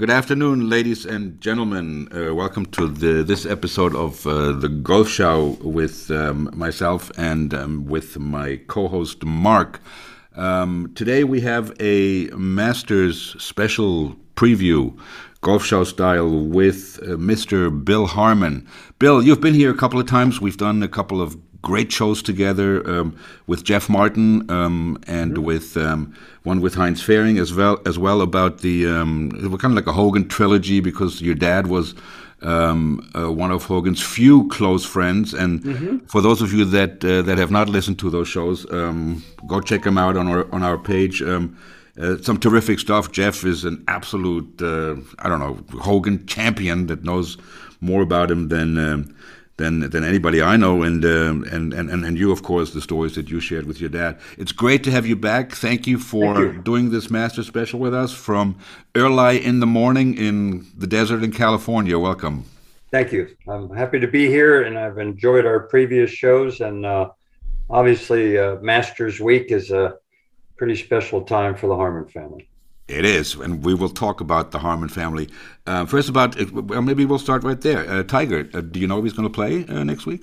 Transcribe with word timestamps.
Good 0.00 0.08
afternoon, 0.08 0.70
ladies 0.70 1.04
and 1.04 1.38
gentlemen. 1.42 2.08
Uh, 2.10 2.34
welcome 2.34 2.64
to 2.72 2.88
the, 2.88 3.22
this 3.22 3.44
episode 3.44 3.94
of 3.94 4.26
uh, 4.26 4.52
the 4.52 4.70
Golf 4.70 5.10
Show 5.10 5.58
with 5.60 6.10
um, 6.10 6.48
myself 6.54 7.12
and 7.18 7.52
um, 7.52 7.84
with 7.84 8.18
my 8.18 8.58
co-host 8.66 9.22
Mark. 9.26 9.78
Um, 10.34 10.90
today 10.94 11.22
we 11.22 11.42
have 11.42 11.76
a 11.80 12.28
Masters 12.28 13.36
special 13.38 14.16
preview, 14.36 14.98
Golf 15.42 15.66
Show 15.66 15.84
style, 15.84 16.46
with 16.46 16.98
uh, 17.02 17.16
Mr. 17.16 17.68
Bill 17.84 18.06
Harmon. 18.06 18.66
Bill, 18.98 19.22
you've 19.22 19.42
been 19.42 19.52
here 19.52 19.70
a 19.70 19.76
couple 19.76 20.00
of 20.00 20.06
times. 20.06 20.40
We've 20.40 20.56
done 20.56 20.82
a 20.82 20.88
couple 20.88 21.20
of 21.20 21.36
great 21.62 21.92
shows 21.92 22.22
together 22.22 22.88
um, 22.88 23.16
with 23.46 23.64
Jeff 23.64 23.88
Martin 23.88 24.50
um, 24.50 24.98
and 25.06 25.34
mm-hmm. 25.34 25.42
with 25.42 25.76
um, 25.76 26.14
one 26.42 26.60
with 26.60 26.74
Heinz 26.74 27.02
Fehring 27.02 27.40
as 27.40 27.52
well 27.52 27.80
as 27.86 27.98
well 27.98 28.20
about 28.22 28.58
the 28.58 28.86
um, 28.86 29.30
it 29.42 29.48
was 29.48 29.60
kind 29.60 29.72
of 29.72 29.76
like 29.76 29.86
a 29.86 29.92
Hogan 29.92 30.28
trilogy 30.28 30.80
because 30.80 31.20
your 31.20 31.34
dad 31.34 31.66
was 31.66 31.94
um, 32.42 33.10
uh, 33.14 33.30
one 33.30 33.50
of 33.50 33.64
Hogan's 33.64 34.02
few 34.02 34.48
close 34.48 34.84
friends 34.84 35.34
and 35.34 35.62
mm-hmm. 35.62 35.98
for 36.06 36.20
those 36.20 36.40
of 36.40 36.52
you 36.52 36.64
that 36.64 37.04
uh, 37.04 37.22
that 37.22 37.38
have 37.38 37.50
not 37.50 37.68
listened 37.68 37.98
to 37.98 38.10
those 38.10 38.28
shows 38.28 38.70
um, 38.72 39.22
go 39.46 39.60
check 39.60 39.82
them 39.82 39.98
out 39.98 40.16
on 40.16 40.28
our 40.28 40.52
on 40.54 40.62
our 40.62 40.78
page 40.78 41.22
uh, 42.00 42.16
some 42.22 42.38
terrific 42.38 42.78
stuff. 42.78 43.12
Jeff 43.12 43.44
is 43.44 43.64
an 43.64 43.84
absolute, 43.88 44.62
uh, 44.62 44.96
I 45.18 45.28
don't 45.28 45.40
know, 45.40 45.58
Hogan 45.80 46.24
champion 46.26 46.86
that 46.86 47.04
knows 47.04 47.36
more 47.80 48.02
about 48.02 48.30
him 48.30 48.48
than 48.48 48.78
than 49.60 49.90
than 49.90 50.02
anybody 50.04 50.42
I 50.42 50.56
know, 50.56 50.82
and, 50.82 51.04
uh, 51.04 51.54
and 51.54 51.72
and 51.74 52.04
and 52.04 52.18
you, 52.18 52.32
of 52.32 52.42
course, 52.42 52.72
the 52.72 52.80
stories 52.80 53.14
that 53.14 53.30
you 53.30 53.40
shared 53.40 53.66
with 53.66 53.80
your 53.80 53.90
dad. 53.90 54.18
It's 54.38 54.52
great 54.52 54.82
to 54.84 54.90
have 54.90 55.06
you 55.06 55.16
back. 55.16 55.52
Thank 55.52 55.86
you 55.86 55.98
for 55.98 56.34
Thank 56.34 56.54
you. 56.54 56.62
doing 56.62 56.90
this 56.90 57.10
master 57.10 57.42
special 57.42 57.78
with 57.78 57.94
us 57.94 58.12
from 58.12 58.56
early 58.94 59.44
in 59.44 59.60
the 59.60 59.66
morning 59.66 60.16
in 60.16 60.66
the 60.76 60.86
desert 60.86 61.22
in 61.22 61.32
California. 61.32 61.98
Welcome. 61.98 62.44
Thank 62.90 63.12
you. 63.12 63.36
I'm 63.46 63.70
happy 63.70 64.00
to 64.00 64.08
be 64.08 64.26
here, 64.26 64.62
and 64.62 64.76
I've 64.76 64.98
enjoyed 64.98 65.46
our 65.46 65.60
previous 65.60 66.10
shows. 66.10 66.60
And 66.60 66.84
uh, 66.84 67.10
obviously, 67.68 68.36
uh, 68.36 68.56
Masters 68.56 69.20
Week 69.20 69.52
is 69.52 69.70
a 69.70 69.94
pretty 70.56 70.74
special 70.74 71.22
time 71.22 71.54
for 71.54 71.68
the 71.68 71.76
Harmon 71.76 72.08
family. 72.08 72.49
It 72.90 73.04
is, 73.04 73.36
and 73.36 73.64
we 73.64 73.72
will 73.74 73.88
talk 73.88 74.20
about 74.20 74.50
the 74.50 74.58
Harmon 74.58 74.88
family. 74.88 75.28
Uh, 75.64 75.86
first, 75.86 76.08
about 76.08 76.34
well, 76.50 76.82
maybe 76.82 77.04
we'll 77.04 77.20
start 77.20 77.44
right 77.44 77.60
there. 77.60 77.88
Uh, 77.88 78.02
Tiger, 78.02 78.48
uh, 78.52 78.62
do 78.62 78.80
you 78.80 78.88
know 78.88 78.98
if 78.98 79.04
he's 79.04 79.12
going 79.12 79.28
to 79.28 79.32
play 79.32 79.64
uh, 79.68 79.84
next 79.84 80.06
week? 80.06 80.22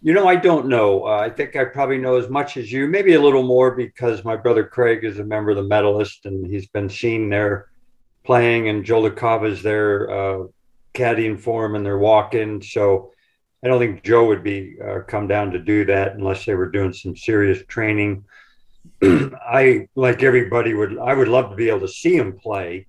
You 0.00 0.14
know, 0.14 0.28
I 0.28 0.36
don't 0.36 0.68
know. 0.68 1.04
Uh, 1.04 1.18
I 1.18 1.28
think 1.28 1.56
I 1.56 1.64
probably 1.64 1.98
know 1.98 2.14
as 2.14 2.28
much 2.28 2.56
as 2.56 2.70
you, 2.70 2.86
maybe 2.86 3.14
a 3.14 3.20
little 3.20 3.42
more, 3.42 3.72
because 3.72 4.24
my 4.24 4.36
brother 4.36 4.64
Craig 4.64 5.04
is 5.04 5.18
a 5.18 5.24
member 5.24 5.50
of 5.50 5.56
the 5.56 5.64
medalist, 5.64 6.26
and 6.26 6.46
he's 6.46 6.68
been 6.68 6.88
seen 6.88 7.28
there 7.28 7.70
playing, 8.24 8.68
and 8.68 8.84
Joe 8.84 9.02
LaCava 9.02 9.50
is 9.50 9.60
there 9.60 10.08
uh, 10.10 10.46
caddying 10.94 11.40
for 11.40 11.66
him, 11.66 11.74
and 11.74 11.84
they're 11.84 11.98
walking. 11.98 12.62
So 12.62 13.12
I 13.64 13.68
don't 13.68 13.80
think 13.80 14.04
Joe 14.04 14.26
would 14.26 14.44
be 14.44 14.76
come 15.08 15.26
down 15.26 15.50
to 15.50 15.58
do 15.58 15.84
that 15.86 16.14
unless 16.14 16.44
they 16.44 16.54
were 16.54 16.70
doing 16.70 16.92
some 16.92 17.16
serious 17.16 17.62
training. 17.66 18.24
I 19.02 19.88
like 19.94 20.22
everybody 20.22 20.74
would 20.74 20.98
I 20.98 21.14
would 21.14 21.28
love 21.28 21.50
to 21.50 21.56
be 21.56 21.68
able 21.68 21.80
to 21.80 21.88
see 21.88 22.16
him 22.16 22.38
play, 22.38 22.86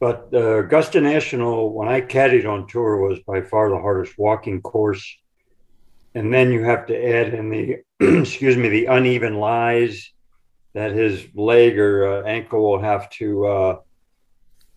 but 0.00 0.28
uh, 0.32 0.58
Augusta 0.58 1.00
National 1.00 1.72
when 1.72 1.88
I 1.88 2.00
caddied 2.00 2.48
on 2.48 2.66
tour 2.66 3.08
was 3.08 3.18
by 3.20 3.42
far 3.42 3.70
the 3.70 3.78
hardest 3.78 4.18
walking 4.18 4.60
course, 4.62 5.16
and 6.14 6.32
then 6.32 6.52
you 6.52 6.64
have 6.64 6.86
to 6.86 6.96
add 6.96 7.34
in 7.34 7.50
the 7.50 7.78
excuse 8.20 8.56
me 8.56 8.68
the 8.68 8.86
uneven 8.86 9.34
lies 9.34 10.12
that 10.74 10.92
his 10.92 11.26
leg 11.34 11.78
or 11.78 12.06
uh, 12.06 12.22
ankle 12.28 12.62
will 12.62 12.80
have 12.80 13.10
to 13.10 13.46
uh, 13.46 13.76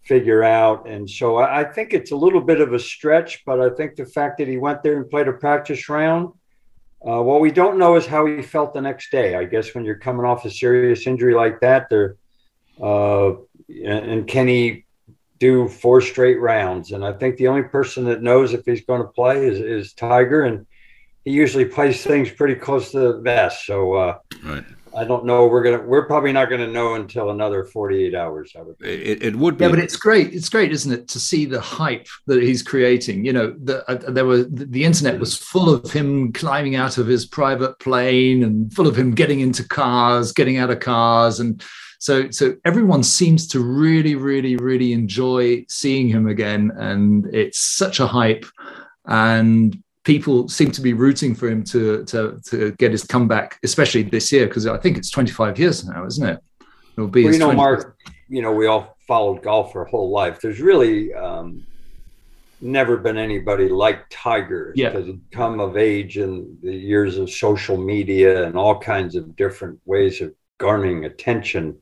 figure 0.04 0.44
out, 0.44 0.88
and 0.88 1.08
so 1.08 1.38
I, 1.38 1.62
I 1.62 1.64
think 1.66 1.94
it's 1.94 2.12
a 2.12 2.16
little 2.16 2.42
bit 2.42 2.62
of 2.62 2.74
a 2.74 2.80
stretch, 2.80 3.44
but 3.46 3.62
I 3.62 3.70
think 3.70 3.96
the 3.96 4.06
fact 4.06 4.40
that 4.40 4.48
he 4.48 4.58
went 4.58 4.82
there 4.82 4.98
and 4.98 5.10
played 5.10 5.28
a 5.28 5.34
practice 5.34 5.88
round 5.90 6.34
uh, 7.08 7.22
what 7.22 7.42
we 7.42 7.52
don't 7.52 7.80
know 7.80 7.96
is 7.96 8.06
how 8.06 8.26
he 8.26 8.42
felt 8.42 8.74
the 8.74 8.82
next 8.82 9.12
day. 9.12 9.36
I 9.36 9.46
guess 9.46 9.74
when 9.74 9.86
you're 9.86 9.96
coming 9.96 10.26
off 10.26 10.46
a 10.46 10.52
serious 10.52 11.08
injury 11.08 11.34
like 11.34 11.60
that, 11.62 11.90
there, 11.90 12.18
uh, 12.82 13.34
and 13.68 14.28
can 14.28 14.48
he 14.48 14.86
do 15.40 15.68
four 15.68 16.02
straight 16.02 16.40
rounds? 16.40 16.92
And 16.92 17.04
I 17.04 17.14
think 17.14 17.38
the 17.38 17.48
only 17.48 17.64
person 17.64 18.06
that 18.06 18.22
knows 18.22 18.54
if 18.54 18.66
he's 18.66 18.86
going 18.86 19.02
to 19.02 19.08
play 19.08 19.48
is, 19.48 19.60
is 19.60 19.94
Tiger, 19.94 20.44
and 20.44 20.68
he 21.26 21.32
usually 21.32 21.66
plays 21.66 22.04
things 22.04 22.30
pretty 22.30 22.56
close 22.56 22.92
to 22.92 23.00
the 23.00 23.18
vest. 23.20 23.66
So, 23.66 23.94
uh, 23.94 24.18
right. 24.44 24.64
I 24.96 25.06
don't 25.06 25.26
know. 25.26 25.48
We're 25.48 25.64
gonna. 25.64 25.82
We're 25.82 26.06
probably 26.06 26.34
not 26.34 26.50
gonna 26.50 26.68
know 26.68 26.96
until 26.96 27.32
another 27.32 27.64
forty-eight 27.64 28.16
hours. 28.16 28.54
I 28.58 28.62
would. 28.62 28.76
It, 28.82 29.24
it, 29.24 29.36
would 29.36 29.58
be. 29.58 29.66
Yeah, 29.66 29.72
but 29.72 29.80
it's 29.80 29.96
great. 29.96 30.34
It's 30.34 30.50
great, 30.50 30.72
isn't 30.72 30.92
it, 30.92 31.08
to 31.10 31.20
see 31.20 31.46
the 31.46 31.62
hype 31.62 32.08
that 32.28 32.42
he's 32.42 32.62
creating? 32.62 33.26
You 33.26 33.34
know, 33.34 33.56
the, 33.64 33.90
uh, 33.90 34.12
there 34.12 34.26
were 34.26 34.44
the, 34.44 34.66
the, 34.66 34.84
internet 34.84 35.20
was 35.20 35.38
full 35.38 35.74
of 35.74 35.92
him 35.92 36.34
climbing 36.34 36.76
out 36.76 36.98
of 36.98 37.08
his 37.08 37.26
private 37.26 37.80
plane 37.80 38.44
and 38.44 38.74
full 38.74 38.88
of 38.88 38.98
him 38.98 39.12
getting 39.12 39.40
into 39.40 39.68
cars, 39.68 40.34
getting 40.34 40.58
out 40.58 40.70
of 40.70 40.80
cars, 40.80 41.40
and 41.40 41.64
so 42.00 42.30
so 42.32 42.56
everyone 42.66 43.04
seems 43.04 43.48
to 43.50 43.60
really, 43.60 44.16
really, 44.16 44.58
really 44.58 44.92
enjoy 44.92 45.66
seeing 45.70 46.10
him 46.10 46.28
again, 46.28 46.72
and 46.76 47.34
it's 47.34 47.60
such 47.60 48.00
a 48.00 48.08
hype, 48.08 48.46
and 49.06 49.82
people 50.04 50.48
seem 50.48 50.72
to 50.72 50.82
be 50.82 50.94
rooting 50.94 51.36
for 51.36 51.50
him 51.50 51.64
to 51.66 52.04
to 52.06 52.40
to 52.46 52.72
get 52.74 52.92
his 52.92 53.04
comeback, 53.04 53.60
especially 53.64 54.04
this 54.04 54.32
year 54.32 54.48
because 54.48 54.68
I 54.68 54.78
think 54.78 54.98
it's 54.98 55.12
25 55.12 55.60
years 55.60 55.86
now, 55.86 56.06
isn't 56.06 56.28
it? 56.28 56.40
It'll 56.98 57.08
be. 57.08 57.24
Well, 57.24 57.34
you 57.34 57.40
know, 57.40 57.54
Mark. 57.54 57.98
You 58.28 58.42
know, 58.42 58.54
we 58.54 58.68
all 58.68 58.96
followed 59.08 59.44
golf 59.44 59.76
our 59.76 59.86
whole 59.86 60.10
life. 60.10 60.40
There's 60.40 60.62
really 60.62 61.14
um, 61.14 61.66
never 62.62 62.98
been 62.98 63.18
anybody 63.18 63.68
like 63.68 64.06
Tiger 64.10 64.72
yeah. 64.76 64.90
because 64.90 65.08
he 65.08 65.20
come 65.32 65.60
of 65.60 65.78
age 65.78 66.18
in 66.18 66.58
the 66.62 66.74
years 66.74 67.18
of 67.18 67.30
social 67.30 67.76
media 67.76 68.46
and 68.46 68.56
all 68.56 68.80
kinds 68.80 69.16
of 69.16 69.36
different 69.36 69.80
ways 69.86 70.22
of 70.22 70.34
garnering 70.60 71.06
attention. 71.06 71.78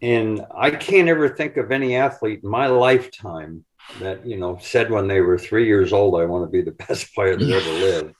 And 0.00 0.44
I 0.54 0.70
can't 0.70 1.08
ever 1.08 1.28
think 1.28 1.56
of 1.56 1.72
any 1.72 1.96
athlete 1.96 2.40
in 2.42 2.50
my 2.50 2.66
lifetime 2.66 3.64
that 4.00 4.26
you 4.26 4.38
know 4.38 4.58
said 4.60 4.90
when 4.90 5.06
they 5.06 5.20
were 5.20 5.38
three 5.38 5.66
years 5.66 5.92
old, 5.92 6.20
"I 6.20 6.24
want 6.24 6.44
to 6.44 6.50
be 6.50 6.62
the 6.62 6.72
best 6.88 7.14
player 7.14 7.36
that 7.36 7.50
ever 7.50 7.70
lived," 7.70 8.14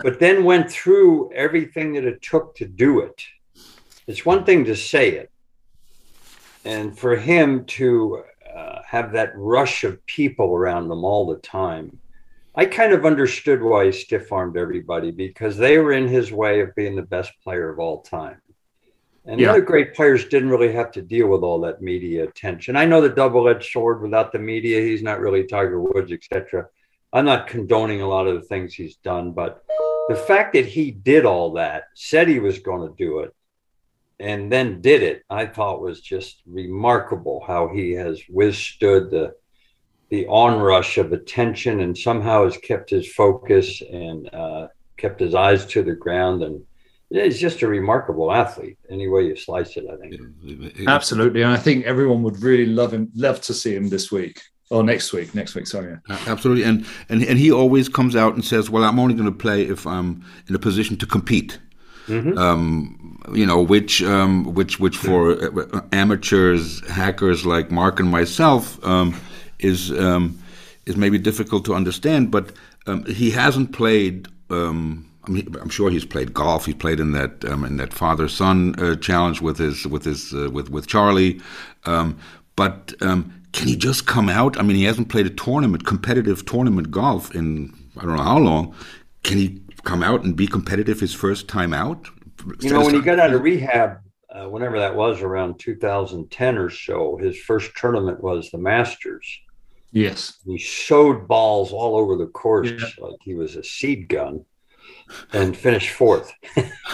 but 0.00 0.20
then 0.20 0.44
went 0.44 0.70
through 0.70 1.32
everything 1.32 1.94
that 1.94 2.04
it 2.04 2.22
took 2.22 2.54
to 2.56 2.66
do 2.66 3.00
it. 3.00 3.22
It's 4.06 4.26
one 4.26 4.44
thing 4.44 4.64
to 4.66 4.76
say 4.76 5.10
it, 5.10 5.30
and 6.64 6.98
for 6.98 7.16
him 7.16 7.64
to 7.66 8.24
uh, 8.54 8.82
have 8.86 9.12
that 9.12 9.32
rush 9.34 9.84
of 9.84 10.04
people 10.06 10.54
around 10.54 10.88
them 10.88 11.04
all 11.04 11.26
the 11.26 11.38
time. 11.38 11.98
I 12.54 12.66
kind 12.66 12.92
of 12.92 13.06
understood 13.06 13.62
why 13.62 13.86
he 13.86 13.92
stiff 13.92 14.30
armed 14.30 14.58
everybody 14.58 15.10
because 15.10 15.56
they 15.56 15.78
were 15.78 15.92
in 15.92 16.06
his 16.06 16.30
way 16.30 16.60
of 16.60 16.74
being 16.74 16.94
the 16.94 17.02
best 17.02 17.32
player 17.42 17.70
of 17.70 17.78
all 17.78 18.02
time. 18.02 18.42
And 19.24 19.40
yeah. 19.40 19.46
the 19.46 19.52
other 19.52 19.60
great 19.60 19.94
players 19.94 20.26
didn't 20.26 20.50
really 20.50 20.72
have 20.72 20.90
to 20.92 21.02
deal 21.02 21.28
with 21.28 21.42
all 21.42 21.60
that 21.60 21.80
media 21.80 22.24
attention. 22.24 22.76
I 22.76 22.86
know 22.86 23.00
the 23.00 23.08
double-edged 23.08 23.70
sword 23.70 24.02
without 24.02 24.32
the 24.32 24.38
media, 24.38 24.80
he's 24.80 25.02
not 25.02 25.20
really 25.20 25.44
Tiger 25.44 25.80
Woods, 25.80 26.10
etc. 26.10 26.66
I'm 27.12 27.24
not 27.24 27.46
condoning 27.46 28.00
a 28.00 28.08
lot 28.08 28.26
of 28.26 28.34
the 28.34 28.46
things 28.48 28.74
he's 28.74 28.96
done, 28.96 29.32
but 29.32 29.62
the 30.08 30.16
fact 30.16 30.54
that 30.54 30.66
he 30.66 30.90
did 30.90 31.24
all 31.24 31.52
that, 31.52 31.84
said 31.94 32.26
he 32.26 32.40
was 32.40 32.58
going 32.58 32.88
to 32.88 32.96
do 32.96 33.20
it, 33.20 33.34
and 34.18 34.50
then 34.50 34.80
did 34.80 35.02
it, 35.02 35.22
I 35.30 35.46
thought 35.46 35.80
was 35.80 36.00
just 36.00 36.42
remarkable 36.46 37.42
how 37.46 37.68
he 37.68 37.92
has 37.92 38.20
withstood 38.28 39.10
the 39.10 39.34
the 40.10 40.26
onrush 40.26 40.98
of 40.98 41.14
attention 41.14 41.80
and 41.80 41.96
somehow 41.96 42.44
has 42.44 42.58
kept 42.58 42.90
his 42.90 43.10
focus 43.10 43.80
and 43.80 44.28
uh, 44.34 44.68
kept 44.98 45.18
his 45.18 45.34
eyes 45.34 45.64
to 45.64 45.82
the 45.82 45.94
ground 45.94 46.42
and 46.42 46.62
he's 47.12 47.38
just 47.38 47.62
a 47.62 47.68
remarkable 47.68 48.32
athlete 48.32 48.78
any 48.90 49.08
way 49.08 49.22
you 49.22 49.36
slice 49.36 49.76
it 49.76 49.84
i 49.92 49.96
think. 49.96 50.88
Absolutely 50.88 51.42
and 51.42 51.52
i 51.52 51.56
think 51.56 51.84
everyone 51.84 52.22
would 52.22 52.42
really 52.42 52.66
love 52.66 52.92
him 52.92 53.10
love 53.14 53.40
to 53.42 53.54
see 53.54 53.74
him 53.74 53.88
this 53.88 54.10
week 54.10 54.40
or 54.70 54.82
next 54.82 55.12
week 55.12 55.34
next 55.34 55.54
week 55.54 55.66
sorry 55.66 55.96
absolutely 56.26 56.64
and 56.64 56.86
and, 57.08 57.22
and 57.22 57.38
he 57.38 57.52
always 57.52 57.88
comes 57.88 58.16
out 58.16 58.34
and 58.34 58.44
says 58.44 58.70
well 58.70 58.84
i'm 58.84 58.98
only 58.98 59.14
going 59.14 59.30
to 59.30 59.38
play 59.38 59.62
if 59.62 59.86
i'm 59.86 60.24
in 60.48 60.54
a 60.54 60.58
position 60.58 60.96
to 60.96 61.06
compete. 61.06 61.58
Mm-hmm. 62.08 62.36
um, 62.36 63.22
you 63.32 63.46
know 63.46 63.62
which 63.62 64.02
um, 64.02 64.54
which 64.54 64.80
which 64.80 64.96
for 64.96 65.34
uh, 65.40 65.80
amateurs 65.92 66.84
hackers 66.90 67.46
like 67.46 67.70
mark 67.70 68.00
and 68.00 68.10
myself 68.10 68.84
um, 68.84 69.14
is 69.60 69.92
um, 69.92 70.36
is 70.84 70.96
maybe 70.96 71.16
difficult 71.16 71.64
to 71.66 71.76
understand 71.76 72.32
but 72.32 72.50
um, 72.88 73.04
he 73.04 73.30
hasn't 73.30 73.72
played 73.72 74.26
um, 74.50 74.72
I 74.72 74.74
mean, 74.74 75.11
I'm 75.26 75.68
sure 75.68 75.90
he's 75.90 76.04
played 76.04 76.34
golf. 76.34 76.66
He 76.66 76.74
played 76.74 76.98
in 76.98 77.12
that 77.12 77.44
um, 77.44 77.64
in 77.64 77.76
that 77.76 77.92
father 77.92 78.28
son 78.28 78.74
uh, 78.78 78.96
challenge 78.96 79.40
with 79.40 79.58
his 79.58 79.86
with 79.86 80.04
his 80.04 80.34
uh, 80.34 80.50
with 80.50 80.70
with 80.70 80.86
Charlie. 80.86 81.40
Um, 81.84 82.18
but 82.56 82.92
um, 83.00 83.32
can 83.52 83.68
he 83.68 83.76
just 83.76 84.06
come 84.06 84.28
out? 84.28 84.58
I 84.58 84.62
mean, 84.62 84.76
he 84.76 84.84
hasn't 84.84 85.08
played 85.08 85.26
a 85.26 85.30
tournament, 85.30 85.86
competitive 85.86 86.44
tournament 86.44 86.90
golf 86.90 87.34
in 87.34 87.72
I 87.96 88.02
don't 88.02 88.16
know 88.16 88.22
how 88.22 88.38
long. 88.38 88.74
Can 89.22 89.38
he 89.38 89.62
come 89.84 90.02
out 90.02 90.24
and 90.24 90.34
be 90.34 90.48
competitive 90.48 90.98
his 90.98 91.14
first 91.14 91.46
time 91.46 91.72
out? 91.72 92.08
You 92.60 92.70
know, 92.70 92.84
when 92.84 92.94
he 92.94 93.00
got 93.00 93.20
out 93.20 93.32
of 93.32 93.42
rehab, 93.42 93.98
uh, 94.30 94.48
whenever 94.48 94.78
that 94.80 94.96
was, 94.96 95.22
around 95.22 95.60
2010 95.60 96.58
or 96.58 96.70
so, 96.70 97.16
his 97.18 97.38
first 97.38 97.70
tournament 97.76 98.20
was 98.20 98.50
the 98.50 98.58
Masters. 98.58 99.24
Yes. 99.92 100.38
He 100.44 100.58
showed 100.58 101.28
balls 101.28 101.72
all 101.72 101.96
over 101.96 102.16
the 102.16 102.26
course 102.26 102.70
yeah. 102.70 102.86
like 102.98 103.16
he 103.22 103.34
was 103.34 103.54
a 103.54 103.62
seed 103.62 104.08
gun 104.08 104.44
and 105.32 105.56
finished 105.56 105.90
fourth. 105.90 106.32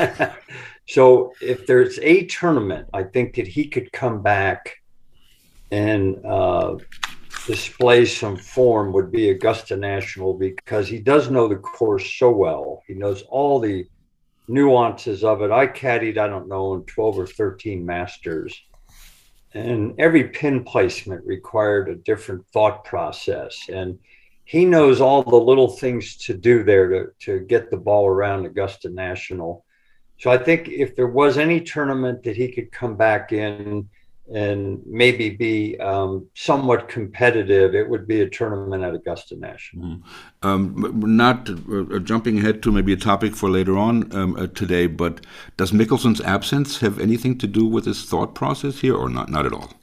so 0.88 1.32
if 1.40 1.66
there's 1.66 1.98
a 2.00 2.26
tournament, 2.26 2.88
I 2.92 3.04
think 3.04 3.34
that 3.36 3.46
he 3.46 3.68
could 3.68 3.92
come 3.92 4.22
back 4.22 4.76
and 5.70 6.24
uh, 6.24 6.76
display 7.46 8.04
some 8.04 8.36
form 8.36 8.92
would 8.92 9.10
be 9.10 9.30
Augusta 9.30 9.76
National 9.76 10.34
because 10.34 10.88
he 10.88 10.98
does 10.98 11.30
know 11.30 11.48
the 11.48 11.56
course 11.56 12.14
so 12.14 12.30
well. 12.30 12.82
He 12.86 12.94
knows 12.94 13.22
all 13.22 13.58
the 13.60 13.86
nuances 14.48 15.24
of 15.24 15.42
it. 15.42 15.50
I 15.50 15.66
caddied, 15.66 16.18
I 16.18 16.26
don't 16.26 16.48
know, 16.48 16.74
in 16.74 16.84
12 16.84 17.18
or 17.18 17.26
13 17.26 17.84
masters. 17.84 18.60
And 19.54 19.94
every 19.98 20.24
pin 20.24 20.64
placement 20.64 21.24
required 21.24 21.88
a 21.88 21.94
different 21.94 22.46
thought 22.48 22.84
process. 22.84 23.68
And 23.68 23.98
he 24.48 24.64
knows 24.64 24.98
all 24.98 25.22
the 25.22 25.36
little 25.36 25.68
things 25.68 26.16
to 26.16 26.32
do 26.32 26.64
there 26.64 26.88
to, 26.88 27.10
to 27.20 27.40
get 27.40 27.70
the 27.70 27.76
ball 27.76 28.06
around 28.06 28.46
Augusta 28.46 28.88
National. 28.88 29.62
So 30.16 30.30
I 30.30 30.38
think 30.38 30.68
if 30.68 30.96
there 30.96 31.06
was 31.06 31.36
any 31.36 31.60
tournament 31.60 32.22
that 32.22 32.34
he 32.34 32.50
could 32.50 32.72
come 32.72 32.96
back 32.96 33.30
in 33.30 33.90
and 34.32 34.80
maybe 34.86 35.28
be 35.28 35.78
um, 35.80 36.28
somewhat 36.34 36.88
competitive, 36.88 37.74
it 37.74 37.86
would 37.86 38.08
be 38.08 38.22
a 38.22 38.30
tournament 38.30 38.82
at 38.82 38.94
Augusta 38.94 39.36
National. 39.36 39.86
Mm. 39.86 40.02
Um, 40.40 41.02
not 41.04 41.50
uh, 41.50 41.98
jumping 41.98 42.38
ahead 42.38 42.62
to 42.62 42.72
maybe 42.72 42.94
a 42.94 42.96
topic 42.96 43.36
for 43.36 43.50
later 43.50 43.76
on 43.76 44.10
um, 44.16 44.34
uh, 44.36 44.46
today, 44.46 44.86
but 44.86 45.26
does 45.58 45.72
Mickelson's 45.72 46.22
absence 46.22 46.80
have 46.80 46.98
anything 46.98 47.36
to 47.36 47.46
do 47.46 47.66
with 47.66 47.84
his 47.84 48.06
thought 48.06 48.34
process 48.34 48.80
here, 48.80 48.96
or 48.96 49.10
not? 49.10 49.28
Not 49.28 49.44
at 49.44 49.52
all. 49.52 49.74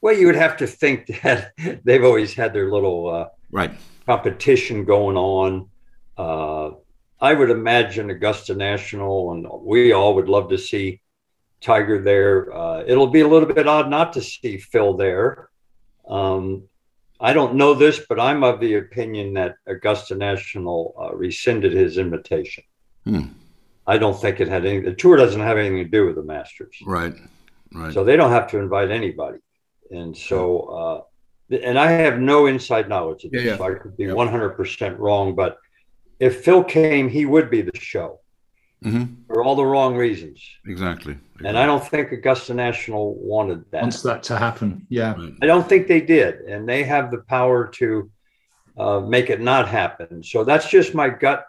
Well, 0.00 0.16
you 0.16 0.24
would 0.26 0.34
have 0.34 0.56
to 0.56 0.66
think 0.66 1.06
that 1.22 1.52
they've 1.84 2.04
always 2.04 2.32
had 2.32 2.54
their 2.54 2.72
little 2.72 3.10
uh, 3.10 3.28
right 3.52 3.72
competition 4.06 4.84
going 4.84 5.16
on. 5.16 5.68
Uh, 6.16 6.76
I 7.20 7.34
would 7.34 7.50
imagine 7.50 8.10
Augusta 8.10 8.54
National, 8.54 9.32
and 9.32 9.46
we 9.62 9.92
all 9.92 10.14
would 10.16 10.28
love 10.28 10.50
to 10.50 10.58
see 10.58 11.00
Tiger 11.60 12.02
there. 12.02 12.52
Uh, 12.52 12.82
it'll 12.86 13.08
be 13.08 13.20
a 13.20 13.28
little 13.28 13.52
bit 13.52 13.68
odd 13.68 13.88
not 13.88 14.14
to 14.14 14.20
see 14.20 14.58
Phil 14.58 14.96
there. 14.96 15.48
Um, 16.08 16.64
I 17.20 17.32
don't 17.32 17.54
know 17.54 17.74
this, 17.74 18.00
but 18.08 18.18
I'm 18.18 18.42
of 18.42 18.58
the 18.58 18.74
opinion 18.74 19.34
that 19.34 19.54
Augusta 19.66 20.16
National 20.16 20.94
uh, 21.00 21.14
rescinded 21.14 21.72
his 21.72 21.96
invitation. 21.96 22.64
Hmm. 23.04 23.26
I 23.86 23.98
don't 23.98 24.20
think 24.20 24.40
it 24.40 24.48
had 24.48 24.66
any. 24.66 24.80
The 24.80 24.94
tour 24.94 25.16
doesn't 25.16 25.40
have 25.40 25.58
anything 25.58 25.84
to 25.84 25.90
do 25.90 26.06
with 26.06 26.16
the 26.16 26.22
Masters, 26.22 26.76
right? 26.84 27.14
Right. 27.72 27.92
So 27.92 28.04
they 28.04 28.16
don't 28.16 28.30
have 28.30 28.48
to 28.50 28.58
invite 28.58 28.90
anybody, 28.90 29.38
and 29.90 30.16
so 30.16 30.60
uh, 30.60 31.00
and 31.52 31.78
I 31.78 31.90
have 31.90 32.18
no 32.18 32.46
inside 32.46 32.88
knowledge 32.88 33.24
of 33.24 33.32
this, 33.32 33.44
yeah, 33.44 33.50
yeah. 33.52 33.56
so 33.58 33.64
I 33.64 33.74
could 33.74 33.96
be 33.96 34.10
100 34.10 34.50
percent 34.50 34.98
wrong. 34.98 35.34
But 35.34 35.58
if 36.18 36.44
Phil 36.44 36.64
came, 36.64 37.08
he 37.08 37.26
would 37.26 37.50
be 37.50 37.62
the 37.62 37.76
show 37.78 38.20
mm-hmm. 38.84 39.14
for 39.26 39.42
all 39.42 39.54
the 39.54 39.64
wrong 39.64 39.96
reasons. 39.96 40.42
Exactly. 40.66 41.12
exactly. 41.12 41.48
And 41.48 41.58
I 41.58 41.66
don't 41.66 41.86
think 41.86 42.12
Augusta 42.12 42.54
National 42.54 43.14
wanted 43.14 43.64
that. 43.70 43.82
Wants 43.82 44.02
that 44.02 44.22
to 44.24 44.36
happen. 44.36 44.86
Yeah. 44.88 45.14
I 45.40 45.46
don't 45.46 45.68
think 45.68 45.86
they 45.86 46.00
did. 46.00 46.40
And 46.42 46.68
they 46.68 46.84
have 46.84 47.10
the 47.10 47.18
power 47.18 47.68
to 47.68 48.10
uh, 48.78 49.00
make 49.00 49.30
it 49.30 49.40
not 49.40 49.68
happen. 49.68 50.22
So 50.22 50.44
that's 50.44 50.68
just 50.68 50.94
my 50.94 51.08
gut 51.08 51.44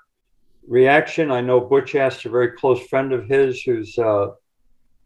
reaction. 0.67 1.31
I 1.31 1.41
know 1.41 1.59
Butch 1.59 1.95
asked 1.95 2.25
a 2.25 2.29
very 2.29 2.51
close 2.51 2.85
friend 2.87 3.13
of 3.13 3.27
his 3.27 3.61
who's 3.61 3.97
uh, 3.97 4.29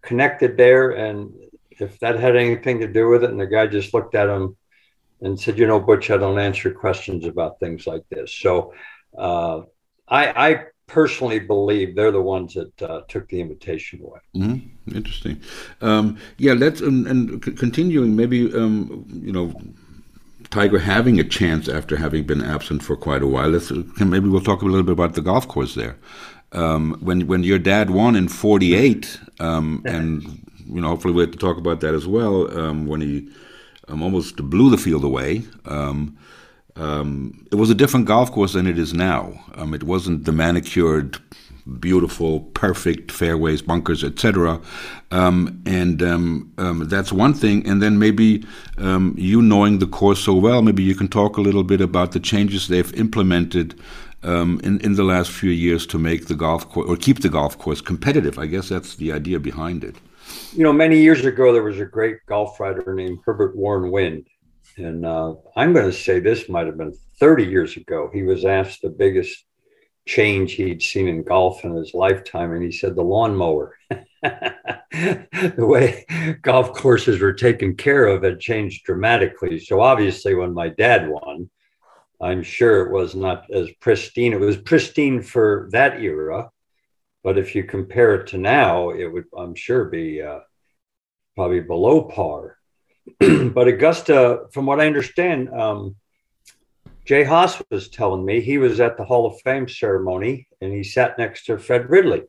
connected 0.02 0.58
there. 0.58 0.92
And 0.92 1.34
if 1.72 2.00
that 2.00 2.20
had 2.20 2.36
anything 2.36 2.80
to 2.80 2.88
do 2.88 3.10
with 3.10 3.24
it, 3.24 3.30
and 3.30 3.40
the 3.40 3.48
guy 3.48 3.68
just 3.68 3.94
looked 3.94 4.16
at 4.16 4.30
him 4.30 4.56
and 5.22 5.40
said, 5.40 5.58
you 5.58 5.68
know, 5.68 5.80
Butch, 5.80 6.12
I 6.12 6.18
don't 6.18 6.40
answer 6.40 6.72
questions 6.72 7.26
about 7.26 7.60
things 7.60 7.88
like 7.88 8.04
this. 8.10 8.32
So 8.34 8.74
uh, 9.18 9.62
I, 10.08 10.50
I 10.50 10.66
personally 10.88 11.40
believe 11.40 11.96
they're 11.96 12.12
the 12.12 12.22
ones 12.22 12.54
that 12.54 12.82
uh, 12.82 13.02
took 13.08 13.28
the 13.30 13.42
invitation 13.42 14.02
away. 14.02 14.20
Mm-hmm. 14.36 14.96
Interesting. 14.96 15.42
Um, 15.82 16.18
yeah, 16.38 16.54
let's 16.54 16.82
and, 16.82 17.08
and 17.08 17.44
c- 17.44 17.52
continuing 17.52 18.16
maybe 18.16 18.54
um, 18.54 19.06
you 19.10 19.32
know. 19.32 19.54
Tiger 20.50 20.80
having 20.80 21.20
a 21.20 21.26
chance 21.26 21.68
after 21.68 21.98
having 21.98 22.24
been 22.24 22.42
absent 22.42 22.82
for 22.82 22.96
quite 22.96 23.22
a 23.22 23.28
while. 23.28 23.50
Let's 23.50 23.70
maybe 24.00 24.30
we'll 24.30 24.40
talk 24.40 24.62
a 24.62 24.66
little 24.66 24.84
bit 24.84 24.94
about 24.94 25.14
the 25.14 25.22
golf 25.22 25.46
course 25.46 25.76
there. 25.76 25.98
Um, 26.54 26.98
when 27.02 27.28
when 27.28 27.44
your 27.44 27.60
dad 27.60 27.90
won 27.90 28.16
in 28.16 28.30
'48, 28.30 29.20
um, 29.42 29.82
and 29.86 30.24
you 30.66 30.80
know 30.80 30.88
hopefully 30.88 31.14
we 31.14 31.24
have 31.24 31.32
to 31.32 31.38
talk 31.38 31.58
about 31.58 31.82
that 31.82 31.94
as 31.94 32.08
well. 32.08 32.50
Um, 32.58 32.88
when 32.88 33.02
he 33.02 33.30
um, 33.88 34.04
almost 34.04 34.38
blew 34.38 34.70
the 34.70 34.78
field 34.78 35.04
away. 35.04 35.44
Um, 35.66 36.18
um, 36.76 37.46
it 37.52 37.56
was 37.56 37.70
a 37.70 37.76
different 37.76 38.06
golf 38.06 38.32
course 38.32 38.54
than 38.54 38.68
it 38.68 38.78
is 38.78 38.94
now. 38.94 39.44
Um, 39.56 39.74
it 39.74 39.84
wasn't 39.84 40.26
the 40.26 40.32
manicured, 40.32 41.18
beautiful, 41.80 42.42
perfect 42.42 43.12
fairways, 43.12 43.62
bunkers, 43.62 44.04
etc. 44.04 44.62
Um, 45.12 45.62
and 45.66 46.04
um, 46.04 46.54
um, 46.58 46.88
that's 46.88 47.12
one 47.12 47.34
thing. 47.34 47.68
And 47.68 47.82
then 47.82 47.98
maybe 47.98 48.46
um, 48.78 49.16
you 49.18 49.42
knowing 49.42 49.80
the 49.80 49.88
course 49.88 50.20
so 50.20 50.34
well, 50.36 50.62
maybe 50.62 50.84
you 50.84 50.94
can 50.94 51.08
talk 51.08 51.38
a 51.38 51.42
little 51.42 51.64
bit 51.64 51.82
about 51.82 52.12
the 52.12 52.20
changes 52.20 52.68
they've 52.68 52.94
implemented. 52.94 53.80
in, 54.24 54.80
in 54.82 54.96
the 54.96 55.04
last 55.04 55.32
few 55.32 55.52
years 55.52 55.88
to 55.88 55.98
make 55.98 56.28
the 56.28 56.36
golf 56.36 56.70
course 56.70 56.88
or 56.90 56.98
keep 56.98 57.22
the 57.22 57.30
golf 57.30 57.58
course 57.58 57.82
competitive. 57.82 58.38
I 58.38 58.46
guess 58.46 58.70
that's 58.70 58.96
the 58.96 59.12
idea 59.14 59.40
behind 59.40 59.84
it. 59.84 59.96
You 60.54 60.64
know, 60.64 60.74
many 60.74 61.00
years 61.00 61.26
ago, 61.26 61.52
there 61.52 61.64
was 61.64 61.80
a 61.80 61.86
great 61.86 62.26
golf 62.26 62.60
writer 62.60 62.94
named 62.94 63.20
Herbert 63.26 63.56
Warren 63.56 63.92
Wind, 63.92 64.28
and 64.78 65.06
uh, 65.06 65.36
I'm 65.56 65.74
going 65.74 65.86
to 65.86 65.94
say 65.94 66.20
this 66.20 66.48
might 66.48 66.68
have 66.68 66.78
been 66.78 66.96
30 67.20 67.46
years 67.46 67.76
ago. 67.76 68.10
He 68.14 68.24
was 68.24 68.46
asked 68.46 68.82
the 68.82 68.90
biggest 68.90 69.44
change 70.06 70.54
he'd 70.54 70.82
seen 70.82 71.08
in 71.08 71.24
golf 71.24 71.66
in 71.66 71.76
his 71.76 71.94
lifetime, 71.94 72.54
and 72.54 72.64
he 72.64 72.72
said 72.72 72.96
the 72.96 73.04
lawnmower. 73.04 73.78
the 74.22 75.56
way 75.58 76.06
golf 76.42 76.74
courses 76.74 77.20
were 77.20 77.34
taken 77.34 77.76
care 77.76 78.08
of 78.08 78.24
had 78.24 78.40
changed 78.40 78.86
dramatically. 78.86 79.60
So 79.60 79.82
obviously, 79.82 80.34
when 80.34 80.54
my 80.54 80.70
dad 80.70 81.10
won, 81.10 81.50
I'm 82.22 82.42
sure 82.42 82.86
it 82.86 82.92
was 82.92 83.16
not 83.16 83.46
as 83.54 83.70
pristine. 83.80 84.34
It 84.34 84.40
was 84.40 84.58
pristine 84.58 85.22
for 85.22 85.68
that 85.72 86.02
era, 86.02 86.50
but 87.28 87.38
if 87.38 87.56
you 87.56 87.64
compare 87.66 88.16
it 88.16 88.28
to 88.28 88.38
now, 88.38 88.92
it 88.92 89.06
would, 89.06 89.26
I'm 89.38 89.54
sure, 89.54 89.84
be 89.84 90.22
uh, 90.22 90.40
probably 91.36 91.60
below 91.60 92.04
par. 92.04 92.58
but 93.20 93.68
Augusta, 93.68 94.46
from 94.54 94.66
what 94.66 94.80
I 94.80 94.88
understand, 94.88 95.50
um, 95.50 95.98
Jay 97.04 97.26
Haas 97.26 97.62
was 97.70 97.90
telling 97.90 98.24
me 98.24 98.40
he 98.40 98.58
was 98.58 98.80
at 98.80 98.96
the 98.96 99.04
Hall 99.04 99.26
of 99.26 99.42
Fame 99.42 99.68
ceremony 99.68 100.48
and 100.62 100.72
he 100.72 100.86
sat 100.86 101.18
next 101.18 101.48
to 101.48 101.58
Fred 101.58 101.90
Ridley, 101.90 102.24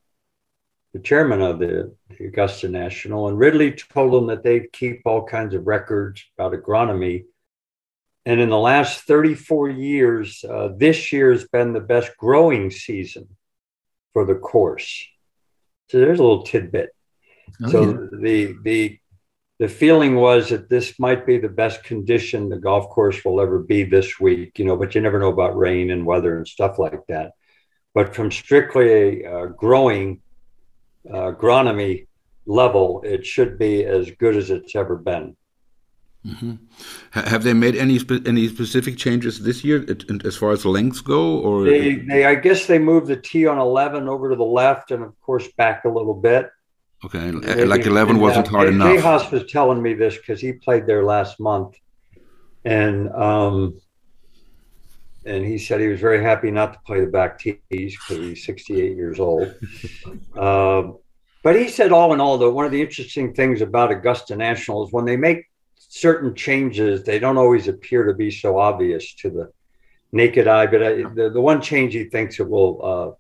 the 0.93 0.99
chairman 0.99 1.43
of 1.43 1.61
the, 1.61 1.95
the 2.19 2.25
Augusta 2.25 2.69
National. 2.69 3.29
And 3.29 3.39
Ridley 3.39 3.71
told 3.71 4.13
him 4.21 4.27
that 4.27 4.43
they 4.43 4.67
keep 4.73 5.03
all 5.05 5.25
kinds 5.25 5.55
of 5.55 5.69
records 5.69 6.25
about 6.37 6.61
agronomy. 6.61 7.27
And 8.27 8.41
in 8.41 8.51
the 8.51 8.59
last 8.59 9.03
34 9.03 9.69
years, 9.69 10.45
uh, 10.45 10.71
this 10.77 11.13
year 11.13 11.31
has 11.31 11.47
been 11.47 11.73
the 11.73 11.79
best 11.79 12.17
growing 12.17 12.73
season 12.73 13.29
for 14.13 14.25
the 14.25 14.35
course. 14.35 15.07
So 15.89 15.99
there's 15.99 16.19
a 16.19 16.23
little 16.23 16.43
tidbit. 16.43 16.91
Oh, 17.65 17.71
so 17.71 17.83
yeah. 17.83 18.07
the 18.21 18.57
the 18.63 18.99
the 19.59 19.69
feeling 19.69 20.15
was 20.15 20.51
that 20.51 20.69
this 20.69 20.99
might 21.01 21.27
be 21.27 21.39
the 21.39 21.49
best 21.49 21.83
condition 21.83 22.49
the 22.49 22.59
golf 22.59 22.89
course 22.91 23.25
will 23.25 23.41
ever 23.41 23.59
be 23.59 23.83
this 23.83 24.21
week, 24.21 24.59
you 24.59 24.65
know, 24.65 24.77
but 24.77 24.95
you 24.95 25.01
never 25.01 25.19
know 25.19 25.33
about 25.33 25.57
rain 25.57 25.91
and 25.91 26.07
weather 26.07 26.37
and 26.37 26.47
stuff 26.47 26.79
like 26.79 27.01
that. 27.09 27.33
But 27.93 28.15
from 28.15 28.31
strictly 28.31 29.25
a 29.25 29.33
uh, 29.33 29.47
growing 29.47 30.21
uh, 31.11 31.33
agronomy 31.33 32.07
level, 32.47 33.03
it 33.05 33.27
should 33.27 33.59
be 33.59 33.85
as 33.85 34.11
good 34.13 34.37
as 34.37 34.51
it's 34.51 34.77
ever 34.77 34.97
been. 34.97 35.37
Mm-hmm. 36.27 36.55
Have 37.13 37.45
they 37.45 37.55
made 37.55 37.77
any 37.77 37.99
spe- 37.99 38.27
any 38.27 38.49
specific 38.49 38.97
changes 38.97 39.41
this 39.41 39.65
year 39.65 39.87
as 40.25 40.37
far 40.37 40.51
as 40.51 40.65
lengths 40.67 41.01
go, 41.01 41.39
or 41.39 41.65
they, 41.65 41.95
they, 41.95 42.25
I 42.25 42.35
guess 42.35 42.67
they 42.67 42.79
moved 42.79 43.07
the 43.07 43.17
tee 43.17 43.47
on 43.47 43.59
eleven 43.59 44.09
over 44.09 44.29
to 44.29 44.37
the 44.37 44.45
left, 44.45 44.91
and 44.91 45.03
of 45.05 45.19
course 45.21 45.47
back 45.57 45.85
a 45.85 45.89
little 45.89 46.15
bit. 46.15 46.51
Okay, 47.05 47.31
Maybe, 47.31 47.65
like 47.65 47.87
eleven 47.87 48.19
wasn't 48.19 48.49
hard 48.49 48.69
enough. 48.69 48.93
Jay 48.93 49.01
Haas 49.01 49.31
was 49.31 49.51
telling 49.51 49.81
me 49.81 49.95
this 49.95 50.17
because 50.17 50.41
he 50.41 50.53
played 50.53 50.87
there 50.87 51.05
last 51.05 51.39
month, 51.39 51.77
and 52.65 53.09
um, 53.15 53.81
and 55.25 55.45
he 55.45 55.59
said 55.59 55.81
he 55.81 55.89
was 55.89 56.01
very 56.01 56.23
happy 56.23 56.51
not 56.51 56.73
to 56.73 56.81
play 56.81 57.01
the 57.01 57.07
back 57.07 57.39
tees 57.39 57.61
because 57.71 58.17
he's 58.17 58.45
68 58.45 58.97
years 58.97 59.21
old. 59.21 59.55
uh, 60.37 60.83
but 61.43 61.55
he 61.55 61.69
said, 61.69 61.93
all 61.93 62.13
in 62.15 62.21
all, 62.21 62.39
though, 62.39 62.51
one 62.51 62.65
of 62.65 62.73
the 62.73 62.81
interesting 62.81 63.35
things 63.35 63.61
about 63.61 63.93
Augusta 63.93 64.35
National 64.35 64.87
is 64.87 64.93
when 64.93 65.05
they 65.05 65.17
make 65.17 65.45
certain 65.89 66.35
changes, 66.35 67.03
they 67.03 67.19
don't 67.19 67.39
always 67.39 67.69
appear 67.69 68.05
to 68.05 68.15
be 68.15 68.31
so 68.31 68.59
obvious 68.59 69.15
to 69.17 69.31
the 69.31 69.53
naked 70.13 70.47
eye. 70.47 70.67
But 70.67 70.83
I, 70.83 70.95
the, 71.03 71.31
the 71.33 71.41
one 71.41 71.61
change 71.61 71.95
he 71.95 72.05
thinks 72.05 72.41
it 72.41 72.49
will 72.49 72.81
uh, 72.83 73.11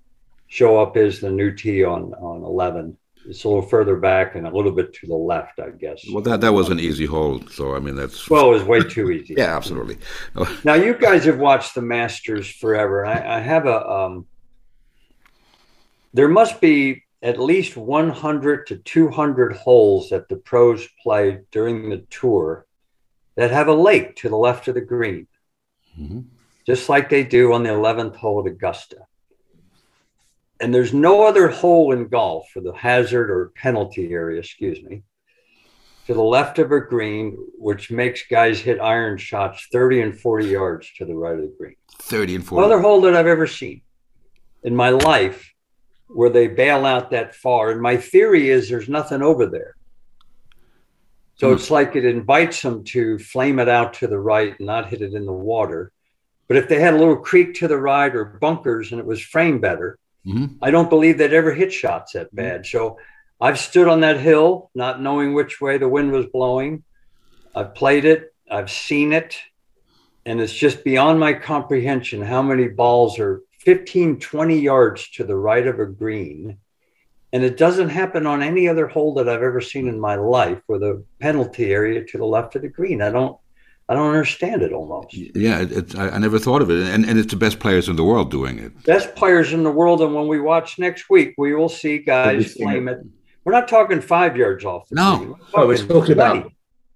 show 0.47 0.81
up 0.81 0.97
is 0.97 1.21
the 1.21 1.31
new 1.31 1.53
tee 1.55 1.85
on 1.85 2.15
on 2.15 2.43
11 2.43 2.97
it's 3.29 3.45
a 3.45 3.49
little 3.49 3.63
further 3.63 3.97
back 3.97 4.37
and 4.37 4.47
a 4.47 4.51
little 4.51 4.73
bit 4.73 4.93
to 4.95 5.07
the 5.07 5.15
left, 5.15 5.61
I 5.61 5.71
guess. 5.71 6.03
Well, 6.11 6.23
that 6.23 6.41
that 6.41 6.53
was 6.53 6.71
an 6.71 6.81
easy 6.81 7.05
hole, 7.05 7.43
so 7.51 7.75
I 7.75 7.79
mean 7.79 7.95
that's 7.95 8.29
well, 8.31 8.47
it 8.47 8.55
was 8.55 8.65
way 8.65 8.81
too 8.81 9.11
easy. 9.11 9.35
yeah, 9.39 9.55
absolutely. 9.55 9.99
now 10.65 10.75
you 10.75 10.95
guys 10.95 11.25
have 11.27 11.39
watched 11.39 11.75
the 11.75 11.83
Masters 11.83 12.51
forever. 12.51 13.05
I, 13.05 13.37
I 13.37 13.41
have 13.41 13.67
a 13.67 13.87
um, 13.87 14.27
there 16.15 16.29
must 16.29 16.61
be 16.61 17.05
at 17.23 17.41
least 17.41 17.77
100 17.77 18.67
to 18.69 18.77
200 18.77 19.53
holes 19.53 20.11
that 20.11 20.29
the 20.29 20.37
pros 20.37 20.87
play 21.03 21.41
during 21.51 21.91
the 21.91 22.05
tour 22.11 22.67
that 23.37 23.51
have 23.51 23.69
a 23.69 23.75
lake 23.75 24.17
to 24.17 24.29
the 24.29 24.37
left 24.37 24.69
of 24.69 24.75
the 24.75 24.81
green, 24.81 25.27
mm-hmm. 25.99 26.21
just 26.67 26.89
like 26.89 27.09
they 27.09 27.25
do 27.25 27.53
on 27.53 27.63
the 27.63 27.71
11th 27.71 28.17
hole 28.17 28.41
at 28.41 28.51
Augusta. 28.51 28.99
And 30.61 30.75
there's 30.75 30.93
no 30.93 31.25
other 31.25 31.49
hole 31.49 31.93
in 31.93 32.09
golf 32.09 32.49
for 32.53 32.61
the 32.61 32.73
hazard 32.73 33.31
or 33.31 33.53
penalty 33.55 34.13
area, 34.13 34.41
excuse 34.41 34.83
me, 34.83 35.03
to 36.07 36.15
the 36.15 36.23
left 36.23 36.59
of 36.59 36.73
a 36.73 36.81
green, 36.81 37.37
which 37.57 37.91
makes 37.91 38.27
guys 38.29 38.59
hit 38.59 38.81
iron 38.81 39.19
shots 39.19 39.69
30 39.71 40.03
and 40.03 40.19
40 40.19 40.47
yards 40.47 40.91
to 40.97 41.05
the 41.05 41.15
right 41.15 41.37
of 41.37 41.43
the 41.43 41.55
green. 41.59 41.77
30 42.03 42.37
and 42.37 42.47
40. 42.47 42.61
No 42.61 42.75
other 42.75 42.83
hole 42.83 43.01
that 43.03 43.15
I've 43.15 43.27
ever 43.27 43.47
seen 43.47 43.83
in 44.65 44.75
my 44.75 44.91
life 44.91 45.53
where 46.09 46.31
they 46.31 46.49
bail 46.49 46.85
out 46.85 47.11
that 47.11 47.35
far. 47.35 47.71
And 47.71 47.81
my 47.81 47.97
theory 47.97 48.51
is 48.51 48.69
there's 48.69 48.89
nothing 48.89 49.23
over 49.23 49.47
there. 49.47 49.77
So 51.37 51.51
mm. 51.51 51.55
it's 51.55 51.71
like 51.71 51.97
it 51.97 52.05
invites 52.05 52.63
them 52.63 52.85
to 52.85 53.19
flame 53.19 53.59
it 53.59 53.69
out 53.69 53.95
to 53.95 54.07
the 54.07 54.19
right 54.19 54.59
and 54.59 54.67
not 54.67 54.89
hit 54.89 55.03
it 55.03 55.15
in 55.15 55.27
the 55.27 55.33
water. 55.33 55.93
But 56.49 56.57
if 56.57 56.69
they 56.69 56.81
had 56.81 56.95
a 56.95 56.99
little 56.99 57.17
creek 57.17 57.55
to 57.55 57.69
the 57.69 57.77
right 57.77 58.15
or 58.15 58.25
bunkers 58.25 58.91
and 58.91 59.01
it 59.01 59.07
was 59.07 59.21
framed 59.21 59.61
better, 59.61 59.99
mm-hmm. 60.27 60.57
I 60.63 60.71
don't 60.71 60.91
believe 60.91 61.19
they'd 61.19 61.33
ever 61.33 61.53
hit 61.53 61.73
shots 61.73 62.13
that 62.13 62.35
bad. 62.35 62.63
Mm. 62.63 62.67
So 62.67 62.99
I've 63.41 63.59
stood 63.59 63.87
on 63.87 64.01
that 64.01 64.19
hill, 64.19 64.71
not 64.75 65.01
knowing 65.01 65.35
which 65.35 65.61
way 65.61 65.79
the 65.79 65.89
wind 65.89 66.11
was 66.11 66.27
blowing. 66.27 66.83
I've 67.55 67.75
played 67.75 68.05
it, 68.05 68.35
I've 68.51 68.71
seen 68.71 69.13
it, 69.13 69.39
and 70.25 70.41
it's 70.41 70.53
just 70.53 70.85
beyond 70.85 71.21
my 71.21 71.33
comprehension 71.35 72.23
how 72.23 72.43
many 72.43 72.69
balls 72.69 73.19
are 73.19 73.43
15, 73.59 74.21
20 74.21 74.59
yards 74.59 75.11
to 75.11 75.25
the 75.25 75.37
right 75.37 75.67
of 75.67 75.79
a 75.79 75.87
green. 75.87 76.59
And 77.33 77.45
it 77.45 77.59
doesn't 77.59 77.91
happen 77.91 78.27
on 78.27 78.43
any 78.43 78.69
other 78.69 78.87
hole 78.87 79.15
that 79.15 79.29
I've 79.29 79.43
ever 79.43 79.61
seen 79.61 79.87
in 79.87 80.01
my 80.01 80.15
life 80.15 80.61
with 80.67 80.83
a 80.83 81.03
penalty 81.21 81.73
area 81.73 82.05
to 82.05 82.19
the 82.19 82.25
left 82.25 82.57
of 82.57 82.63
the 82.63 82.69
green. 82.69 83.03
I 83.03 83.11
don't, 83.11 83.37
I 83.89 83.95
don't 83.95 84.09
understand 84.09 84.63
it 84.63 84.73
almost. 84.73 85.15
Yeah, 85.15 85.61
it's, 85.61 85.95
I, 85.95 86.09
I 86.11 86.19
never 86.19 86.39
thought 86.39 86.63
of 86.63 86.71
it. 86.71 86.87
And, 86.87 87.05
and 87.05 87.19
it's 87.19 87.31
the 87.31 87.39
best 87.39 87.59
players 87.59 87.89
in 87.89 87.97
the 87.97 88.05
world 88.05 88.31
doing 88.31 88.59
it. 88.59 88.83
Best 88.85 89.15
players 89.15 89.53
in 89.53 89.63
the 89.63 89.71
world. 89.71 90.01
And 90.01 90.15
when 90.15 90.29
we 90.29 90.41
watch 90.41 90.79
next 90.79 91.11
week, 91.11 91.35
we 91.37 91.55
will 91.55 91.69
see 91.69 91.99
guys 91.99 92.55
flame 92.55 92.89
it. 92.89 92.99
We're 93.45 93.53
not 93.53 93.69
talking 93.69 94.01
five 94.01 94.37
yards 94.37 94.65
off 94.65 94.89
the 94.89 94.97
no. 94.97 95.17
green. 95.17 95.29
We're 95.31 95.39
oh, 95.55 95.67
we're 95.67 95.77
talking 95.87 96.13
about. 96.13 96.53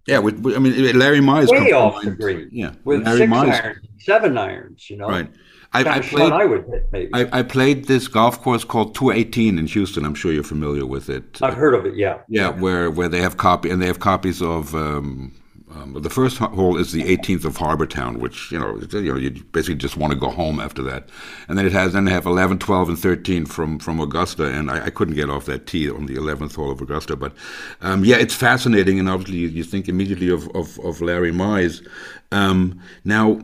Yeah, 0.07 0.19
with, 0.19 0.40
with, 0.40 0.57
I 0.57 0.59
mean, 0.59 0.99
Larry 0.99 1.21
Mize. 1.21 1.49
Way 1.49 1.73
off 1.73 2.02
the 2.02 2.11
green. 2.11 2.49
Yeah. 2.52 2.73
With 2.85 3.07
Larry 3.07 3.19
six 3.19 3.33
Mize. 3.33 3.62
irons, 3.62 3.87
seven 4.00 4.37
irons, 4.37 4.90
you 4.90 4.97
know. 4.97 5.09
Right. 5.09 5.31
I, 5.74 5.80
I 5.80 6.00
played. 6.00 6.32
I 6.32 6.44
would 6.44 6.66
hit, 6.66 6.88
maybe. 6.92 7.10
I, 7.14 7.38
I, 7.38 7.42
played 7.42 7.86
this 7.86 8.06
golf 8.06 8.42
course 8.42 8.62
called 8.62 8.94
Tour 8.94 9.14
18 9.14 9.58
in 9.58 9.66
Houston. 9.66 10.04
I'm 10.04 10.14
sure 10.14 10.30
you're 10.30 10.42
familiar 10.42 10.84
with 10.84 11.08
it. 11.08 11.40
I've 11.40 11.54
heard 11.54 11.74
of 11.74 11.86
it. 11.86 11.94
Yeah. 11.96 12.18
Yeah, 12.28 12.50
where 12.50 12.90
where 12.90 13.08
they 13.08 13.20
have 13.22 13.38
copy 13.38 13.70
and 13.70 13.80
they 13.80 13.86
have 13.86 14.00
copies 14.00 14.42
of. 14.42 14.74
Um, 14.74 15.32
um, 15.74 15.94
the 15.94 16.10
first 16.10 16.36
hole 16.36 16.76
is 16.76 16.92
the 16.92 17.02
18th 17.04 17.46
of 17.46 17.56
Harbour 17.56 17.86
Town, 17.86 18.18
which 18.18 18.52
you 18.52 18.58
know, 18.58 18.78
you 18.92 19.12
know, 19.12 19.16
you 19.16 19.30
basically 19.30 19.76
just 19.76 19.96
want 19.96 20.12
to 20.12 20.18
go 20.18 20.28
home 20.28 20.60
after 20.60 20.82
that, 20.82 21.08
and 21.48 21.56
then 21.56 21.64
it 21.64 21.72
has 21.72 21.94
then 21.94 22.04
they 22.04 22.12
have 22.12 22.26
11, 22.26 22.58
12, 22.58 22.90
and 22.90 22.98
13 22.98 23.46
from 23.46 23.78
from 23.78 23.98
Augusta, 23.98 24.44
and 24.44 24.70
I, 24.70 24.86
I 24.86 24.90
couldn't 24.90 25.14
get 25.14 25.30
off 25.30 25.46
that 25.46 25.66
tee 25.66 25.90
on 25.90 26.04
the 26.04 26.16
11th 26.16 26.56
hole 26.56 26.70
of 26.70 26.82
Augusta, 26.82 27.16
but 27.16 27.32
um, 27.80 28.04
yeah, 28.04 28.16
it's 28.16 28.34
fascinating, 28.34 28.98
and 28.98 29.08
obviously 29.08 29.38
you, 29.38 29.48
you 29.48 29.64
think 29.64 29.88
immediately 29.88 30.28
of 30.28 30.46
of, 30.54 30.78
of 30.80 31.00
Larry 31.00 31.32
Mize. 31.32 31.86
Um, 32.32 32.78
now, 33.04 33.40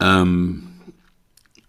um, 0.00 0.75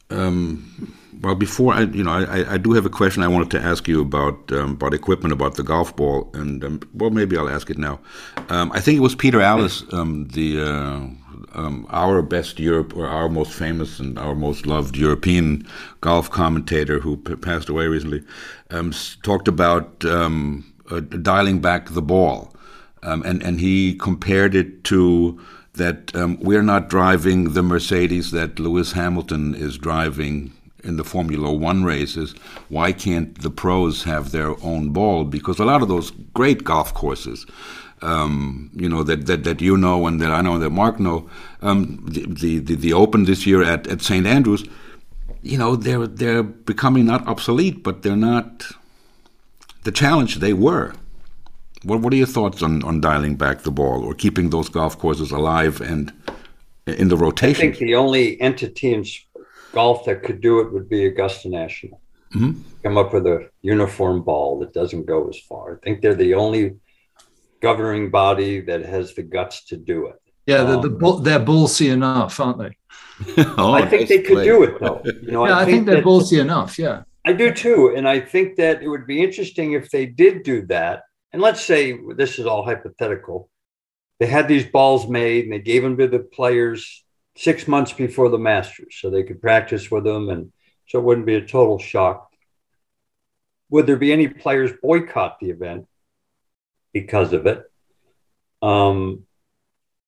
um, 0.09 0.93
well, 1.21 1.35
before 1.35 1.73
I, 1.73 1.81
you 1.81 2.03
know, 2.03 2.11
I, 2.11 2.53
I 2.53 2.57
do 2.57 2.73
have 2.73 2.85
a 2.85 2.89
question 2.89 3.23
I 3.23 3.27
wanted 3.27 3.51
to 3.51 3.59
ask 3.59 3.87
you 3.87 4.01
about 4.01 4.51
um, 4.51 4.71
about 4.71 4.93
equipment, 4.93 5.33
about 5.33 5.55
the 5.55 5.63
golf 5.63 5.95
ball, 5.95 6.29
and 6.33 6.63
um, 6.63 6.81
well, 6.93 7.09
maybe 7.09 7.37
I'll 7.37 7.49
ask 7.49 7.69
it 7.69 7.77
now. 7.77 7.99
Um, 8.49 8.71
I 8.71 8.79
think 8.79 8.97
it 8.97 9.01
was 9.01 9.15
Peter 9.15 9.39
Alliss, 9.39 9.91
um, 9.93 10.27
the 10.29 10.61
uh, 10.61 10.99
um, 11.53 11.87
our 11.89 12.21
best 12.21 12.59
Europe 12.59 12.95
or 12.95 13.07
our 13.07 13.29
most 13.29 13.53
famous 13.53 13.99
and 13.99 14.19
our 14.19 14.35
most 14.35 14.65
loved 14.67 14.95
European 14.95 15.67
golf 16.01 16.29
commentator 16.29 16.99
who 16.99 17.17
passed 17.17 17.69
away 17.69 17.87
recently, 17.87 18.23
talked 19.23 19.47
about 19.47 20.05
uh, 20.05 20.99
dialing 21.21 21.59
back 21.59 21.89
the 21.89 22.01
ball, 22.01 22.53
and 23.01 23.41
and 23.41 23.59
he 23.59 23.95
compared 23.95 24.55
it 24.55 24.83
to 24.85 25.39
that 25.77 26.15
um, 26.15 26.39
we're 26.39 26.63
not 26.63 26.89
driving 26.89 27.53
the 27.53 27.63
Mercedes 27.63 28.31
that 28.31 28.59
Lewis 28.59 28.91
Hamilton 28.91 29.55
is 29.55 29.77
driving 29.77 30.53
in 30.83 30.97
the 30.97 31.03
Formula 31.03 31.51
One 31.51 31.83
races. 31.83 32.33
Why 32.69 32.91
can't 32.91 33.39
the 33.41 33.49
pros 33.49 34.03
have 34.03 34.31
their 34.31 34.51
own 34.63 34.91
ball? 34.91 35.23
Because 35.23 35.59
a 35.59 35.65
lot 35.65 35.81
of 35.81 35.87
those 35.87 36.11
great 36.33 36.63
golf 36.63 36.93
courses, 36.93 37.45
um, 38.01 38.69
you 38.73 38.87
know 38.87 39.03
that, 39.03 39.25
that 39.25 39.43
that 39.43 39.61
you 39.61 39.77
know 39.77 40.05
and 40.07 40.21
that 40.21 40.31
I 40.31 40.41
know 40.41 40.53
and 40.53 40.63
that 40.63 40.69
Mark 40.69 40.99
know, 40.99 41.29
um, 41.61 42.03
the, 42.07 42.59
the 42.59 42.75
the 42.75 42.93
Open 42.93 43.25
this 43.25 43.45
year 43.45 43.63
at, 43.63 43.87
at 43.87 44.01
St 44.01 44.25
Andrews, 44.25 44.63
you 45.41 45.57
know 45.57 45.75
they're 45.75 46.07
they're 46.07 46.43
becoming 46.43 47.05
not 47.05 47.27
obsolete, 47.27 47.83
but 47.83 48.03
they're 48.03 48.15
not 48.15 48.71
the 49.83 49.91
challenge 49.91 50.35
they 50.35 50.53
were. 50.53 50.93
What 51.83 52.01
What 52.01 52.13
are 52.13 52.17
your 52.17 52.27
thoughts 52.27 52.61
on, 52.63 52.83
on 52.83 53.01
dialing 53.01 53.35
back 53.35 53.61
the 53.61 53.71
ball 53.71 54.03
or 54.03 54.13
keeping 54.13 54.49
those 54.49 54.69
golf 54.69 54.97
courses 54.97 55.31
alive 55.31 55.81
and 55.81 56.13
in 56.85 57.09
the 57.09 57.17
rotation? 57.17 57.67
I 57.67 57.71
think 57.71 57.77
the 57.77 57.95
only 57.95 58.39
entity 58.41 58.93
in 58.93 59.05
golf 59.73 60.05
that 60.05 60.23
could 60.23 60.41
do 60.41 60.59
it 60.61 60.71
would 60.73 60.89
be 60.89 61.05
Augusta 61.05 61.49
National. 61.49 62.01
Mm-hmm. 62.33 62.61
Come 62.83 62.97
up 62.97 63.13
with 63.13 63.25
a 63.27 63.49
uniform 63.61 64.23
ball 64.23 64.59
that 64.59 64.73
doesn't 64.73 65.05
go 65.05 65.27
as 65.29 65.39
far. 65.39 65.75
I 65.75 65.77
think 65.83 66.01
they're 66.01 66.15
the 66.15 66.33
only 66.33 66.75
governing 67.61 68.09
body 68.09 68.61
that 68.61 68.85
has 68.85 69.13
the 69.15 69.23
guts 69.23 69.65
to 69.65 69.77
do 69.77 70.07
it. 70.07 70.21
Yeah, 70.45 70.59
um, 70.59 70.81
the, 70.81 70.89
the, 70.89 71.19
they're 71.21 71.39
ballsy 71.39 71.91
enough, 71.91 72.39
aren't 72.39 72.59
they? 72.59 72.77
oh, 73.57 73.73
I 73.73 73.85
think 73.85 74.07
they 74.07 74.21
could 74.21 74.43
do 74.43 74.63
it 74.63 74.79
though. 74.79 75.01
You 75.05 75.31
know, 75.31 75.45
yeah, 75.45 75.57
I, 75.57 75.65
think, 75.65 75.67
I 75.67 75.71
think 75.71 75.85
they're 75.87 75.95
that, 75.95 76.05
ballsy 76.05 76.39
enough. 76.39 76.77
Yeah, 76.77 77.03
I 77.25 77.33
do 77.33 77.51
too, 77.51 77.93
and 77.95 78.07
I 78.07 78.19
think 78.19 78.55
that 78.57 78.81
it 78.81 78.87
would 78.87 79.07
be 79.07 79.23
interesting 79.23 79.73
if 79.73 79.89
they 79.89 80.05
did 80.05 80.43
do 80.43 80.61
that 80.67 81.03
and 81.33 81.41
let's 81.41 81.61
say 81.61 81.97
this 82.15 82.39
is 82.39 82.45
all 82.45 82.63
hypothetical. 82.63 83.49
They 84.19 84.27
had 84.27 84.47
these 84.47 84.65
balls 84.65 85.07
made 85.07 85.43
and 85.43 85.53
they 85.53 85.59
gave 85.59 85.83
them 85.83 85.97
to 85.97 86.07
the 86.07 86.19
players 86.19 87.03
six 87.35 87.67
months 87.67 87.93
before 87.93 88.29
the 88.29 88.39
Masters 88.39 88.97
so 88.99 89.09
they 89.09 89.23
could 89.23 89.41
practice 89.41 89.91
with 89.91 90.03
them 90.03 90.29
and 90.29 90.51
so 90.87 90.99
it 90.99 91.03
wouldn't 91.03 91.27
be 91.27 91.35
a 91.35 91.45
total 91.45 91.77
shock. 91.77 92.31
Would 93.69 93.85
there 93.85 93.97
be 93.97 94.13
any 94.13 94.27
players 94.27 94.71
boycott 94.81 95.39
the 95.39 95.49
event 95.49 95.87
because 96.93 97.33
of 97.33 97.45
it? 97.45 97.63
Um, 98.61 99.23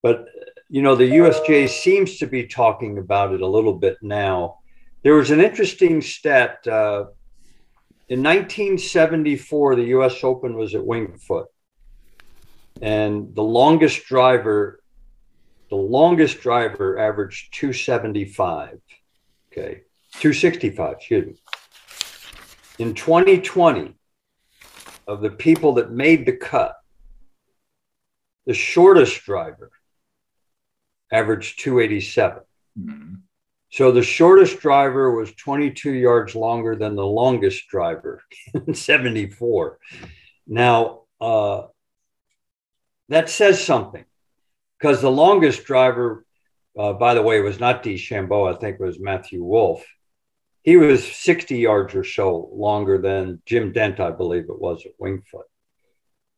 but 0.02 0.26
you 0.70 0.82
know, 0.82 0.96
the 0.96 1.12
USGA 1.12 1.68
seems 1.68 2.20
to 2.20 2.28
be 2.28 2.48
talking 2.48 2.98
about 2.98 3.34
it 3.34 3.42
a 3.42 3.48
little 3.48 3.74
bit 3.74 3.98
now. 4.02 4.60
There 5.04 5.16
was 5.16 5.32
an 5.32 5.42
interesting 5.42 6.02
stat. 6.02 6.66
Uh, 6.66 7.06
in 8.10 8.24
1974, 8.24 9.76
the 9.76 9.84
U.S. 9.84 10.24
Open 10.24 10.56
was 10.56 10.76
at 10.76 10.86
Winged 10.86 11.22
Foot, 11.22 11.48
and 12.82 13.34
the 13.36 13.44
longest 13.44 14.06
driver, 14.06 14.82
the 15.70 15.76
longest 15.76 16.42
driver 16.42 16.98
averaged 16.98 17.54
275. 17.54 18.80
Okay, 19.52 19.82
265. 20.14 20.94
Excuse 20.94 21.28
me. 21.28 21.36
In 22.80 22.94
2020, 22.94 23.96
of 25.10 25.22
the 25.22 25.32
people 25.32 25.74
that 25.74 25.92
made 25.92 26.24
the 26.28 26.38
cut, 26.38 26.76
the 28.46 28.54
shortest 28.54 29.24
driver 29.24 29.72
averaged 31.12 31.60
287. 31.60 32.44
Mm-hmm. 32.80 33.16
So 33.72 33.92
the 33.92 34.02
shortest 34.02 34.60
driver 34.60 35.16
was 35.16 35.34
22 35.36 35.92
yards 35.92 36.36
longer 36.36 36.76
than 36.76 36.96
the 36.96 37.06
longest 37.06 37.68
driver, 37.68 38.24
74. 38.74 39.78
Now, 40.48 41.02
uh, 41.22 41.64
that 43.10 43.30
says 43.30 43.64
something 43.64 44.06
because 44.80 45.02
the 45.02 45.12
longest 45.12 45.66
driver, 45.66 46.26
uh, 46.78 46.94
by 46.94 47.14
the 47.14 47.22
way, 47.22 47.42
was 47.42 47.60
not 47.60 47.84
DeChambeau, 47.84 48.54
I 48.54 48.58
think 48.58 48.80
it 48.80 48.84
was 48.84 49.00
Matthew 49.00 49.44
Wolff. 49.44 49.86
He 50.64 50.78
was 50.78 51.06
60 51.06 51.58
yards 51.58 51.96
or 51.96 52.04
so 52.04 52.50
longer 52.54 52.98
than 52.98 53.42
Jim 53.46 53.72
Dent, 53.72 54.00
I 54.00 54.12
believe 54.12 54.44
it 54.44 54.60
was 54.60 54.86
at 54.86 54.92
Winged 54.98 55.28
Foot. 55.28 55.46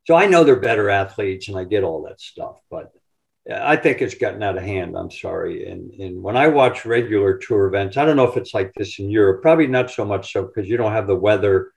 So 0.06 0.16
I 0.16 0.26
know 0.26 0.44
they're 0.44 0.60
better 0.60 0.90
athletes 0.90 1.48
and 1.48 1.58
I 1.58 1.64
get 1.64 1.84
all 1.84 2.04
that 2.04 2.20
stuff, 2.20 2.58
but 2.70 2.92
I 3.50 3.76
think 3.76 4.02
it's 4.02 4.16
gotten 4.16 4.44
out 4.44 4.58
of 4.58 4.64
hand. 4.64 4.96
I'm 4.96 5.10
sorry. 5.10 5.68
And, 5.68 5.92
and 5.94 6.22
when 6.22 6.38
I 6.38 6.48
watch 6.48 6.86
regular 6.86 7.38
tour 7.38 7.68
events, 7.68 7.98
I 7.98 8.06
don't 8.06 8.16
know 8.16 8.30
if 8.30 8.38
it's 8.38 8.54
like 8.54 8.72
this 8.74 9.00
in 9.00 9.10
Europe, 9.10 9.42
probably 9.42 9.68
not 9.68 9.90
so 9.90 10.06
much 10.06 10.32
so 10.32 10.44
because 10.44 10.70
you 10.70 10.78
don't 10.78 10.92
have 10.92 11.08
the 11.08 11.16
weather 11.16 11.74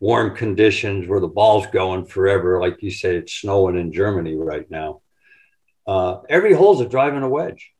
warm 0.00 0.34
conditions 0.34 1.06
where 1.06 1.20
the 1.20 1.28
ball's 1.28 1.66
going 1.68 2.06
forever. 2.06 2.60
Like 2.60 2.82
you 2.82 2.90
say, 2.90 3.16
it's 3.16 3.34
snowing 3.34 3.78
in 3.78 3.92
Germany 3.92 4.34
right 4.34 4.70
now. 4.70 5.02
Uh, 5.86 6.20
every 6.28 6.54
hole's 6.54 6.80
a 6.80 6.88
driving 6.88 7.22
a 7.22 7.28
wedge, 7.28 7.70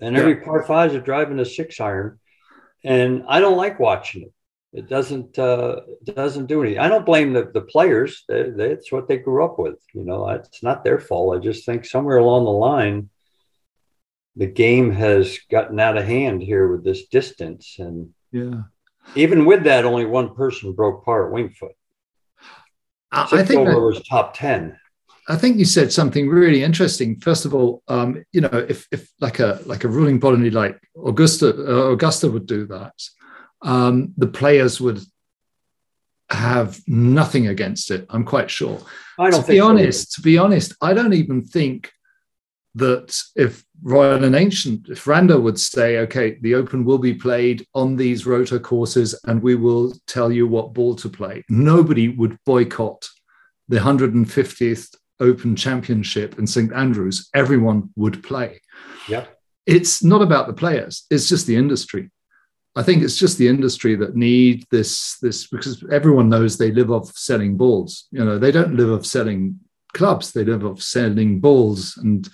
and 0.00 0.16
every 0.16 0.34
yeah. 0.34 0.44
par 0.44 0.64
five 0.64 0.90
is 0.90 0.96
a 0.96 1.00
driving 1.00 1.38
a 1.38 1.44
six 1.44 1.80
iron. 1.80 2.18
And 2.82 3.24
I 3.28 3.40
don't 3.40 3.56
like 3.56 3.78
watching 3.78 4.22
it. 4.22 4.32
It 4.72 4.88
doesn't 4.88 5.36
uh, 5.38 5.80
doesn't 6.04 6.46
do 6.46 6.62
anything. 6.62 6.78
I 6.78 6.88
don't 6.88 7.04
blame 7.04 7.32
the, 7.32 7.50
the 7.52 7.60
players. 7.60 8.24
They, 8.28 8.50
they, 8.50 8.70
it's 8.70 8.92
what 8.92 9.08
they 9.08 9.18
grew 9.18 9.44
up 9.44 9.58
with. 9.58 9.78
You 9.92 10.04
know, 10.04 10.28
it's 10.28 10.62
not 10.62 10.84
their 10.84 11.00
fault. 11.00 11.36
I 11.36 11.40
just 11.40 11.66
think 11.66 11.84
somewhere 11.84 12.18
along 12.18 12.44
the 12.44 12.50
line, 12.50 13.10
the 14.36 14.46
game 14.46 14.92
has 14.92 15.38
gotten 15.50 15.80
out 15.80 15.96
of 15.96 16.04
hand 16.04 16.40
here 16.40 16.68
with 16.68 16.84
this 16.84 17.06
distance. 17.06 17.76
And 17.80 18.10
yeah, 18.30 18.62
even 19.16 19.44
with 19.44 19.64
that, 19.64 19.84
only 19.84 20.06
one 20.06 20.36
person 20.36 20.72
broke 20.72 21.04
par 21.04 21.26
at 21.26 21.32
Winged 21.32 21.56
Foot. 21.56 21.72
I 23.10 23.42
think 23.42 23.68
over 23.68 23.86
was 23.86 24.06
top 24.06 24.34
ten. 24.36 24.78
I 25.28 25.36
think 25.36 25.58
you 25.58 25.64
said 25.64 25.92
something 25.92 26.28
really 26.28 26.62
interesting. 26.62 27.18
First 27.20 27.44
of 27.44 27.54
all, 27.54 27.82
um, 27.88 28.24
you 28.32 28.40
know, 28.40 28.66
if 28.68 28.86
if 28.92 29.10
like 29.20 29.40
a 29.40 29.60
like 29.66 29.82
a 29.82 29.88
ruling 29.88 30.20
body 30.20 30.50
like 30.50 30.80
Augusta 30.96 31.48
uh, 31.48 31.90
Augusta 31.90 32.30
would 32.30 32.46
do 32.46 32.66
that, 32.66 32.94
um, 33.62 34.12
the 34.16 34.26
players 34.26 34.80
would 34.80 35.00
have 36.30 36.80
nothing 36.86 37.48
against 37.48 37.90
it. 37.90 38.06
I'm 38.08 38.24
quite 38.24 38.50
sure. 38.50 38.80
I 39.18 39.30
don't 39.30 39.42
to 39.42 39.46
be 39.46 39.60
honest, 39.60 40.12
to 40.14 40.22
be 40.22 40.38
honest, 40.38 40.74
I 40.80 40.94
don't 40.94 41.12
even 41.12 41.44
think 41.44 41.90
that 42.76 43.20
if 43.36 43.64
Royal 43.82 44.22
and 44.22 44.36
Ancient, 44.36 44.88
if 44.88 45.06
R&A 45.08 45.38
would 45.38 45.58
say, 45.58 45.98
okay, 45.98 46.38
the 46.40 46.54
Open 46.54 46.84
will 46.84 46.98
be 46.98 47.14
played 47.14 47.66
on 47.74 47.96
these 47.96 48.26
rota 48.26 48.60
courses 48.60 49.18
and 49.24 49.42
we 49.42 49.56
will 49.56 49.92
tell 50.06 50.30
you 50.30 50.46
what 50.46 50.72
ball 50.72 50.94
to 50.96 51.08
play, 51.08 51.44
nobody 51.48 52.08
would 52.08 52.38
boycott 52.46 53.08
the 53.68 53.78
150th 53.78 54.94
Open 55.18 55.56
Championship 55.56 56.38
in 56.38 56.46
St. 56.46 56.72
Andrews. 56.72 57.28
Everyone 57.34 57.90
would 57.96 58.22
play. 58.22 58.60
Yeah. 59.08 59.26
It's 59.66 60.02
not 60.02 60.22
about 60.22 60.46
the 60.46 60.52
players, 60.52 61.06
it's 61.10 61.28
just 61.28 61.46
the 61.46 61.56
industry. 61.56 62.10
I 62.76 62.82
think 62.82 63.02
it's 63.02 63.16
just 63.16 63.36
the 63.36 63.48
industry 63.48 63.96
that 63.96 64.14
need 64.14 64.64
this 64.70 65.18
this 65.18 65.48
because 65.48 65.84
everyone 65.90 66.28
knows 66.28 66.56
they 66.56 66.70
live 66.70 66.90
off 66.90 67.10
selling 67.16 67.56
balls. 67.56 68.06
You 68.12 68.24
know, 68.24 68.38
they 68.38 68.52
don't 68.52 68.76
live 68.76 68.92
off 68.92 69.04
selling 69.04 69.58
clubs; 69.92 70.32
they 70.32 70.44
live 70.44 70.64
off 70.64 70.80
selling 70.80 71.40
balls, 71.40 71.96
and 71.96 72.28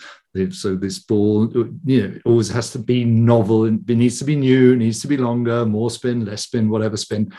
so 0.51 0.77
this 0.77 0.99
ball, 0.99 1.51
you 1.85 2.09
know, 2.09 2.21
always 2.27 2.49
has 2.51 2.71
to 2.73 2.79
be 2.79 3.05
novel 3.05 3.65
and 3.65 3.89
it 3.89 3.97
needs 3.97 4.19
to 4.19 4.25
be 4.25 4.37
new, 4.37 4.77
needs 4.77 5.01
to 5.01 5.09
be 5.09 5.17
longer, 5.17 5.65
more 5.65 5.91
spin, 5.91 6.25
less 6.25 6.43
spin, 6.43 6.69
whatever 6.69 6.97
spin. 6.97 7.33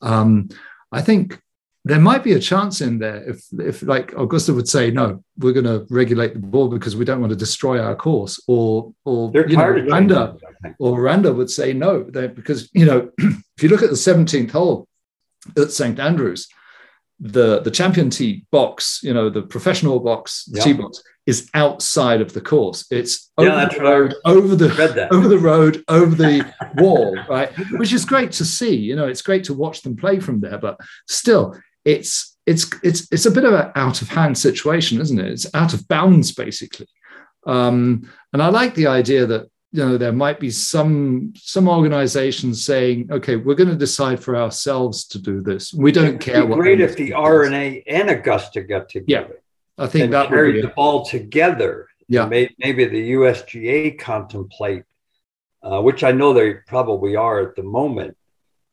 Um, 0.00 0.48
I 0.92 1.02
think 1.02 1.40
there 1.86 2.00
might 2.00 2.24
be 2.24 2.32
a 2.32 2.40
chance 2.40 2.80
in 2.80 2.98
there 2.98 3.22
if 3.28 3.44
if 3.58 3.82
like 3.82 4.12
Augusta 4.12 4.54
would 4.54 4.68
say 4.68 4.90
no, 4.90 5.22
we're 5.38 5.52
going 5.52 5.66
to 5.66 5.86
regulate 5.90 6.32
the 6.32 6.38
ball 6.38 6.68
because 6.68 6.96
we 6.96 7.04
don't 7.04 7.20
want 7.20 7.30
to 7.30 7.36
destroy 7.36 7.78
our 7.78 7.94
course, 7.94 8.42
or 8.48 8.92
or 9.04 9.30
They're 9.30 9.48
you 9.48 9.56
know, 9.56 9.62
R&A 9.62 10.74
or 10.78 11.08
R&A 11.08 11.32
would 11.32 11.50
say 11.50 11.74
no, 11.74 12.04
because 12.04 12.70
you 12.72 12.86
know 12.86 13.10
if 13.18 13.62
you 13.62 13.68
look 13.68 13.82
at 13.82 13.90
the 13.90 13.96
seventeenth 13.96 14.52
hole 14.52 14.88
at 15.58 15.72
St 15.72 16.00
Andrews, 16.00 16.48
the 17.20 17.60
the 17.60 17.70
champion 17.70 18.08
tee 18.08 18.46
box, 18.50 19.00
you 19.02 19.12
know 19.12 19.28
the 19.28 19.42
professional 19.42 20.00
box, 20.00 20.46
the 20.46 20.58
yeah. 20.58 20.64
tee 20.64 20.72
box 20.72 21.02
is 21.26 21.50
outside 21.54 22.20
of 22.20 22.32
the 22.32 22.40
course. 22.40 22.86
It's 22.90 23.30
over 23.36 23.48
yeah, 23.48 23.68
the 23.68 23.80
road, 23.80 24.14
over 24.24 24.56
the 24.56 25.08
over 25.10 25.28
the 25.28 25.38
road, 25.38 25.84
over 25.88 26.14
the 26.14 26.50
wall, 26.76 27.16
right? 27.28 27.52
Which 27.72 27.92
is 27.92 28.04
great 28.04 28.32
to 28.32 28.44
see. 28.44 28.74
You 28.74 28.96
know, 28.96 29.06
it's 29.06 29.22
great 29.22 29.44
to 29.44 29.54
watch 29.54 29.82
them 29.82 29.96
play 29.96 30.20
from 30.20 30.40
there, 30.40 30.58
but 30.58 30.78
still, 31.08 31.56
it's 31.84 32.36
it's 32.46 32.70
it's 32.82 33.10
it's 33.10 33.26
a 33.26 33.30
bit 33.30 33.44
of 33.44 33.54
an 33.54 33.72
out 33.74 34.02
of 34.02 34.08
hand 34.08 34.36
situation, 34.36 35.00
isn't 35.00 35.18
it? 35.18 35.30
It's 35.30 35.54
out 35.54 35.74
of 35.74 35.88
bounds 35.88 36.32
basically. 36.32 36.86
Um, 37.46 38.10
and 38.32 38.42
I 38.42 38.48
like 38.48 38.74
the 38.74 38.86
idea 38.86 39.26
that 39.26 39.48
you 39.72 39.84
know 39.84 39.98
there 39.98 40.12
might 40.12 40.40
be 40.40 40.50
some 40.50 41.32
some 41.36 41.68
organizations 41.68 42.64
saying, 42.64 43.08
okay, 43.10 43.36
we're 43.36 43.54
going 43.54 43.70
to 43.70 43.76
decide 43.76 44.20
for 44.20 44.36
ourselves 44.36 45.06
to 45.08 45.18
do 45.18 45.40
this. 45.40 45.72
We 45.72 45.92
don't 45.92 46.06
It'd 46.06 46.20
care. 46.20 46.46
Be 46.46 46.54
great 46.54 46.80
if 46.80 46.96
the 46.96 47.12
R&A 47.12 47.82
Augusta 47.86 48.62
got 48.62 48.88
together. 48.88 49.40
Yeah, 49.78 49.84
I 49.84 49.86
think 49.86 50.10
that 50.10 50.28
carried 50.28 50.62
the 50.62 50.68
ball 50.68 51.04
together. 51.04 51.88
Yeah, 52.08 52.26
maybe 52.26 52.84
the 52.84 53.12
USGA 53.12 53.98
contemplate, 53.98 54.84
uh, 55.62 55.80
which 55.80 56.04
I 56.04 56.12
know 56.12 56.34
they 56.34 56.54
probably 56.54 57.16
are 57.16 57.40
at 57.40 57.56
the 57.56 57.62
moment, 57.62 58.16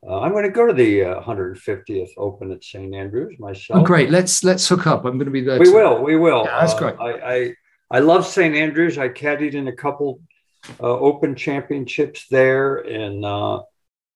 uh, 0.08 0.20
I'm 0.20 0.32
going 0.32 0.44
to 0.44 0.50
go 0.50 0.66
to 0.66 0.74
the 0.74 1.04
uh, 1.04 1.22
150th 1.22 2.10
Open 2.18 2.52
at 2.52 2.64
St 2.64 2.94
Andrews 2.94 3.38
myself. 3.40 3.82
Oh, 3.82 3.84
great! 3.84 4.10
Let's 4.10 4.44
let's 4.44 4.68
hook 4.68 4.88
up. 4.88 5.06
I'm 5.06 5.18
going 5.18 5.26
to 5.26 5.32
be 5.32 5.42
there. 5.42 5.60
We 5.60 5.66
too. 5.66 5.76
will. 5.76 6.02
We 6.02 6.16
will. 6.16 6.44
Yeah, 6.46 6.60
that's 6.60 6.74
great. 6.74 6.96
Uh, 7.00 7.04
I, 7.04 7.34
I, 7.34 7.56
I 7.92 8.00
love 8.00 8.26
St 8.26 8.56
Andrews. 8.56 8.98
I 8.98 9.10
caddied 9.10 9.54
in 9.54 9.68
a 9.68 9.76
couple 9.76 10.22
uh, 10.80 10.88
Open 10.88 11.36
championships 11.36 12.26
there, 12.30 12.78
and 12.78 13.24
uh, 13.24 13.62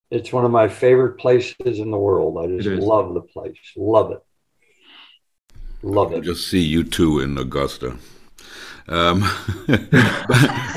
it's 0.09 0.33
one 0.33 0.43
of 0.43 0.51
my 0.51 0.67
favorite 0.67 1.19
places 1.19 1.79
in 1.79 1.91
the 1.91 1.97
world. 1.97 2.37
I 2.39 2.47
just 2.57 2.81
love 2.81 3.13
the 3.13 3.21
place. 3.21 3.57
Love 3.75 4.11
it. 4.11 4.19
Love 5.83 6.13
it. 6.13 6.17
I 6.17 6.19
just 6.21 6.49
see 6.49 6.61
you 6.61 6.83
two 6.83 7.19
in 7.19 7.37
Augusta. 7.37 7.95
Um, 8.87 9.23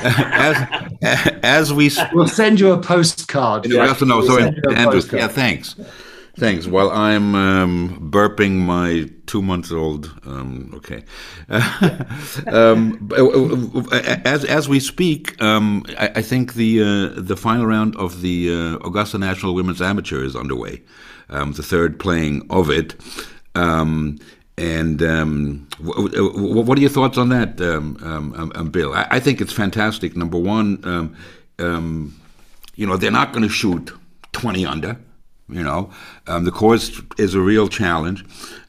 as, 0.03 1.35
as 1.43 1.73
we 1.73 1.91
we'll 2.13 2.27
send 2.27 2.59
you 2.59 2.73
a 2.73 2.81
postcard. 2.81 3.67
Yeah, 3.67 3.85
yeah. 3.87 4.07
No, 4.07 4.25
sorry, 4.25 4.45
Andrews. 4.75 5.13
Yeah, 5.13 5.29
thanks. 5.29 5.77
Thanks. 6.39 6.67
While 6.69 6.91
I'm 6.93 7.35
um, 7.35 8.11
burping 8.13 8.61
my 8.61 9.11
two 9.27 9.43
months 9.43 9.73
old, 9.73 10.15
um, 10.25 10.73
okay. 10.77 11.03
um, 12.47 13.11
as 14.25 14.45
as 14.45 14.69
we 14.69 14.79
speak, 14.79 15.41
um, 15.43 15.85
I, 15.99 16.13
I, 16.17 16.23
think 16.23 16.55
the 16.55 16.81
uh, 16.81 17.21
the 17.21 17.37
final 17.37 17.67
round 17.67 17.97
of 17.97 18.21
the 18.23 18.51
uh, 18.51 18.87
Augusta 18.87 19.19
National 19.19 19.53
Women's 19.53 19.83
Amateur 19.83 20.23
is 20.23 20.37
underway. 20.37 20.81
Um, 21.29 21.53
the 21.53 21.63
third 21.65 21.99
playing 21.99 22.47
of 22.51 22.71
it. 22.71 22.95
Um, 24.59 24.65
and 24.65 25.03
um, 25.03 25.69
what 25.81 26.79
are 26.79 26.81
your 26.81 26.91
thoughts 26.91 27.19
on 27.19 27.29
that, 27.31 27.61
um, 27.61 27.97
um, 28.03 28.35
um, 28.35 28.53
um 28.55 28.71
Bill? 28.71 28.93
I-, 28.93 29.07
I, 29.11 29.21
think 29.21 29.41
it's 29.41 29.53
fantastic. 29.53 30.17
Number 30.17 30.39
one, 30.39 30.81
um, 31.59 32.21
you 32.75 32.87
know, 32.87 32.97
they're 32.97 33.11
not 33.11 33.33
going 33.33 33.43
to 33.43 33.49
shoot 33.49 33.93
20 34.33 34.67
under. 34.67 34.97
You 35.51 35.63
know, 35.63 35.91
the 36.27 36.51
course 36.51 37.01
is 37.17 37.35
a 37.35 37.41
real 37.41 37.69
challenge. 37.69 38.23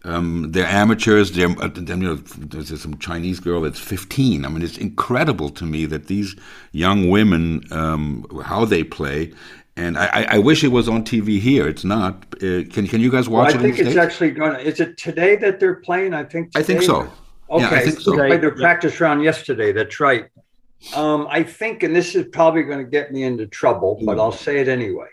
they're 0.04 0.66
amateurs. 0.66 1.34
They're, 1.34 1.50
uh, 1.50 1.70
you 1.76 1.96
know, 1.98 2.16
there's 2.16 2.82
some 2.82 2.98
Chinese 3.00 3.42
girl 3.42 3.62
that's 3.62 3.80
15. 3.80 4.46
I 4.46 4.48
mean, 4.48 4.62
it's 4.62 4.78
incredible 4.78 5.50
to 5.50 5.66
me 5.66 5.86
that 5.88 6.08
these 6.08 6.38
young 6.72 7.10
women, 7.10 7.64
how 7.70 8.64
they 8.64 8.86
play, 8.86 9.34
and 9.80 9.98
I, 9.98 10.26
I, 10.32 10.38
wish 10.40 10.64
it 10.64 10.68
was 10.68 10.90
on 10.90 11.04
TV 11.04 11.40
here. 11.40 11.68
It's 11.68 11.86
not. 11.86 12.14
Uh, 12.36 12.64
can 12.74 12.86
can 12.86 13.00
you 13.00 13.10
guys 13.10 13.30
watch 13.30 13.54
well, 13.54 13.64
I 13.64 13.66
it? 13.66 13.72
I 13.72 13.76
think 13.76 13.88
it's 13.88 13.98
actually 13.98 14.32
going. 14.32 14.54
to 14.54 14.62
Is 14.62 14.80
it 14.80 14.98
today 14.98 15.36
that 15.38 15.60
they're 15.60 15.76
playing? 15.76 16.14
I 16.14 16.24
think. 16.24 16.52
Today? 16.52 16.60
I 16.60 16.64
think 16.64 16.82
so. 16.82 17.10
Okay, 17.50 17.64
yeah, 17.64 17.70
I 17.70 17.80
think 17.86 18.00
so. 18.00 18.12
They 18.12 18.28
played 18.28 18.42
their 18.42 18.56
yeah. 18.56 18.62
practice 18.62 19.00
round 19.00 19.24
yesterday. 19.24 19.72
That's 19.72 20.00
right. 20.00 20.26
Um, 20.96 21.28
I 21.30 21.44
think, 21.44 21.84
and 21.84 21.96
this 21.96 22.14
is 22.16 22.28
probably 22.32 22.64
going 22.64 22.80
to 22.80 22.90
get 22.90 23.12
me 23.12 23.24
into 23.24 23.48
trouble, 23.48 24.00
but 24.04 24.20
I'll 24.20 24.32
say 24.32 24.60
it 24.60 24.68
anyway. 24.68 25.08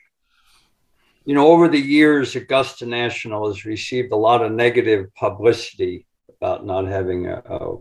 You 1.24 1.34
know, 1.34 1.48
over 1.48 1.66
the 1.68 1.80
years, 1.80 2.36
Augusta 2.36 2.86
National 2.86 3.48
has 3.48 3.64
received 3.64 4.12
a 4.12 4.16
lot 4.16 4.42
of 4.42 4.52
negative 4.52 5.12
publicity 5.14 6.06
about 6.36 6.64
not 6.64 6.86
having 6.86 7.26
a, 7.26 7.42
a 7.46 7.78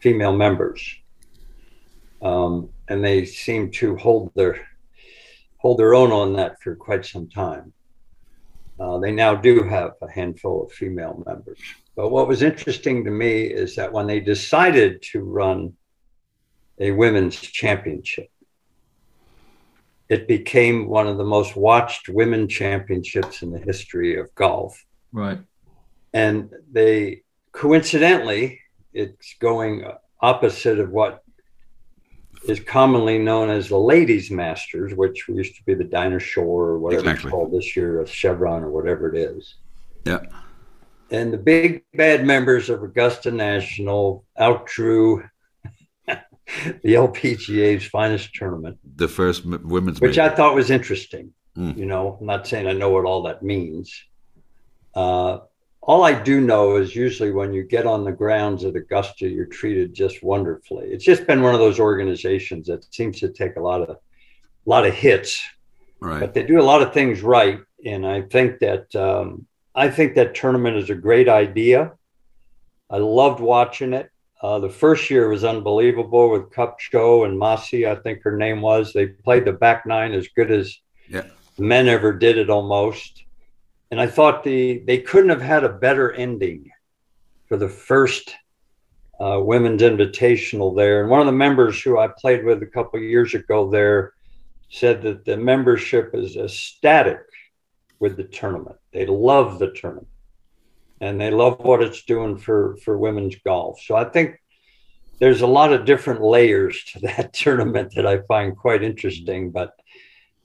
female 0.00 0.36
members, 0.36 0.82
um, 2.20 2.68
and 2.88 3.02
they 3.02 3.24
seem 3.24 3.70
to 3.72 3.96
hold 3.96 4.30
their 4.34 4.60
hold 5.66 5.80
their 5.80 5.96
own 5.96 6.12
on 6.12 6.32
that 6.32 6.62
for 6.62 6.76
quite 6.76 7.04
some 7.04 7.28
time. 7.28 7.72
Uh, 8.78 8.98
they 8.98 9.10
now 9.10 9.34
do 9.34 9.64
have 9.64 9.94
a 10.00 10.08
handful 10.08 10.62
of 10.62 10.70
female 10.70 11.20
members. 11.26 11.58
But 11.96 12.10
what 12.10 12.28
was 12.28 12.40
interesting 12.40 13.04
to 13.04 13.10
me 13.10 13.46
is 13.46 13.74
that 13.74 13.92
when 13.92 14.06
they 14.06 14.20
decided 14.20 15.02
to 15.10 15.24
run 15.24 15.72
a 16.78 16.92
women's 16.92 17.34
championship, 17.40 18.30
it 20.08 20.28
became 20.28 20.86
one 20.86 21.08
of 21.08 21.18
the 21.18 21.24
most 21.24 21.56
watched 21.56 22.08
women 22.08 22.46
championships 22.46 23.42
in 23.42 23.50
the 23.50 23.58
history 23.58 24.20
of 24.20 24.32
golf. 24.36 24.84
Right. 25.10 25.40
And 26.12 26.48
they 26.70 27.22
coincidentally, 27.50 28.60
it's 28.92 29.34
going 29.40 29.84
opposite 30.20 30.78
of 30.78 30.90
what 30.90 31.24
is 32.44 32.60
commonly 32.60 33.18
known 33.18 33.50
as 33.50 33.68
the 33.68 33.78
Ladies 33.78 34.30
Masters, 34.30 34.94
which 34.94 35.28
used 35.28 35.56
to 35.56 35.64
be 35.64 35.74
the 35.74 35.84
Dinah 35.84 36.20
Shore 36.20 36.68
or 36.68 36.78
whatever 36.78 37.02
exactly. 37.02 37.28
it's 37.28 37.32
called 37.32 37.52
this 37.52 37.76
year, 37.76 38.02
a 38.02 38.06
Chevron 38.06 38.62
or 38.62 38.70
whatever 38.70 39.12
it 39.12 39.18
is. 39.18 39.56
Yeah. 40.04 40.20
And 41.10 41.32
the 41.32 41.38
big 41.38 41.84
bad 41.94 42.24
members 42.24 42.68
of 42.68 42.82
Augusta 42.82 43.30
National 43.30 44.24
outdrew 44.38 45.28
the 46.06 46.18
LPGA's 46.84 47.86
finest 47.86 48.34
tournament. 48.34 48.78
The 48.96 49.08
first 49.08 49.44
women's 49.44 50.00
Which 50.00 50.16
major. 50.16 50.22
I 50.22 50.28
thought 50.34 50.54
was 50.54 50.70
interesting. 50.70 51.32
Mm. 51.56 51.76
You 51.76 51.86
know, 51.86 52.18
I'm 52.20 52.26
not 52.26 52.46
saying 52.46 52.66
I 52.66 52.72
know 52.72 52.90
what 52.90 53.04
all 53.04 53.22
that 53.22 53.42
means. 53.42 53.92
uh, 54.94 55.38
all 55.86 56.02
I 56.02 56.12
do 56.20 56.40
know 56.40 56.76
is 56.76 56.96
usually 56.96 57.30
when 57.30 57.52
you 57.52 57.62
get 57.62 57.86
on 57.86 58.04
the 58.04 58.10
grounds 58.12 58.64
at 58.64 58.74
Augusta, 58.74 59.28
you're 59.28 59.46
treated 59.46 59.94
just 59.94 60.20
wonderfully. 60.22 60.88
It's 60.88 61.04
just 61.04 61.26
been 61.28 61.42
one 61.42 61.54
of 61.54 61.60
those 61.60 61.78
organizations 61.78 62.66
that 62.66 62.92
seems 62.92 63.20
to 63.20 63.28
take 63.28 63.54
a 63.54 63.60
lot 63.60 63.82
of, 63.82 63.90
a 63.90 63.98
lot 64.66 64.84
of 64.86 64.92
hits, 64.92 65.42
Right. 66.00 66.20
but 66.20 66.34
they 66.34 66.42
do 66.42 66.60
a 66.60 66.62
lot 66.70 66.82
of 66.82 66.92
things 66.92 67.22
right. 67.22 67.60
And 67.84 68.04
I 68.06 68.22
think 68.22 68.58
that 68.58 68.94
um, 68.96 69.46
I 69.76 69.88
think 69.88 70.14
that 70.16 70.34
tournament 70.34 70.76
is 70.76 70.90
a 70.90 70.94
great 70.94 71.28
idea. 71.28 71.92
I 72.90 72.98
loved 72.98 73.40
watching 73.40 73.92
it. 73.92 74.10
Uh, 74.42 74.58
the 74.58 74.68
first 74.68 75.08
year 75.08 75.28
was 75.28 75.44
unbelievable 75.44 76.30
with 76.30 76.50
Cup 76.50 76.78
Kupcho 76.80 77.26
and 77.26 77.40
Fassi, 77.40 77.88
I 77.88 77.94
think 78.02 78.22
her 78.22 78.36
name 78.36 78.60
was. 78.60 78.92
They 78.92 79.06
played 79.06 79.44
the 79.44 79.52
back 79.52 79.86
nine 79.86 80.12
as 80.14 80.26
good 80.28 80.50
as 80.50 80.76
Yeah. 81.08 81.26
men 81.58 81.86
ever 81.88 82.12
did 82.12 82.38
it 82.38 82.50
almost. 82.50 83.22
And 83.90 84.00
I 84.00 84.06
thought 84.06 84.42
the 84.42 84.82
they 84.86 84.98
couldn't 84.98 85.30
have 85.30 85.42
had 85.42 85.64
a 85.64 85.68
better 85.72 86.12
ending 86.12 86.70
for 87.48 87.56
the 87.56 87.68
first 87.68 88.34
uh, 89.20 89.40
women's 89.40 89.82
invitational 89.82 90.76
there. 90.76 91.00
And 91.00 91.10
one 91.10 91.20
of 91.20 91.26
the 91.26 91.32
members 91.32 91.80
who 91.80 91.98
I 91.98 92.08
played 92.08 92.44
with 92.44 92.62
a 92.62 92.66
couple 92.66 93.00
years 93.00 93.34
ago 93.34 93.70
there 93.70 94.12
said 94.68 95.02
that 95.02 95.24
the 95.24 95.36
membership 95.36 96.10
is 96.14 96.36
ecstatic 96.36 97.20
with 98.00 98.16
the 98.16 98.24
tournament. 98.24 98.76
They 98.92 99.06
love 99.06 99.58
the 99.58 99.70
tournament 99.70 100.08
and 101.00 101.20
they 101.20 101.30
love 101.30 101.58
what 101.60 101.82
it's 101.82 102.02
doing 102.04 102.36
for 102.36 102.76
for 102.82 102.98
women's 102.98 103.36
golf. 103.36 103.80
So 103.80 103.96
I 103.96 104.04
think 104.04 104.40
there's 105.18 105.40
a 105.40 105.46
lot 105.46 105.72
of 105.72 105.84
different 105.84 106.22
layers 106.22 106.82
to 106.92 107.00
that 107.00 107.32
tournament 107.32 107.94
that 107.94 108.06
I 108.06 108.18
find 108.22 108.56
quite 108.56 108.82
interesting. 108.82 109.50
But 109.50 109.72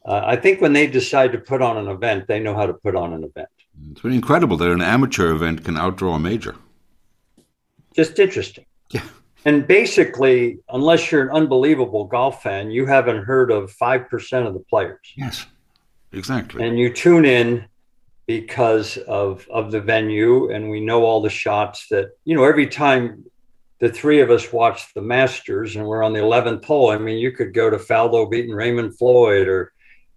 uh, 0.05 0.21
I 0.25 0.35
think 0.35 0.61
when 0.61 0.73
they 0.73 0.87
decide 0.87 1.31
to 1.33 1.37
put 1.37 1.61
on 1.61 1.77
an 1.77 1.87
event, 1.87 2.27
they 2.27 2.39
know 2.39 2.55
how 2.55 2.65
to 2.65 2.73
put 2.73 2.95
on 2.95 3.13
an 3.13 3.23
event. 3.23 3.49
It's 3.91 4.01
pretty 4.01 4.15
incredible 4.15 4.57
that 4.57 4.71
an 4.71 4.81
amateur 4.81 5.31
event 5.31 5.63
can 5.63 5.75
outdraw 5.75 6.15
a 6.15 6.19
major. 6.19 6.55
Just 7.95 8.19
interesting. 8.19 8.65
Yeah. 8.89 9.03
And 9.45 9.67
basically, 9.67 10.59
unless 10.69 11.11
you're 11.11 11.23
an 11.23 11.35
unbelievable 11.35 12.05
golf 12.05 12.43
fan, 12.43 12.71
you 12.71 12.85
haven't 12.85 13.23
heard 13.23 13.51
of 13.51 13.75
5% 13.75 14.47
of 14.47 14.53
the 14.53 14.59
players. 14.59 14.99
Yes, 15.15 15.45
exactly. 16.11 16.65
And 16.65 16.77
you 16.77 16.93
tune 16.93 17.25
in 17.25 17.65
because 18.27 18.97
of, 18.97 19.47
of 19.51 19.71
the 19.71 19.81
venue, 19.81 20.51
and 20.51 20.69
we 20.69 20.79
know 20.79 21.03
all 21.03 21.21
the 21.21 21.29
shots 21.29 21.87
that, 21.89 22.11
you 22.23 22.35
know, 22.35 22.43
every 22.43 22.67
time 22.67 23.25
the 23.79 23.89
three 23.89 24.21
of 24.21 24.29
us 24.29 24.53
watch 24.53 24.93
the 24.93 25.01
Masters 25.01 25.75
and 25.75 25.85
we're 25.85 26.03
on 26.03 26.13
the 26.13 26.19
11th 26.19 26.63
hole, 26.63 26.91
I 26.91 26.99
mean, 26.99 27.17
you 27.17 27.31
could 27.31 27.53
go 27.53 27.69
to 27.69 27.77
Faldo 27.77 28.29
beating 28.29 28.53
Raymond 28.53 28.97
Floyd 28.97 29.47
or 29.47 29.73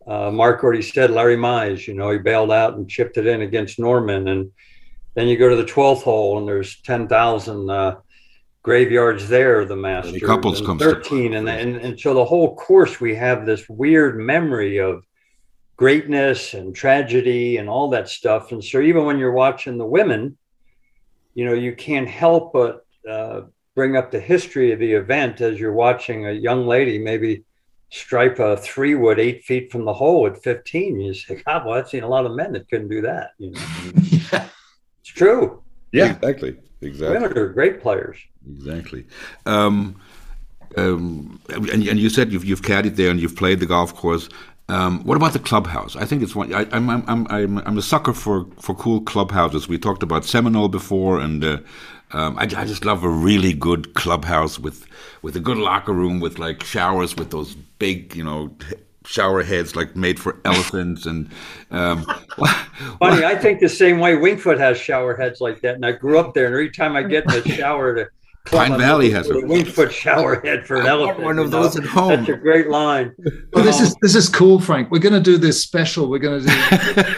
uh, 0.06 0.30
Mark 0.30 0.62
already 0.62 0.82
said 0.82 1.10
Larry 1.10 1.36
Mize, 1.36 1.86
you 1.86 1.94
know, 1.94 2.10
he 2.10 2.18
bailed 2.18 2.52
out 2.52 2.74
and 2.74 2.88
chipped 2.88 3.16
it 3.16 3.26
in 3.26 3.42
against 3.42 3.78
Norman. 3.78 4.28
And 4.28 4.50
then 5.14 5.28
you 5.28 5.36
go 5.36 5.48
to 5.48 5.56
the 5.56 5.64
12th 5.64 6.02
hole 6.02 6.38
and 6.38 6.46
there's 6.46 6.80
10,000 6.82 7.70
uh, 7.70 7.96
graveyards 8.62 9.28
there, 9.28 9.64
the 9.64 9.76
Masters. 9.76 10.22
couples 10.22 10.58
and 10.58 10.66
comes 10.66 10.82
to- 10.82 10.94
13. 10.94 11.34
And, 11.34 11.48
and, 11.48 11.76
and 11.76 11.98
so 11.98 12.12
the 12.12 12.24
whole 12.24 12.54
course, 12.56 13.00
we 13.00 13.14
have 13.14 13.46
this 13.46 13.68
weird 13.68 14.18
memory 14.18 14.78
of 14.78 15.04
greatness 15.76 16.54
and 16.54 16.74
tragedy 16.74 17.56
and 17.56 17.68
all 17.68 17.88
that 17.90 18.08
stuff. 18.08 18.52
And 18.52 18.62
so 18.62 18.80
even 18.80 19.04
when 19.04 19.18
you're 19.18 19.32
watching 19.32 19.78
the 19.78 19.86
women, 19.86 20.36
you 21.34 21.44
know, 21.44 21.54
you 21.54 21.74
can't 21.74 22.08
help 22.08 22.52
but 22.52 22.86
uh, 23.10 23.42
bring 23.74 23.96
up 23.96 24.10
the 24.10 24.20
history 24.20 24.72
of 24.72 24.78
the 24.78 24.92
event 24.92 25.40
as 25.40 25.58
you're 25.58 25.72
watching 25.72 26.26
a 26.26 26.32
young 26.32 26.66
lady 26.66 26.98
maybe 26.98 27.44
stripe 27.94 28.40
a 28.40 28.56
three 28.56 28.94
wood 28.94 29.20
eight 29.20 29.44
feet 29.44 29.70
from 29.70 29.84
the 29.84 29.92
hole 29.92 30.26
at 30.26 30.42
15. 30.42 31.00
You 31.00 31.14
say, 31.14 31.42
God, 31.46 31.64
well, 31.64 31.74
I've 31.78 31.88
seen 31.88 32.02
a 32.02 32.08
lot 32.08 32.26
of 32.26 32.32
men 32.32 32.52
that 32.52 32.68
couldn't 32.68 32.88
do 32.88 33.00
that. 33.02 33.30
You 33.38 33.52
know, 33.52 33.60
yeah. 34.10 34.48
it's 35.00 35.10
true. 35.10 35.62
Yeah, 35.92 36.16
exactly. 36.16 36.56
Exactly. 36.80 37.16
Women 37.16 37.38
are 37.38 37.48
great 37.48 37.80
players. 37.80 38.18
Exactly. 38.50 39.06
Um, 39.46 40.00
um, 40.76 41.40
and, 41.48 41.68
and 41.70 41.98
you 41.98 42.10
said 42.10 42.32
you've, 42.32 42.44
you've 42.44 42.62
caddied 42.62 42.96
there 42.96 43.10
and 43.10 43.20
you've 43.20 43.36
played 43.36 43.60
the 43.60 43.66
golf 43.66 43.94
course. 43.94 44.28
Um, 44.68 45.04
what 45.04 45.16
about 45.16 45.32
the 45.32 45.38
clubhouse? 45.38 45.94
I 45.94 46.04
think 46.04 46.22
it's 46.22 46.34
one. 46.34 46.52
I, 46.52 46.66
I'm, 46.72 46.90
I'm, 46.90 47.26
I'm, 47.30 47.58
I'm 47.58 47.78
a 47.78 47.82
sucker 47.82 48.12
for, 48.12 48.46
for 48.58 48.74
cool 48.74 49.02
clubhouses. 49.02 49.68
We 49.68 49.78
talked 49.78 50.02
about 50.02 50.24
Seminole 50.24 50.68
before, 50.68 51.20
and 51.20 51.44
uh, 51.44 51.58
um, 52.14 52.38
I, 52.38 52.42
I 52.42 52.64
just 52.64 52.84
love 52.84 53.02
a 53.02 53.08
really 53.08 53.52
good 53.52 53.94
clubhouse 53.94 54.58
with 54.58 54.86
with 55.22 55.36
a 55.36 55.40
good 55.40 55.58
locker 55.58 55.92
room 55.92 56.20
with 56.20 56.38
like 56.38 56.62
showers 56.62 57.16
with 57.16 57.30
those 57.30 57.54
big, 57.54 58.14
you 58.14 58.22
know, 58.22 58.54
shower 59.04 59.42
heads 59.42 59.74
like 59.74 59.96
made 59.96 60.20
for 60.20 60.40
elephants 60.44 61.06
and. 61.06 61.28
Um, 61.70 62.04
Funny, 62.98 63.24
I 63.24 63.36
think 63.36 63.60
the 63.60 63.68
same 63.68 63.98
way 63.98 64.16
Winged 64.16 64.40
Foot 64.40 64.58
has 64.58 64.78
shower 64.78 65.16
heads 65.16 65.40
like 65.40 65.60
that, 65.62 65.74
and 65.74 65.84
I 65.84 65.92
grew 65.92 66.18
up 66.18 66.34
there. 66.34 66.46
And 66.46 66.54
every 66.54 66.70
time 66.70 66.96
I 66.96 67.02
get 67.02 67.24
in 67.24 67.42
the 67.42 67.48
shower 67.48 67.94
to 67.94 68.08
Pine 68.46 68.76
Valley 68.78 69.10
has 69.10 69.28
a- 69.30 69.34
a 69.38 69.46
Winged 69.46 69.68
Foot 69.72 69.90
shower 69.92 70.40
head 70.44 70.66
for 70.66 70.76
an 70.76 70.86
I 70.86 70.90
elephant. 70.90 71.24
one 71.24 71.38
of 71.38 71.46
you 71.46 71.50
know? 71.50 71.62
those 71.62 71.76
at 71.76 71.84
home. 71.84 72.10
That's 72.10 72.28
a 72.28 72.36
great 72.36 72.68
line. 72.68 73.12
Well, 73.52 73.64
this 73.64 73.80
is 73.80 73.94
this 74.02 74.14
is 74.14 74.28
cool, 74.28 74.60
Frank. 74.60 74.90
We're 74.90 74.98
going 74.98 75.14
to 75.14 75.20
do 75.20 75.38
this 75.38 75.62
special. 75.62 76.08
We're 76.10 76.18
going 76.18 76.44
to 76.44 76.46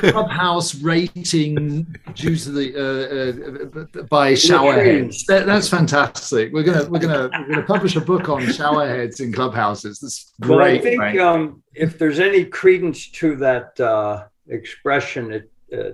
do 0.03 0.11
clubhouse 0.13 0.77
rating 0.77 1.87
due 2.15 2.37
to 2.37 2.51
the 2.53 3.87
uh, 3.97 4.01
uh, 4.01 4.03
by 4.05 4.35
shower 4.35 4.75
heads. 4.75 5.25
That, 5.27 5.47
that's 5.47 5.69
fantastic. 5.69 6.53
We're 6.53 6.63
gonna 6.63 6.89
we're 6.89 7.01
gonna 7.01 7.29
we're 7.33 7.55
gonna 7.55 7.67
publish 7.67 7.97
a 7.97 8.01
book 8.01 8.29
on 8.29 8.47
shower 8.53 8.87
heads 8.87 9.21
in 9.21 9.33
clubhouses. 9.33 9.99
That's 10.01 10.33
Well, 10.49 10.61
I 10.61 10.71
great. 10.79 10.83
think 10.83 10.97
Frank. 10.97 11.21
um, 11.21 11.63
if 11.75 11.99
there's 11.99 12.21
any 12.21 12.45
credence 12.45 13.09
to 13.11 13.35
that 13.37 13.79
uh, 13.81 14.25
expression, 14.49 15.33
it 15.33 15.51
uh, 15.77 15.91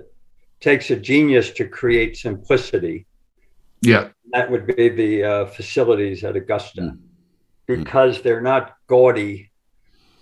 takes 0.59 0.91
a 0.91 0.95
genius 0.95 1.49
to 1.51 1.67
create 1.67 2.17
simplicity. 2.17 3.07
yeah, 3.81 4.09
That 4.33 4.49
would 4.49 4.65
be 4.65 4.89
the 4.89 5.23
uh, 5.23 5.45
facilities 5.45 6.23
at 6.23 6.35
Augusta, 6.35 6.81
Mm. 6.81 6.99
because 7.67 8.21
they're 8.21 8.41
not 8.41 8.75
gaudy 8.87 9.51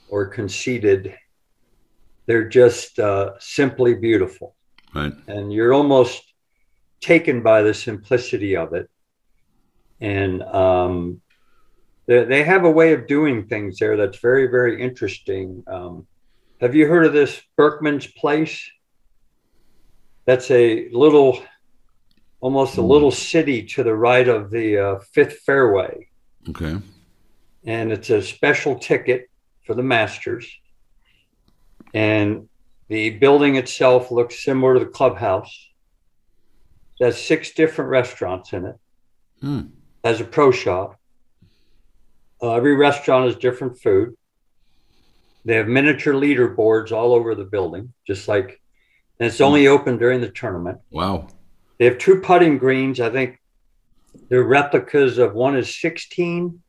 or 0.10 0.28
conceited. 0.28 1.16
They're 2.28 2.48
just 2.50 3.00
uh, 3.00 3.32
simply 3.40 3.96
beautiful, 3.96 4.56
right. 4.94 5.14
and 5.28 5.52
you're 5.52 5.74
almost 5.74 6.22
taken 7.00 7.42
by 7.42 7.64
the 7.64 7.74
simplicity 7.74 8.56
of 8.56 8.74
it. 8.74 8.90
And 10.00 10.44
um, 10.44 11.22
they, 12.06 12.26
they 12.26 12.44
have 12.44 12.64
a 12.66 12.70
way 12.70 12.94
of 12.94 13.08
doing 13.08 13.48
things 13.48 13.80
there 13.80 13.98
that's 13.98 14.20
very, 14.20 14.48
very 14.48 14.82
interesting. 14.82 15.64
Um, 15.68 16.06
have 16.60 16.76
you 16.76 16.86
heard 16.88 17.06
of 17.06 17.14
this 17.14 17.42
Berckmans 17.58 18.14
Place? 18.16 18.70
That's 20.26 20.52
a 20.52 20.90
little, 20.90 21.40
almost 22.42 22.78
a 22.78 22.82
little 22.82 23.12
city 23.12 23.64
to 23.64 23.84
the 23.84 23.96
right 23.96 24.28
of 24.28 24.50
the 24.50 24.78
uh, 24.78 25.00
Fifth 25.14 25.40
Fairway, 25.46 26.10
Okay. 26.50 26.78
and 27.66 27.92
it's 27.92 28.10
a 28.10 28.22
special 28.22 28.78
ticket 28.78 29.30
for 29.66 29.76
the 29.76 29.84
Masters. 29.84 30.52
And 31.94 32.50
the 32.88 33.12
building 33.12 33.56
itself 33.56 34.12
looks 34.12 34.44
similar 34.44 34.74
to 34.74 34.80
the 34.80 34.86
clubhouse. 34.92 35.70
It 37.00 37.06
has 37.06 37.22
six 37.24 37.52
different 37.52 37.90
restaurants 37.90 38.54
in 38.54 38.66
it 38.66 38.76
Hmm. 39.42 39.62
has 40.04 40.20
a 40.22 40.26
pro 40.26 40.52
shop. 40.52 41.00
Uh, 42.42 42.54
every 42.54 42.76
restaurant 42.76 43.26
has 43.26 43.36
different 43.36 43.80
food. 43.80 44.16
They 45.46 45.56
have 45.56 45.68
miniature 45.68 46.14
leaderboards 46.14 46.92
all 46.92 47.14
over 47.14 47.34
the 47.36 47.46
building, 47.46 47.94
just 48.06 48.28
like, 48.28 48.62
and 49.20 49.28
it's 49.28 49.42
only 49.42 49.68
open 49.68 49.98
during 49.98 50.22
the 50.22 50.30
tournament. 50.30 50.80
Wow. 50.92 51.28
They 51.82 51.88
have 51.88 51.98
two 51.98 52.18
putting 52.22 52.60
greens. 52.60 53.00
I 53.00 53.10
think 53.10 53.40
they're 54.30 54.44
replicas 54.44 55.18
of 55.18 55.34
one 55.34 55.58
is 55.58 55.82
16. 55.82 56.62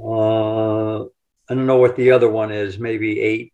Uh, 0.00 1.00
I 1.02 1.06
don't 1.48 1.66
know 1.66 1.78
what 1.78 1.96
the 1.96 2.12
other 2.12 2.30
one 2.30 2.52
is, 2.52 2.78
maybe 2.78 3.18
eight. 3.18 3.52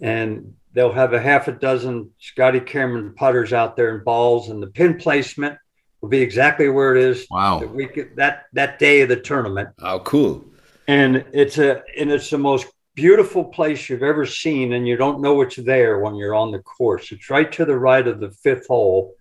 And 0.00 0.54
they'll 0.72 0.92
have 0.92 1.12
a 1.12 1.20
half 1.20 1.46
a 1.46 1.52
dozen 1.52 2.10
Scotty 2.18 2.58
Cameron 2.58 3.14
putters 3.14 3.52
out 3.52 3.76
there 3.76 3.94
and 3.94 4.04
balls, 4.04 4.48
and 4.48 4.60
the 4.60 4.66
pin 4.66 4.98
placement 4.98 5.56
will 6.00 6.08
be 6.08 6.20
exactly 6.20 6.68
where 6.68 6.96
it 6.96 7.04
is 7.04 7.24
Wow. 7.30 7.60
that 7.60 8.16
that 8.16 8.46
that 8.54 8.80
day 8.80 9.02
of 9.02 9.08
the 9.08 9.20
tournament. 9.20 9.68
Oh, 9.78 10.00
cool. 10.00 10.44
And 10.88 11.24
it's 11.32 11.56
a 11.58 11.84
and 11.96 12.10
it's 12.10 12.30
the 12.30 12.38
most 12.38 12.66
beautiful 12.94 13.44
place 13.44 13.88
you've 13.88 14.02
ever 14.02 14.26
seen, 14.26 14.72
and 14.72 14.86
you 14.86 14.96
don't 14.96 15.20
know 15.20 15.40
it's 15.40 15.56
there 15.56 16.00
when 16.00 16.14
you're 16.14 16.34
on 16.34 16.52
the 16.52 16.58
course. 16.60 17.12
It's 17.12 17.30
right 17.30 17.50
to 17.52 17.64
the 17.64 17.78
right 17.78 18.06
of 18.06 18.20
the 18.20 18.30
fifth 18.30 18.66
hole. 18.66 19.14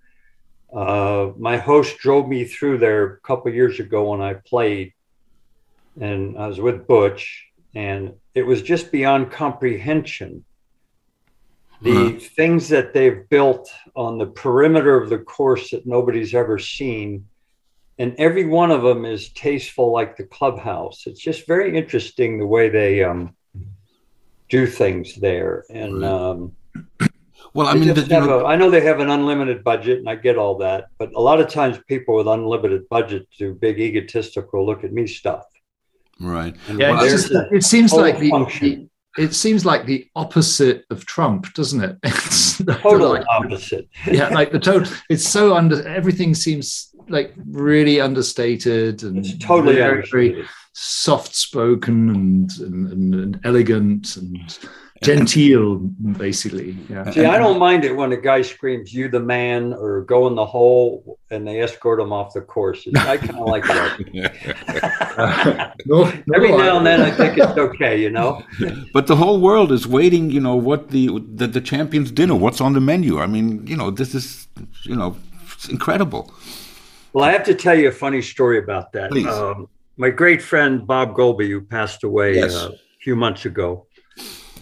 Uh, 0.74 1.32
my 1.38 1.58
host 1.58 1.98
drove 1.98 2.28
me 2.28 2.46
through 2.46 2.78
there 2.78 3.04
a 3.04 3.20
couple 3.22 3.52
years 3.54 3.80
ago 3.80 4.12
when 4.12 4.22
I 4.22 4.36
played, 4.36 4.94
and 6.00 6.38
I 6.38 6.48
was 6.48 6.60
with 6.60 6.88
Butch, 6.88 7.48
and 7.76 8.14
it 8.34 8.44
was 8.44 8.62
just 8.62 8.92
beyond 8.92 9.32
comprehension. 9.32 10.46
The 11.82 12.14
Huh. 12.14 12.20
things 12.36 12.70
that 12.70 12.94
they've 12.94 13.28
built 13.30 13.72
on 13.96 14.18
the 14.18 14.28
perimeter 14.28 15.02
of 15.02 15.10
the 15.10 15.18
course 15.18 15.72
that 15.72 15.88
nobody's 15.88 16.36
ever 16.36 16.60
seen 16.60 17.26
and 18.02 18.16
every 18.18 18.46
one 18.46 18.72
of 18.72 18.82
them 18.82 19.06
is 19.06 19.32
tasteful 19.34 19.92
like 19.92 20.18
the 20.18 20.24
clubhouse 20.24 21.04
it's 21.06 21.20
just 21.20 21.48
very 21.48 21.78
interesting 21.78 22.40
the 22.40 22.46
way 22.46 22.70
they 22.70 23.04
um, 23.04 23.36
do 24.52 24.68
things 24.68 25.16
there 25.16 25.64
and 25.70 26.04
um, 26.06 26.52
Well, 27.54 27.68
I 27.68 27.74
mean, 27.74 27.94
just 27.96 28.08
the- 28.10 28.16
you 28.16 28.22
know, 28.22 28.42
a- 28.42 28.46
I 28.46 28.56
know 28.56 28.70
they 28.70 28.82
have 28.82 29.00
an 29.00 29.10
unlimited 29.10 29.64
budget, 29.64 29.98
and 30.00 30.08
I 30.10 30.16
get 30.16 30.38
all 30.38 30.56
that. 30.60 30.86
But 31.00 31.10
a 31.16 31.20
lot 31.30 31.40
of 31.42 31.48
times, 31.50 31.78
people 31.88 32.16
with 32.16 32.28
unlimited 32.28 32.88
budget 32.90 33.28
do 33.38 33.54
big 33.54 33.80
egotistical 33.80 34.66
look 34.66 34.84
at 34.84 34.92
me 34.94 35.08
stuff. 35.08 35.44
right. 36.20 36.56
And 36.68 36.80
Yeah, 36.80 36.92
Well, 36.92 37.10
just, 37.10 37.30
the 37.30 37.50
it 37.52 37.64
seems 37.64 37.92
like 37.94 38.20
the, 38.20 38.30
the- 38.30 38.88
it 39.18 39.34
seems 39.34 39.66
like 39.66 39.86
the 39.86 40.08
opposite 40.16 40.86
of 40.94 41.06
Trump, 41.06 41.54
doesn't 41.54 41.82
it? 41.84 41.98
It's 42.04 42.58
the- 42.60 42.76
total 42.76 43.10
like- 43.16 43.26
opposite. 43.30 43.88
yeah, 44.20 44.30
like 44.30 44.52
the 44.52 44.60
total. 44.60 44.88
It's 45.10 45.28
so 45.38 45.44
under. 45.56 45.78
Everything 45.88 46.36
seems 46.36 46.94
like 47.10 47.34
really 47.68 48.00
understated 48.00 49.04
and 49.04 49.18
It's 49.26 49.38
totally 49.40 49.76
very, 49.76 50.06
very 50.12 50.30
understated. 50.30 50.46
Soft 50.74 51.36
spoken 51.36 52.10
and, 52.10 52.52
and, 52.60 52.92
and, 52.92 53.16
and 53.16 53.40
elegant 53.44 54.16
and 54.16 54.38
genteel, 55.04 55.78
basically. 56.18 56.78
Yeah. 56.90 57.10
See, 57.10 57.26
I 57.26 57.38
don't 57.40 57.58
mind 57.58 57.84
it 57.86 57.96
when 57.96 58.12
a 58.12 58.18
guy 58.18 58.42
screams 58.44 58.94
"You 58.94 59.10
the 59.10 59.20
man" 59.20 59.74
or 59.74 60.02
"Go 60.04 60.28
in 60.28 60.36
the 60.36 60.46
hole" 60.46 61.18
and 61.32 61.48
they 61.48 61.60
escort 61.62 62.00
him 62.00 62.14
off 62.14 62.34
the 62.34 62.42
course. 62.42 62.88
I 62.96 63.18
kind 63.18 63.32
of 63.32 63.48
like 63.48 63.64
that. 63.64 63.98
Nor- 65.86 66.14
Every 66.36 66.52
now 66.52 66.76
I- 66.76 66.78
and 66.78 66.86
then, 66.86 67.02
I 67.02 67.12
think 67.12 67.38
it's 67.38 67.58
okay, 67.58 68.00
you 68.00 68.10
know. 68.10 68.44
But 68.94 69.08
the 69.08 69.16
whole 69.16 69.40
world 69.42 69.72
is 69.72 69.88
waiting. 69.88 70.30
You 70.30 70.40
know 70.40 70.56
what 70.56 70.90
the, 70.90 71.08
the 71.36 71.48
the 71.48 71.62
champions' 71.62 72.12
dinner? 72.12 72.36
What's 72.36 72.62
on 72.62 72.74
the 72.74 72.82
menu? 72.82 73.20
I 73.20 73.26
mean, 73.28 73.66
you 73.66 73.76
know, 73.76 73.90
this 73.92 74.14
is 74.14 74.48
you 74.84 74.96
know, 74.96 75.16
it's 75.54 75.68
incredible. 75.68 76.32
Well, 77.14 77.26
I 77.26 77.32
have 77.34 77.44
to 77.46 77.56
tell 77.56 77.76
you 77.76 77.90
a 77.90 77.92
funny 77.92 78.22
story 78.22 78.58
about 78.60 78.94
that. 78.94 79.10
Please. 79.12 79.28
Um, 79.28 79.68
my 79.98 80.10
great 80.10 80.42
friend 80.42 80.86
Bob 80.88 81.16
Goalby, 81.16 81.48
who 81.50 81.62
passed 81.62 82.04
away 82.04 82.36
Yes. 82.36 82.56
uh, 82.56 82.72
a 82.72 83.00
few 83.02 83.16
months 83.16 83.46
ago, 83.46 83.88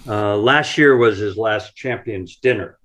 uh, 0.07 0.35
last 0.37 0.77
year 0.77 0.97
was 0.97 1.17
his 1.17 1.37
last 1.37 1.75
champions 1.75 2.37
dinner. 2.37 2.77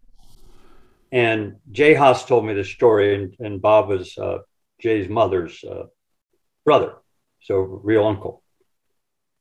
And 1.13 1.57
Jay 1.71 1.95
Haas 1.95 2.25
told 2.25 2.45
me 2.45 2.55
the 2.55 2.65
story, 2.65 3.15
and, 3.15 3.35
and 3.39 3.63
Bob 3.63 3.89
was 3.89 4.17
uh, 4.19 4.39
Jay's 4.81 5.09
mother's 5.09 5.63
uh, 5.65 5.85
brother, 6.65 6.95
so 7.41 7.57
real 7.61 8.05
uncle. 8.07 8.43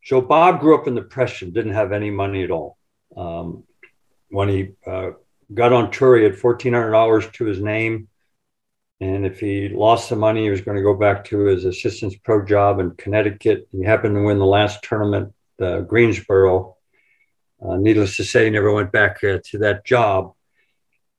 So 0.03 0.21
Bob 0.21 0.59
grew 0.59 0.77
up 0.77 0.87
in 0.87 0.95
the 0.95 1.01
Depression, 1.01 1.51
didn't 1.51 1.73
have 1.73 1.91
any 1.91 2.11
money 2.11 2.43
at 2.43 2.51
all. 2.51 2.77
Um, 3.15 3.63
when 4.29 4.49
he 4.49 4.71
uh, 4.85 5.11
got 5.53 5.73
on 5.73 5.91
tour, 5.91 6.17
he 6.17 6.23
had 6.23 6.33
$1,400 6.33 7.33
to 7.33 7.45
his 7.45 7.59
name. 7.59 8.07
And 9.03 9.25
if 9.25 9.41
he 9.41 9.67
lost 9.67 10.09
the 10.09 10.15
money, 10.15 10.43
he 10.43 10.49
was 10.49 10.61
going 10.61 10.77
to 10.77 10.81
go 10.81 10.93
back 10.93 11.25
to 11.25 11.39
his 11.39 11.65
assistant's 11.65 12.15
pro 12.15 12.45
job 12.45 12.79
in 12.79 12.91
Connecticut. 12.91 13.67
He 13.69 13.83
happened 13.83 14.15
to 14.15 14.23
win 14.23 14.39
the 14.39 14.45
last 14.45 14.81
tournament, 14.81 15.33
uh, 15.61 15.81
Greensboro. 15.81 16.77
Uh, 17.61 17.75
needless 17.75 18.15
to 18.15 18.23
say, 18.23 18.45
he 18.45 18.49
never 18.49 18.71
went 18.71 18.93
back 18.93 19.21
uh, 19.21 19.39
to 19.47 19.57
that 19.57 19.83
job. 19.83 20.35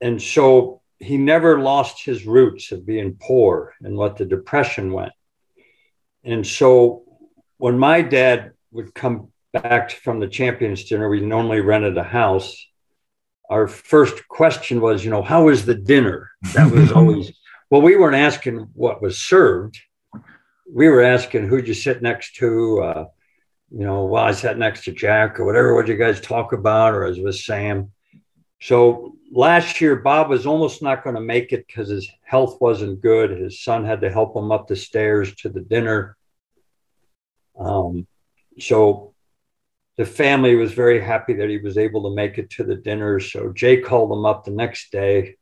And 0.01 0.21
so 0.21 0.81
he 0.99 1.19
never 1.19 1.61
lost 1.61 2.03
his 2.03 2.25
roots 2.25 2.73
of 2.73 2.87
being 2.87 3.19
poor 3.21 3.75
and 3.83 3.99
what 3.99 4.17
the 4.17 4.25
depression 4.25 4.91
went. 4.91 5.13
And 6.25 6.47
so 6.47 7.03
when 7.59 7.79
my 7.79 8.01
dad 8.01 8.53
would 8.73 8.95
come 8.95 9.29
back 9.53 9.91
from 9.91 10.21
the 10.21 10.29
champions 10.29 10.85
dinner, 10.85 11.11
we 11.11 11.21
normally 11.21 11.61
rented 11.61 11.99
a 11.99 12.03
house. 12.03 12.67
Our 13.51 13.69
first 13.69 14.27
question 14.27 14.81
was, 14.81 15.05
you 15.05 15.11
know, 15.11 15.23
how 15.23 15.45
was 15.45 15.67
the 15.67 15.75
dinner? 15.75 16.31
That 16.55 16.73
was 16.73 16.91
always 16.99 17.31
well, 17.71 17.83
we 17.83 17.97
weren't 17.97 18.17
asking 18.17 18.69
what 18.75 19.03
was 19.03 19.19
served. 19.19 19.81
We 20.71 20.89
were 20.89 21.03
asking 21.03 21.49
who'd 21.49 21.69
you 21.69 21.75
sit 21.75 22.03
next 22.03 22.37
to. 22.37 22.83
Uh, 22.83 23.05
you 23.71 23.85
know, 23.85 24.05
well, 24.05 24.25
I 24.25 24.33
sat 24.33 24.59
next 24.59 24.85
to 24.85 24.93
Jack 24.93 25.41
or 25.41 25.45
whatever. 25.45 25.75
What 25.75 25.89
you 25.89 25.97
guys 25.97 26.21
talk 26.21 26.53
about, 26.53 26.95
or 26.95 27.05
I 27.05 27.09
was 27.09 27.19
with 27.19 27.37
Sam. 27.37 27.91
So 28.61 29.17
last 29.33 29.81
year, 29.81 29.97
Bob 29.97 30.31
was 30.31 30.47
almost 30.47 30.83
not 30.83 31.03
going 31.03 31.17
to 31.17 31.21
make 31.21 31.53
it 31.53 31.67
because 31.67 31.89
his 31.89 32.09
health 32.23 32.61
wasn't 32.61 33.01
good. 33.01 33.31
His 33.31 33.63
son 33.63 33.85
had 33.85 34.01
to 34.03 34.11
help 34.11 34.37
him 34.37 34.53
up 34.53 34.69
the 34.69 34.77
stairs 34.77 35.35
to 35.37 35.49
the 35.49 35.61
dinner. 35.61 36.17
Um, 37.59 38.07
so 38.59 39.15
the 39.97 40.07
family 40.07 40.55
was 40.55 40.73
very 40.73 41.01
happy 41.01 41.35
that 41.35 41.49
he 41.49 41.59
was 41.59 41.79
able 41.79 42.05
to 42.05 42.15
make 42.15 42.39
it 42.39 42.51
to 42.51 42.65
the 42.65 42.75
dinner. 42.75 43.21
So 43.21 43.53
Jay 43.53 43.81
called 43.81 44.13
him 44.13 44.25
up 44.25 44.45
the 44.45 44.51
next 44.51 44.91
day 44.93 45.37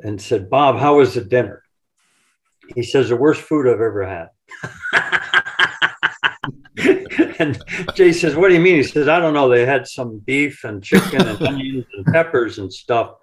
and 0.00 0.20
said, 0.20 0.50
Bob, 0.50 0.78
how 0.78 0.98
was 0.98 1.14
the 1.14 1.22
dinner? 1.22 1.62
He 2.74 2.82
says, 2.82 3.08
the 3.08 3.16
worst 3.16 3.42
food 3.42 3.66
I've 3.66 3.80
ever 3.80 4.06
had. 4.06 4.28
and 7.38 7.62
Jay 7.94 8.12
says, 8.12 8.36
What 8.36 8.48
do 8.48 8.54
you 8.54 8.60
mean? 8.60 8.76
He 8.76 8.82
says, 8.82 9.08
I 9.08 9.18
don't 9.18 9.34
know. 9.34 9.48
They 9.48 9.66
had 9.66 9.86
some 9.86 10.18
beef 10.18 10.64
and 10.64 10.82
chicken 10.82 11.26
and 11.26 11.42
onions 11.46 11.86
and 11.94 12.06
peppers 12.06 12.58
and 12.58 12.72
stuff. 12.72 13.16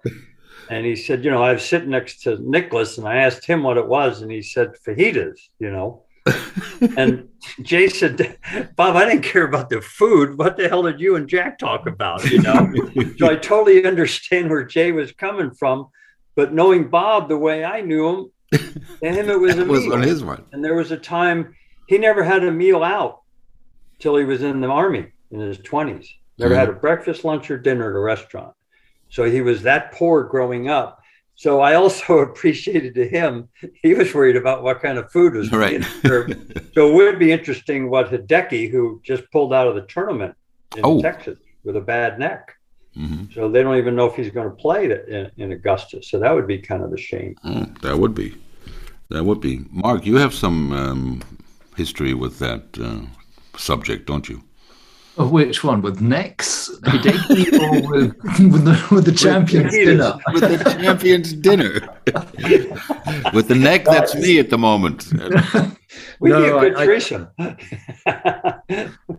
And 0.68 0.86
he 0.86 0.94
said, 0.94 1.24
You 1.24 1.30
know, 1.30 1.42
I 1.42 1.54
was 1.54 1.64
sitting 1.64 1.90
next 1.90 2.22
to 2.22 2.38
Nicklaus 2.40 2.98
and 2.98 3.08
I 3.08 3.16
asked 3.16 3.44
him 3.44 3.62
what 3.62 3.76
it 3.76 3.86
was. 3.86 4.22
And 4.22 4.30
he 4.30 4.42
said, 4.42 4.72
Fajitas, 4.86 5.38
you 5.58 5.70
know. 5.70 6.04
and 6.96 7.28
Jay 7.62 7.88
said, 7.88 8.36
Bob, 8.76 8.94
I 8.94 9.08
didn't 9.08 9.24
care 9.24 9.44
about 9.44 9.70
the 9.70 9.80
food. 9.80 10.38
What 10.38 10.56
the 10.56 10.68
hell 10.68 10.82
did 10.82 11.00
you 11.00 11.16
and 11.16 11.28
Jack 11.28 11.58
talk 11.58 11.86
about? 11.86 12.24
You 12.30 12.42
know? 12.42 12.72
so 13.18 13.30
I 13.30 13.36
totally 13.36 13.84
understand 13.84 14.50
where 14.50 14.64
Jay 14.64 14.92
was 14.92 15.12
coming 15.12 15.50
from. 15.50 15.88
But 16.36 16.52
knowing 16.52 16.88
Bob 16.88 17.28
the 17.28 17.36
way 17.36 17.64
I 17.64 17.80
knew 17.80 18.08
him, 18.08 18.30
to 18.52 18.58
him 19.12 19.28
it 19.30 19.38
was 19.40 19.58
a 19.58 19.64
was 19.64 19.84
meal. 19.84 19.92
on 19.94 20.02
his 20.02 20.24
one. 20.24 20.44
And 20.52 20.64
there 20.64 20.74
was 20.74 20.90
a 20.90 20.96
time 20.96 21.54
he 21.88 21.98
never 21.98 22.22
had 22.22 22.44
a 22.44 22.50
meal 22.50 22.82
out 22.82 23.20
till 23.98 24.16
he 24.16 24.24
was 24.24 24.42
in 24.42 24.60
the 24.60 24.68
army 24.68 25.06
in 25.30 25.40
his 25.40 25.58
20s. 25.58 26.06
Never 26.38 26.54
Mhm. 26.54 26.58
had 26.58 26.68
a 26.68 26.72
breakfast, 26.72 27.24
lunch, 27.24 27.50
or 27.50 27.58
dinner 27.58 27.90
at 27.90 27.96
a 27.96 28.00
restaurant. 28.00 28.54
So 29.10 29.24
he 29.24 29.40
was 29.42 29.62
that 29.62 29.92
poor 29.92 30.22
growing 30.24 30.68
up. 30.68 30.98
So 31.34 31.60
I 31.60 31.74
also 31.74 32.18
appreciated 32.28 32.94
to 32.94 33.08
him, 33.08 33.48
he 33.82 33.94
was 33.94 34.14
worried 34.14 34.36
about 34.36 34.62
what 34.62 34.80
kind 34.80 34.98
of 34.98 35.10
food 35.10 35.34
was 35.34 35.50
Right. 35.52 35.82
served. 36.02 36.34
so 36.74 36.90
it 36.90 36.94
would 36.94 37.18
be 37.18 37.32
interesting 37.32 37.90
what 37.90 38.10
Hideki, 38.10 38.70
who 38.70 39.00
just 39.04 39.30
pulled 39.32 39.52
out 39.52 39.66
of 39.68 39.74
the 39.74 39.82
tournament 39.82 40.34
in 40.76 40.82
Oh. 40.84 41.00
Texas 41.02 41.38
with 41.64 41.76
a 41.76 41.80
bad 41.80 42.18
neck. 42.18 42.54
Hmm 42.94 43.24
So 43.34 43.48
they 43.50 43.62
don't 43.62 43.76
even 43.76 43.94
know 43.94 44.06
if 44.06 44.14
he's 44.14 44.30
going 44.30 44.48
to 44.48 44.56
play 44.56 44.86
it 44.86 45.08
in, 45.08 45.30
in 45.36 45.52
Augusta. 45.52 46.02
So 46.02 46.18
that 46.18 46.34
would 46.34 46.46
be 46.46 46.58
kind 46.58 46.82
of 46.82 46.92
a 46.92 46.98
shame. 46.98 47.36
Oh, 47.44 47.66
that 47.82 47.96
would 47.98 48.14
be. 48.14 48.34
That 49.08 49.24
would 49.24 49.40
be. 49.40 49.64
Mark, 49.70 50.06
you 50.06 50.16
have 50.16 50.34
some 50.34 50.72
um, 50.72 51.20
history 51.76 52.14
with 52.14 52.38
that 52.38 52.62
uh, 52.80 53.02
subject, 53.56 54.06
don't 54.06 54.28
you? 54.28 54.42
Which 55.28 55.62
one? 55.64 55.82
With 55.82 56.00
Nex, 56.00 56.70
Hideki, 56.82 57.52
or 57.60 57.90
with, 57.90 58.16
with, 58.52 58.64
the, 58.64 58.86
with 58.94 59.04
the 59.04 59.12
champions 59.12 59.72
Fajitas. 59.72 59.84
dinner? 59.84 60.18
With 60.32 60.40
the 60.64 60.70
champions 60.82 61.32
dinner. 61.32 61.72
with 63.34 63.48
the 63.48 63.54
neck, 63.54 63.84
that's 63.84 64.14
me 64.14 64.38
at 64.38 64.50
the 64.50 64.58
moment. 64.58 65.12
We'd 66.20 66.30
No, 66.30 66.40
be 66.40 66.48
a 66.48 66.70
good 66.70 66.76
I- 66.76 66.82
I- 66.82 66.86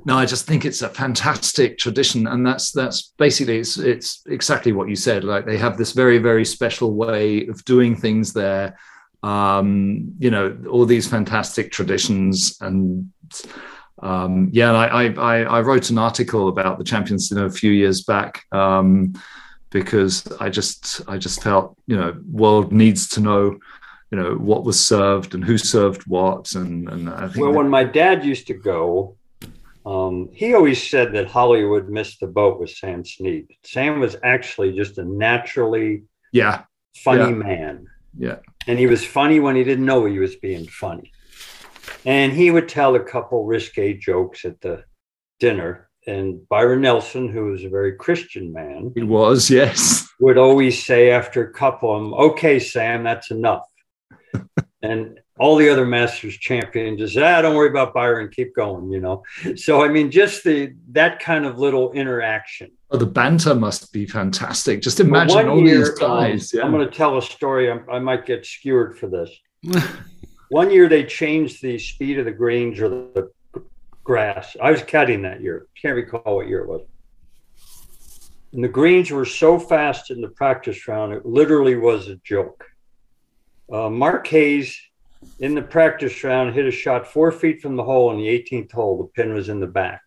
No, 0.06 0.18
I 0.18 0.26
just 0.26 0.46
think 0.48 0.66
it's 0.66 0.82
a 0.82 0.90
fantastic 0.90 1.78
tradition, 1.78 2.28
and 2.28 2.46
that's 2.46 2.72
that's 2.72 3.14
basically 3.18 3.60
it's 3.60 3.78
it's 3.78 4.22
exactly 4.28 4.72
what 4.72 4.88
you 4.90 4.96
said. 4.96 5.24
Like 5.24 5.46
they 5.46 5.58
have 5.58 5.78
this 5.78 5.92
very 5.92 6.18
very 6.18 6.46
special 6.46 6.94
way 6.96 7.48
of 7.48 7.64
doing 7.66 7.96
things 7.96 8.34
there. 8.34 8.78
Um, 9.24 10.14
you 10.18 10.32
know, 10.32 10.58
all 10.70 10.86
these 10.86 11.08
fantastic 11.08 11.72
traditions, 11.72 12.58
and 12.62 13.12
um, 14.02 14.50
yeah, 14.52 14.70
and 14.70 14.78
I, 14.78 14.86
I 14.86 15.06
I 15.14 15.42
I 15.58 15.62
wrote 15.62 15.90
an 15.90 15.98
article 15.98 16.48
about 16.48 16.78
the 16.78 16.84
Champions 16.84 17.30
Dinner 17.30 17.46
a 17.46 17.52
few 17.52 17.72
years 17.72 18.04
back. 18.04 18.46
Um, 18.52 19.14
because 19.72 20.28
I 20.40 20.50
just 20.50 21.02
I 21.08 21.18
just 21.18 21.42
felt 21.42 21.78
you 21.88 21.96
know 21.96 22.16
world 22.30 22.72
needs 22.72 23.08
to 23.10 23.22
know 23.22 23.58
you 24.12 24.18
know 24.18 24.36
what 24.36 24.66
was 24.66 24.80
served 24.80 25.34
and 25.34 25.44
who 25.44 25.58
served 25.58 26.04
what 26.08 26.54
and 26.56 26.88
and 26.90 27.10
I 27.10 27.28
think 27.30 27.38
Well, 27.38 27.54
when 27.54 27.70
my 27.70 27.86
dad 27.86 28.26
used 28.26 28.48
to 28.48 28.54
go, 28.54 29.16
um, 29.86 30.30
he 30.34 30.54
always 30.54 30.86
said 30.90 31.14
that 31.14 31.28
Hollywood 31.28 31.90
missed 31.90 32.20
the 32.20 32.28
boat 32.28 32.60
with 32.60 32.70
Sam 32.70 33.06
Snead. 33.06 33.48
Sam 33.64 34.00
was 34.00 34.18
actually 34.24 34.76
just 34.76 34.98
a 34.98 35.06
naturally 35.06 36.04
yeah 36.34 36.64
funny 36.98 37.32
Yeah. 37.32 37.36
man. 37.36 37.88
Yeah. 38.18 38.38
And 38.68 38.78
he 38.78 38.88
was 38.88 39.06
funny 39.06 39.40
when 39.40 39.56
he 39.56 39.64
didn't 39.64 39.86
know 39.86 40.06
he 40.06 40.20
was 40.20 40.36
being 40.36 40.68
funny. 40.68 41.12
And 42.06 42.34
he 42.34 42.52
would 42.52 42.68
tell 42.68 42.96
a 42.96 43.00
couple 43.00 43.46
risque 43.46 43.94
jokes 43.94 44.46
at 44.46 44.60
the 44.62 44.84
dinner. 45.40 45.90
And 46.08 46.48
Byron 46.50 46.82
Nelson, 46.82 47.30
who 47.30 47.46
was 47.46 47.64
a 47.64 47.70
very 47.70 47.96
Christian 47.96 48.52
man, 48.52 48.92
he 48.96 49.04
was 49.04 49.50
yes 49.50 50.12
would 50.22 50.38
always 50.38 50.82
say 50.82 51.10
after 51.10 51.44
a 51.44 51.52
couple 51.52 51.94
of 51.94 52.04
them, 52.04 52.14
okay, 52.14 52.60
Sam, 52.60 53.04
that's 53.04 53.32
enough. 53.32 53.68
and 54.84 55.20
all 55.40 55.56
the 55.56 55.68
other 55.68 55.86
masters 55.86 56.38
champions 56.38 57.00
just, 57.00 57.18
ah, 57.18 57.42
don't 57.42 57.56
worry 57.56 57.70
about 57.70 57.94
Byron, 57.94 58.30
keep 58.32 58.56
going, 58.56 58.92
you 58.92 59.00
know. 59.00 59.24
So 59.56 59.84
I 59.84 59.88
mean, 59.90 60.12
just 60.12 60.44
the 60.44 60.74
that 60.92 61.20
kind 61.20 61.46
of 61.46 61.58
little 61.58 61.92
interaction. 61.94 62.72
Oh, 62.92 62.98
the 62.98 63.08
banter 63.08 63.56
must 63.56 63.92
be 63.92 64.06
fantastic. 64.06 64.82
Just 64.82 65.00
imagine 65.00 65.48
all 65.48 65.60
year, 65.60 65.80
these 65.80 65.90
guys. 65.92 66.54
um, 66.54 66.60
yeah. 66.60 66.66
I'm 66.66 66.72
going 66.72 66.88
to 66.88 66.96
tell 66.96 67.18
a 67.18 67.22
story. 67.22 67.72
I'm, 67.72 67.84
I 67.90 67.98
might 67.98 68.26
get 68.28 68.46
skewered 68.46 69.00
for 69.00 69.08
this. 69.08 69.32
One 70.52 70.70
year 70.70 70.90
they 70.90 71.06
changed 71.06 71.62
the 71.62 71.80
speed 71.80 72.20
of 72.20 72.26
the 72.26 72.32
greens 72.34 72.78
or 72.82 72.90
the 72.90 73.32
grass. 74.04 74.58
I 74.62 74.70
was 74.70 74.82
caddying 74.82 75.22
that 75.22 75.40
year. 75.40 75.68
Can't 75.82 75.96
recall 75.96 76.36
what 76.36 76.50
year 76.50 76.60
it 76.60 76.68
was. 76.68 76.82
And 78.52 78.62
the 78.62 78.68
greens 78.68 79.12
were 79.12 79.24
so 79.24 79.58
fast 79.58 80.12
in 80.12 80.20
the 80.20 80.28
practice 80.28 80.90
round, 80.90 81.14
it 81.14 81.26
literally 81.26 81.78
was 81.78 82.10
a 82.10 82.18
joke. 82.18 82.66
Uh, 83.72 83.90
Mark 83.90 84.28
Hayes 84.28 84.78
in 85.40 85.56
the 85.56 85.62
practice 85.62 86.22
round 86.22 86.54
hit 86.54 86.66
a 86.66 86.72
shot 86.72 87.08
four 87.08 87.32
feet 87.32 87.62
from 87.62 87.78
the 87.78 87.84
hole 87.86 88.12
in 88.12 88.18
the 88.18 88.28
18th 88.28 88.74
hole. 88.74 88.98
The 88.98 89.06
pin 89.06 89.34
was 89.34 89.48
in 89.48 89.62
the 89.62 89.68
back. 89.68 90.02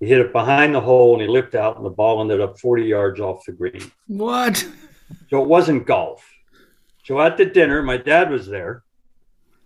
He 0.00 0.06
hit 0.06 0.22
it 0.22 0.32
behind 0.32 0.74
the 0.74 0.80
hole 0.80 1.12
and 1.12 1.20
he 1.20 1.28
lipped 1.28 1.54
out, 1.54 1.76
and 1.76 1.84
the 1.84 1.90
ball 1.90 2.22
ended 2.22 2.40
up 2.40 2.58
40 2.58 2.84
yards 2.84 3.20
off 3.20 3.44
the 3.44 3.52
green. 3.52 3.92
What? 4.06 4.66
So 5.28 5.42
it 5.42 5.46
wasn't 5.46 5.86
golf. 5.86 6.26
So 7.04 7.20
at 7.20 7.36
the 7.36 7.44
dinner, 7.44 7.82
my 7.82 7.98
dad 7.98 8.30
was 8.30 8.46
there, 8.46 8.82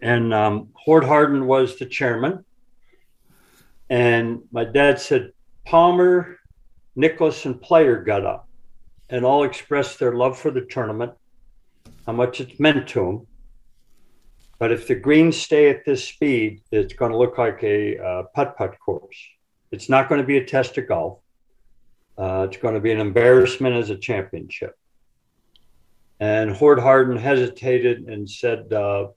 and 0.03 0.35
um, 0.35 0.69
Hord 0.75 1.05
Hardin 1.05 1.47
was 1.47 1.79
the 1.79 1.87
chairman. 1.87 2.45
And 3.89 4.43
my 4.51 4.65
dad 4.65 5.01
said, 5.01 5.33
Palmer, 5.65 6.39
Nicklaus, 6.97 7.47
and 7.47 7.61
Player 7.61 8.03
got 8.03 8.27
up 8.27 8.49
and 9.09 9.25
all 9.25 9.45
expressed 9.45 9.99
their 9.99 10.13
love 10.13 10.39
for 10.39 10.51
the 10.51 10.63
tournament, 10.63 11.13
how 12.05 12.13
much 12.13 12.41
it's 12.41 12.59
meant 12.59 12.89
to 12.89 13.01
them. 13.01 13.27
But 14.59 14.73
if 14.73 14.89
the 14.89 14.95
greens 14.95 15.37
stay 15.37 15.71
at 15.71 15.85
this 15.85 16.05
speed, 16.05 16.63
it's 16.73 16.95
going 16.95 17.13
to 17.13 17.19
look 17.19 17.39
like 17.39 17.63
a 17.63 17.99
uh, 17.99 18.23
putt 18.35 18.57
putt 18.57 18.79
course. 18.85 19.17
It's 19.71 19.89
not 19.89 20.09
going 20.09 20.21
to 20.21 20.27
be 20.27 20.39
a 20.39 20.45
test 20.45 20.79
of 20.79 20.89
golf. 20.89 21.19
Uh, 22.19 22.47
it's 22.49 22.57
going 22.57 22.75
to 22.75 22.81
be 22.81 22.93
an 22.93 23.01
embarrassment 23.01 23.77
as 23.77 23.91
a 23.91 23.97
championship. 23.97 24.77
And 26.21 26.51
Hord 26.51 26.79
Hardin 26.79 27.17
hesitated 27.17 28.09
and 28.09 28.29
said, 28.29 28.73
uh, 28.73 29.09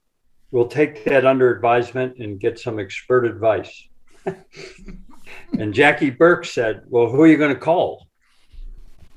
We'll 0.52 0.68
take 0.68 1.04
that 1.06 1.26
under 1.26 1.54
advisement 1.54 2.18
and 2.18 2.40
get 2.40 2.60
some 2.60 2.80
expert 2.80 3.26
advice. 3.26 3.88
and 4.26 5.74
Jackie 5.74 6.12
Burke 6.12 6.46
said, 6.46 6.84
Well, 6.88 7.10
who 7.10 7.22
are 7.22 7.28
you 7.28 7.38
going 7.38 7.54
to 7.54 7.60
call? 7.60 8.08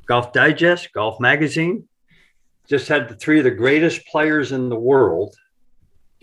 Golf 0.07 0.33
Digest, 0.33 0.93
Golf 0.93 1.21
Magazine? 1.21 1.87
Just 2.69 2.89
had 2.89 3.09
the 3.09 3.15
three 3.15 3.39
of 3.39 3.45
the 3.45 3.51
greatest 3.51 4.07
players 4.07 4.53
in 4.53 4.69
the 4.69 4.79
world 4.79 5.35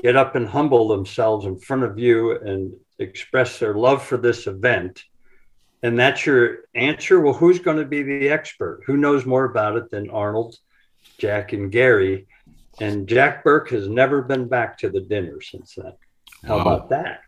get 0.01 0.15
up 0.15 0.35
and 0.35 0.47
humble 0.47 0.87
themselves 0.87 1.45
in 1.45 1.57
front 1.57 1.83
of 1.83 1.97
you 1.97 2.37
and 2.39 2.73
express 2.99 3.59
their 3.59 3.73
love 3.73 4.03
for 4.03 4.17
this 4.17 4.47
event. 4.47 5.03
And 5.83 5.99
that's 5.99 6.25
your 6.25 6.65
answer. 6.73 7.21
Well, 7.21 7.33
who's 7.33 7.59
going 7.59 7.77
to 7.77 7.85
be 7.85 8.03
the 8.03 8.29
expert? 8.29 8.81
Who 8.85 8.97
knows 8.97 9.25
more 9.25 9.45
about 9.45 9.77
it 9.77 9.89
than 9.89 10.09
Arnold, 10.09 10.55
Jack, 11.17 11.53
and 11.53 11.71
Gary? 11.71 12.27
And 12.79 13.07
Jack 13.07 13.43
Burke 13.43 13.69
has 13.69 13.88
never 13.88 14.21
been 14.21 14.47
back 14.47 14.77
to 14.79 14.89
the 14.89 15.01
dinner 15.01 15.41
since 15.41 15.75
then. 15.75 15.93
How 16.43 16.57
wow. 16.57 16.61
about 16.61 16.89
that? 16.89 17.21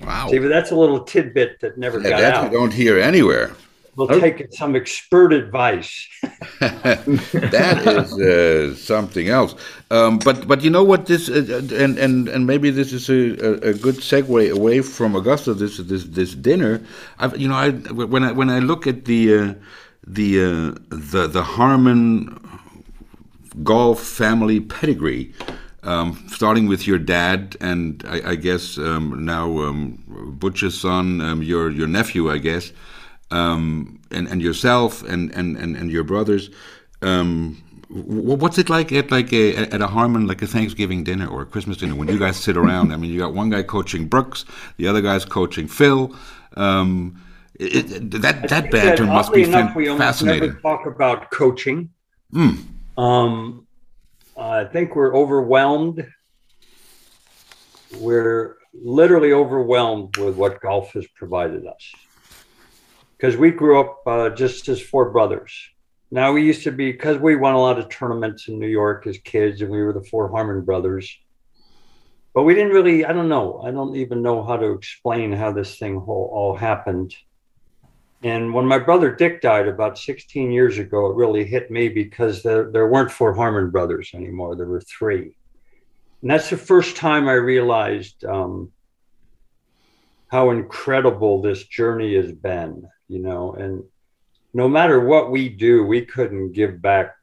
Wow. 0.00 0.28
See, 0.28 0.38
but 0.38 0.48
that's 0.48 0.70
a 0.70 0.76
little 0.76 1.04
tidbit 1.04 1.60
that 1.60 1.78
never 1.78 1.98
yeah, 2.00 2.10
got 2.10 2.20
that 2.20 2.34
out. 2.34 2.44
you 2.52 2.58
don't 2.58 2.72
hear 2.72 2.98
anywhere. 2.98 3.52
We'll 3.94 4.10
oh. 4.10 4.18
take 4.18 4.46
some 4.52 4.74
expert 4.74 5.34
advice. 5.34 6.08
that 6.60 7.82
is 7.86 8.18
uh, 8.18 8.74
something 8.74 9.28
else. 9.28 9.54
Um, 9.90 10.18
but 10.18 10.48
but 10.48 10.62
you 10.62 10.70
know 10.70 10.82
what 10.82 11.04
this 11.06 11.28
uh, 11.28 11.60
and 11.74 11.98
and 11.98 12.26
and 12.28 12.46
maybe 12.46 12.70
this 12.70 12.94
is 12.94 13.10
a, 13.10 13.68
a 13.68 13.74
good 13.74 13.96
segue 13.96 14.50
away 14.50 14.80
from 14.80 15.14
Augusta. 15.14 15.52
This 15.52 15.76
this 15.76 16.04
this 16.04 16.34
dinner. 16.34 16.80
I've, 17.18 17.36
you 17.38 17.48
know 17.48 17.54
I 17.54 17.70
when 17.70 18.24
I 18.24 18.32
when 18.32 18.48
I 18.48 18.60
look 18.60 18.86
at 18.86 19.04
the 19.04 19.34
uh, 19.34 19.54
the 20.06 20.40
uh, 20.40 20.78
the 20.88 21.26
the 21.26 21.42
Harmon 21.42 22.40
golf 23.62 24.00
family 24.00 24.60
pedigree. 24.60 25.32
Um, 25.84 26.24
starting 26.28 26.68
with 26.68 26.86
your 26.86 26.98
dad, 26.98 27.56
and 27.60 28.04
I, 28.06 28.30
I 28.30 28.34
guess 28.36 28.78
um, 28.78 29.24
now 29.24 29.58
um, 29.62 30.36
Butch's 30.38 30.80
son, 30.80 31.20
um, 31.20 31.42
your 31.42 31.70
your 31.70 31.88
nephew, 31.88 32.30
I 32.30 32.38
guess, 32.38 32.72
um, 33.32 34.00
and 34.12 34.28
and 34.28 34.40
yourself, 34.40 35.02
and 35.02 35.32
and 35.34 35.56
and, 35.56 35.76
and 35.76 35.90
your 35.90 36.04
brothers. 36.04 36.50
Um, 37.02 37.60
what's 37.88 38.58
it 38.58 38.70
like 38.70 38.92
at 38.92 39.10
like 39.10 39.32
a 39.32 39.56
at 39.56 39.82
a 39.82 39.88
Harmon 39.88 40.28
like 40.28 40.40
a 40.40 40.46
Thanksgiving 40.46 41.02
dinner 41.02 41.26
or 41.26 41.42
a 41.42 41.46
Christmas 41.46 41.78
dinner 41.78 41.96
when 41.96 42.06
you 42.06 42.18
guys 42.18 42.36
sit 42.36 42.56
around? 42.56 42.92
I 42.92 42.96
mean, 42.96 43.10
you 43.10 43.18
got 43.18 43.34
one 43.34 43.50
guy 43.50 43.64
coaching 43.64 44.06
Brooks, 44.06 44.44
the 44.76 44.86
other 44.86 45.00
guy's 45.00 45.24
coaching 45.24 45.66
Phil. 45.66 46.14
It, 47.58 48.10
that 48.22 48.48
that 48.48 48.70
banter 48.70 49.04
must 49.04 49.32
be 49.32 49.42
enough, 49.42 49.74
we 49.76 49.86
fascinating. 49.98 50.50
Never 50.50 50.60
talk 50.60 50.86
about 50.86 51.30
coaching. 51.30 51.90
Mm. 52.32 52.71
Um, 52.96 53.66
I 54.36 54.64
think 54.64 54.94
we're 54.94 55.16
overwhelmed. 55.16 56.06
We're 57.98 58.56
literally 58.74 59.32
overwhelmed 59.32 60.16
with 60.16 60.36
what 60.36 60.60
golf 60.60 60.92
has 60.92 61.06
provided 61.16 61.66
us. 61.66 61.92
Because 63.16 63.36
we 63.36 63.50
grew 63.50 63.80
up 63.80 63.98
uh, 64.06 64.30
just 64.30 64.68
as 64.68 64.80
four 64.80 65.10
brothers. 65.10 65.52
Now 66.10 66.32
we 66.32 66.42
used 66.42 66.64
to 66.64 66.72
be 66.72 66.92
because 66.92 67.18
we 67.18 67.36
won 67.36 67.54
a 67.54 67.60
lot 67.60 67.78
of 67.78 67.88
tournaments 67.88 68.48
in 68.48 68.58
New 68.58 68.68
York 68.68 69.06
as 69.06 69.16
kids, 69.18 69.62
and 69.62 69.70
we 69.70 69.82
were 69.82 69.92
the 69.92 70.04
four 70.04 70.28
Harmon 70.28 70.62
brothers. 70.62 71.10
But 72.34 72.42
we 72.42 72.54
didn't 72.54 72.72
really. 72.72 73.04
I 73.04 73.12
don't 73.12 73.28
know. 73.28 73.62
I 73.62 73.70
don't 73.70 73.96
even 73.96 74.22
know 74.22 74.42
how 74.42 74.56
to 74.56 74.72
explain 74.72 75.32
how 75.32 75.52
this 75.52 75.78
thing 75.78 75.96
all, 75.96 76.30
all 76.32 76.56
happened. 76.56 77.14
And 78.22 78.54
when 78.54 78.66
my 78.66 78.78
brother 78.78 79.10
Dick 79.14 79.40
died 79.40 79.66
about 79.66 79.98
16 79.98 80.52
years 80.52 80.78
ago, 80.78 81.10
it 81.10 81.16
really 81.16 81.44
hit 81.44 81.70
me 81.70 81.88
because 81.88 82.42
there, 82.42 82.70
there 82.70 82.86
weren't 82.86 83.10
four 83.10 83.34
Harmon 83.34 83.70
brothers 83.70 84.12
anymore. 84.14 84.54
There 84.54 84.66
were 84.66 84.80
three. 84.80 85.36
And 86.22 86.30
that's 86.30 86.48
the 86.48 86.56
first 86.56 86.96
time 86.96 87.28
I 87.28 87.32
realized 87.32 88.24
um, 88.24 88.70
how 90.28 90.50
incredible 90.50 91.42
this 91.42 91.64
journey 91.64 92.14
has 92.14 92.32
been, 92.32 92.88
you 93.08 93.18
know. 93.18 93.54
And 93.54 93.82
no 94.54 94.68
matter 94.68 95.00
what 95.00 95.32
we 95.32 95.48
do, 95.48 95.84
we 95.84 96.06
couldn't 96.06 96.52
give 96.52 96.80
back 96.80 97.16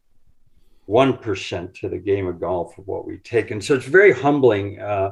1% 0.89 1.73
to 1.75 1.87
the 1.87 1.97
game 1.97 2.27
of 2.27 2.41
golf 2.41 2.77
of 2.77 2.87
what 2.87 3.07
we 3.07 3.19
take. 3.19 3.51
And 3.51 3.63
so 3.63 3.75
it's 3.75 3.85
very 3.85 4.11
humbling. 4.11 4.81
Uh, 4.81 5.11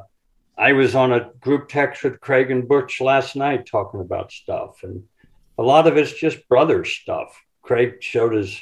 I 0.58 0.72
was 0.72 0.94
on 0.94 1.12
a 1.12 1.30
group 1.40 1.68
text 1.68 2.04
with 2.04 2.20
Craig 2.20 2.50
and 2.50 2.68
Butch 2.68 3.00
last 3.00 3.36
night 3.36 3.64
talking 3.64 4.00
about 4.00 4.32
stuff. 4.32 4.82
And 4.82 5.04
a 5.58 5.62
lot 5.62 5.86
of 5.86 5.96
it's 5.96 6.12
just 6.12 6.48
brother 6.48 6.84
stuff. 6.84 7.42
Craig 7.62 8.02
showed 8.02 8.32
his 8.32 8.60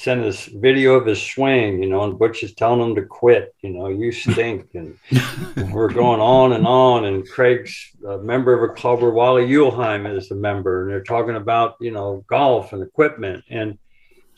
sent 0.00 0.24
us 0.24 0.46
video 0.46 0.94
of 0.94 1.04
his 1.04 1.20
swing, 1.20 1.82
you 1.82 1.88
know, 1.88 2.04
and 2.04 2.18
Butch 2.18 2.42
is 2.42 2.54
telling 2.54 2.80
him 2.80 2.94
to 2.94 3.02
quit, 3.02 3.54
you 3.60 3.70
know, 3.70 3.88
you 3.88 4.10
stink. 4.12 4.66
And, 4.74 4.96
we're 5.72 5.92
going 5.92 6.20
on 6.20 6.54
and 6.54 6.66
on. 6.66 7.04
And 7.04 7.28
Craig's 7.28 7.90
a 8.06 8.16
member 8.16 8.54
of 8.54 8.70
a 8.70 8.72
club 8.72 9.02
where 9.02 9.10
Wally 9.10 9.46
Uihlein 9.46 10.16
is 10.16 10.30
a 10.30 10.34
member, 10.34 10.82
and 10.82 10.90
they're 10.90 11.02
talking 11.02 11.36
about, 11.36 11.76
you 11.80 11.90
know, 11.90 12.24
golf 12.28 12.72
and 12.72 12.82
equipment. 12.82 13.44
And 13.50 13.78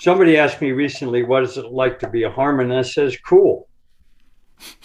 somebody 0.00 0.36
asked 0.36 0.60
me 0.60 0.72
recently, 0.72 1.22
what 1.22 1.44
is 1.44 1.56
it 1.56 1.66
like 1.66 2.00
to 2.00 2.08
be 2.08 2.24
a 2.24 2.30
Harmon? 2.30 2.72
And 2.72 2.80
I 2.80 2.82
says, 2.82 3.16
cool. 3.24 3.68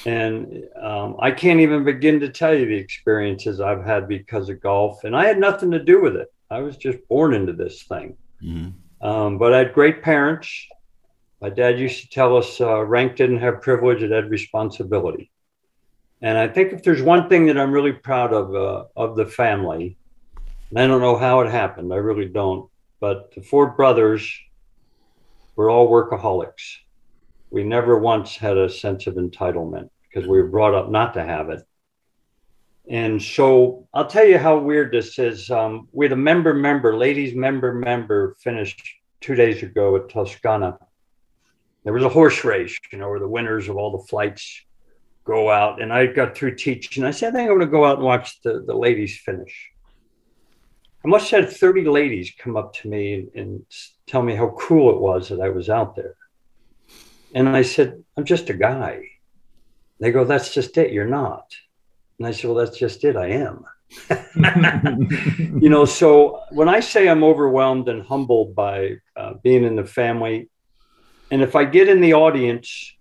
And 0.05 0.63
um, 0.79 1.15
I 1.19 1.31
can't 1.31 1.59
even 1.59 1.85
begin 1.85 2.19
to 2.19 2.29
tell 2.29 2.53
you 2.53 2.67
the 2.67 2.75
experiences 2.75 3.59
I've 3.59 3.83
had 3.83 4.07
because 4.07 4.49
of 4.49 4.61
golf. 4.61 5.03
And 5.05 5.15
I 5.15 5.25
had 5.25 5.39
nothing 5.39 5.71
to 5.71 5.83
do 5.83 6.01
with 6.01 6.15
it. 6.17 6.27
I 6.49 6.59
was 6.59 6.77
just 6.77 6.99
born 7.07 7.33
into 7.33 7.53
this 7.53 7.83
thing. 7.83 8.17
Mm-hmm. 8.43 9.05
Um, 9.05 9.37
but 9.37 9.53
I 9.53 9.59
had 9.59 9.73
great 9.73 10.01
parents. 10.01 10.67
My 11.41 11.49
dad 11.49 11.79
used 11.79 12.01
to 12.01 12.09
tell 12.09 12.35
us 12.35 12.59
uh, 12.59 12.83
rank 12.83 13.15
didn't 13.15 13.39
have 13.39 13.61
privilege, 13.61 14.01
it 14.01 14.11
had 14.11 14.29
responsibility. 14.29 15.31
And 16.21 16.37
I 16.37 16.47
think 16.47 16.73
if 16.73 16.83
there's 16.83 17.01
one 17.01 17.29
thing 17.29 17.45
that 17.45 17.59
I'm 17.59 17.71
really 17.71 17.91
proud 17.91 18.33
of 18.33 18.55
uh, 18.55 18.85
of 18.95 19.15
the 19.15 19.25
family, 19.25 19.97
and 20.69 20.79
I 20.79 20.87
don't 20.87 21.01
know 21.01 21.15
how 21.15 21.41
it 21.41 21.51
happened, 21.51 21.93
I 21.93 21.97
really 21.97 22.27
don't, 22.27 22.69
but 22.99 23.33
the 23.35 23.41
four 23.41 23.67
brothers 23.67 24.27
were 25.55 25.69
all 25.69 25.89
workaholics. 25.89 26.77
We 27.51 27.63
never 27.63 27.99
once 27.99 28.35
had 28.35 28.57
a 28.57 28.69
sense 28.69 29.05
of 29.05 29.15
entitlement 29.15 29.89
because 30.01 30.27
we 30.27 30.41
were 30.41 30.47
brought 30.47 30.73
up 30.73 30.89
not 30.89 31.13
to 31.13 31.23
have 31.23 31.49
it. 31.49 31.61
And 32.89 33.21
so 33.21 33.87
I'll 33.93 34.07
tell 34.07 34.25
you 34.25 34.37
how 34.37 34.57
weird 34.57 34.93
this 34.93 35.19
is. 35.19 35.51
Um, 35.51 35.89
we 35.91 36.05
had 36.05 36.13
a 36.13 36.17
member 36.17 36.53
member, 36.53 36.95
ladies 36.95 37.35
member 37.35 37.73
member, 37.73 38.35
finished 38.39 38.81
two 39.19 39.35
days 39.35 39.61
ago 39.61 39.95
at 39.97 40.09
Toscana. 40.09 40.77
There 41.83 41.93
was 41.93 42.03
a 42.03 42.09
horse 42.09 42.43
race, 42.43 42.77
you 42.91 42.97
know, 42.97 43.09
where 43.09 43.19
the 43.19 43.27
winners 43.27 43.67
of 43.67 43.77
all 43.77 43.97
the 43.97 44.05
flights 44.07 44.63
go 45.25 45.49
out. 45.49 45.81
And 45.81 45.91
I 45.91 46.05
got 46.05 46.35
through 46.35 46.55
teaching. 46.55 47.03
I 47.03 47.11
said, 47.11 47.33
I 47.33 47.37
think 47.37 47.49
I'm 47.49 47.57
going 47.57 47.67
to 47.67 47.71
go 47.71 47.85
out 47.85 47.97
and 47.97 48.05
watch 48.05 48.41
the, 48.41 48.63
the 48.65 48.75
ladies 48.75 49.19
finish. 49.19 49.69
I 51.03 51.09
must 51.09 51.29
have 51.31 51.45
had 51.45 51.53
30 51.53 51.85
ladies 51.85 52.33
come 52.37 52.57
up 52.57 52.73
to 52.75 52.87
me 52.87 53.13
and, 53.13 53.29
and 53.35 53.65
tell 54.07 54.21
me 54.21 54.35
how 54.35 54.55
cool 54.57 54.89
it 54.91 54.99
was 54.99 55.29
that 55.29 55.41
I 55.41 55.49
was 55.49 55.69
out 55.69 55.95
there. 55.95 56.15
And 57.33 57.49
I 57.49 57.61
said, 57.61 58.03
I'm 58.15 58.25
just 58.25 58.49
a 58.49 58.53
guy. 58.53 59.03
They 59.99 60.11
go, 60.11 60.23
That's 60.23 60.53
just 60.53 60.77
it. 60.77 60.91
You're 60.91 61.05
not. 61.05 61.45
And 62.19 62.27
I 62.27 62.31
said, 62.31 62.49
Well, 62.49 62.65
that's 62.65 62.77
just 62.77 63.03
it. 63.03 63.15
I 63.15 63.27
am. 63.27 63.65
you 65.61 65.69
know, 65.69 65.85
so 65.85 66.41
when 66.51 66.67
I 66.67 66.79
say 66.79 67.07
I'm 67.07 67.23
overwhelmed 67.23 67.87
and 67.89 68.01
humbled 68.03 68.53
by 68.55 68.97
uh, 69.15 69.35
being 69.43 69.63
in 69.63 69.75
the 69.75 69.85
family, 69.85 70.49
and 71.31 71.41
if 71.41 71.55
I 71.55 71.65
get 71.65 71.89
in 71.89 72.01
the 72.01 72.13
audience 72.13 72.93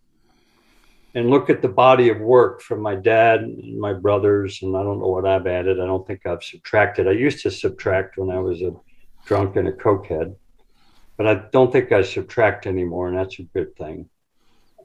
and 1.14 1.30
look 1.30 1.48
at 1.48 1.62
the 1.62 1.68
body 1.68 2.10
of 2.10 2.18
work 2.18 2.60
from 2.60 2.80
my 2.80 2.94
dad 2.94 3.40
and 3.40 3.78
my 3.78 3.92
brothers, 3.92 4.60
and 4.62 4.76
I 4.76 4.82
don't 4.82 4.98
know 4.98 5.08
what 5.08 5.26
I've 5.26 5.46
added, 5.46 5.80
I 5.80 5.86
don't 5.86 6.06
think 6.06 6.26
I've 6.26 6.42
subtracted. 6.42 7.08
I 7.08 7.12
used 7.12 7.42
to 7.42 7.50
subtract 7.50 8.18
when 8.18 8.30
I 8.30 8.38
was 8.38 8.62
a 8.62 8.72
drunk 9.24 9.56
and 9.56 9.68
a 9.68 9.72
cokehead. 9.72 10.36
but 11.16 11.26
I 11.26 11.34
don't 11.50 11.72
think 11.72 11.92
I 11.92 12.02
subtract 12.02 12.66
anymore, 12.66 13.08
and 13.08 13.16
that's 13.16 13.38
a 13.38 13.42
good 13.42 13.74
thing. 13.76 14.08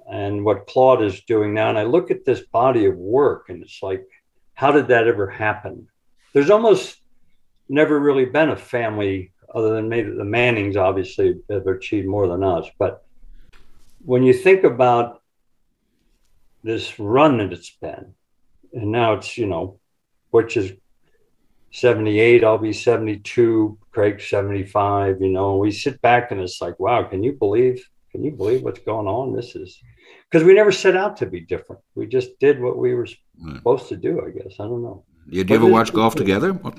And 0.09 0.45
what 0.45 0.67
Claude 0.67 1.03
is 1.03 1.21
doing 1.21 1.53
now, 1.53 1.69
and 1.69 1.77
I 1.77 1.83
look 1.83 2.09
at 2.09 2.25
this 2.25 2.41
body 2.41 2.85
of 2.85 2.95
work, 2.95 3.49
and 3.49 3.61
it's 3.61 3.83
like, 3.83 4.07
how 4.61 4.71
did 4.71 4.89
that 4.89 5.07
ever 5.07 5.27
happen? 5.27 5.87
There's 6.33 6.51
almost 6.51 7.01
never 7.67 7.99
really 7.99 8.25
been 8.25 8.49
a 8.49 8.55
family 8.55 9.31
other 9.55 9.73
than 9.73 9.89
maybe 9.89 10.11
the 10.11 10.23
Mannings, 10.23 10.77
obviously, 10.77 11.41
have 11.49 11.65
achieved 11.65 12.07
more 12.07 12.27
than 12.27 12.43
us. 12.43 12.67
But 12.77 13.03
when 14.05 14.21
you 14.21 14.33
think 14.33 14.63
about 14.63 15.23
this 16.63 16.99
run 16.99 17.39
that 17.39 17.51
it's 17.51 17.71
been, 17.71 18.13
and 18.71 18.91
now 18.91 19.13
it's, 19.13 19.35
you 19.35 19.47
know, 19.47 19.79
which 20.29 20.57
is 20.57 20.73
78, 21.71 22.43
I'll 22.43 22.59
be 22.59 22.71
72, 22.71 23.79
Craig 23.91 24.21
75, 24.21 25.21
you 25.21 25.29
know, 25.29 25.57
we 25.57 25.71
sit 25.71 25.99
back 26.03 26.29
and 26.29 26.39
it's 26.39 26.61
like, 26.61 26.79
wow, 26.79 27.01
can 27.01 27.23
you 27.23 27.33
believe, 27.33 27.83
can 28.11 28.23
you 28.23 28.29
believe 28.29 28.61
what's 28.61 28.81
going 28.81 29.07
on? 29.07 29.35
This 29.35 29.55
is 29.55 29.81
because 30.29 30.45
we 30.45 30.53
never 30.53 30.71
set 30.71 30.95
out 30.95 31.17
to 31.17 31.25
be 31.25 31.41
different. 31.41 31.81
We 31.95 32.07
just 32.07 32.39
did 32.39 32.61
what 32.61 32.77
we 32.77 32.93
were 32.93 33.07
supposed 33.55 33.89
to 33.89 33.97
do, 33.97 34.21
I 34.25 34.29
guess. 34.29 34.55
I 34.59 34.63
don't 34.63 34.81
know. 34.81 35.03
Did 35.29 35.49
you 35.49 35.55
ever 35.55 35.65
watch 35.65 35.93
golf 35.93 36.15
together? 36.15 36.59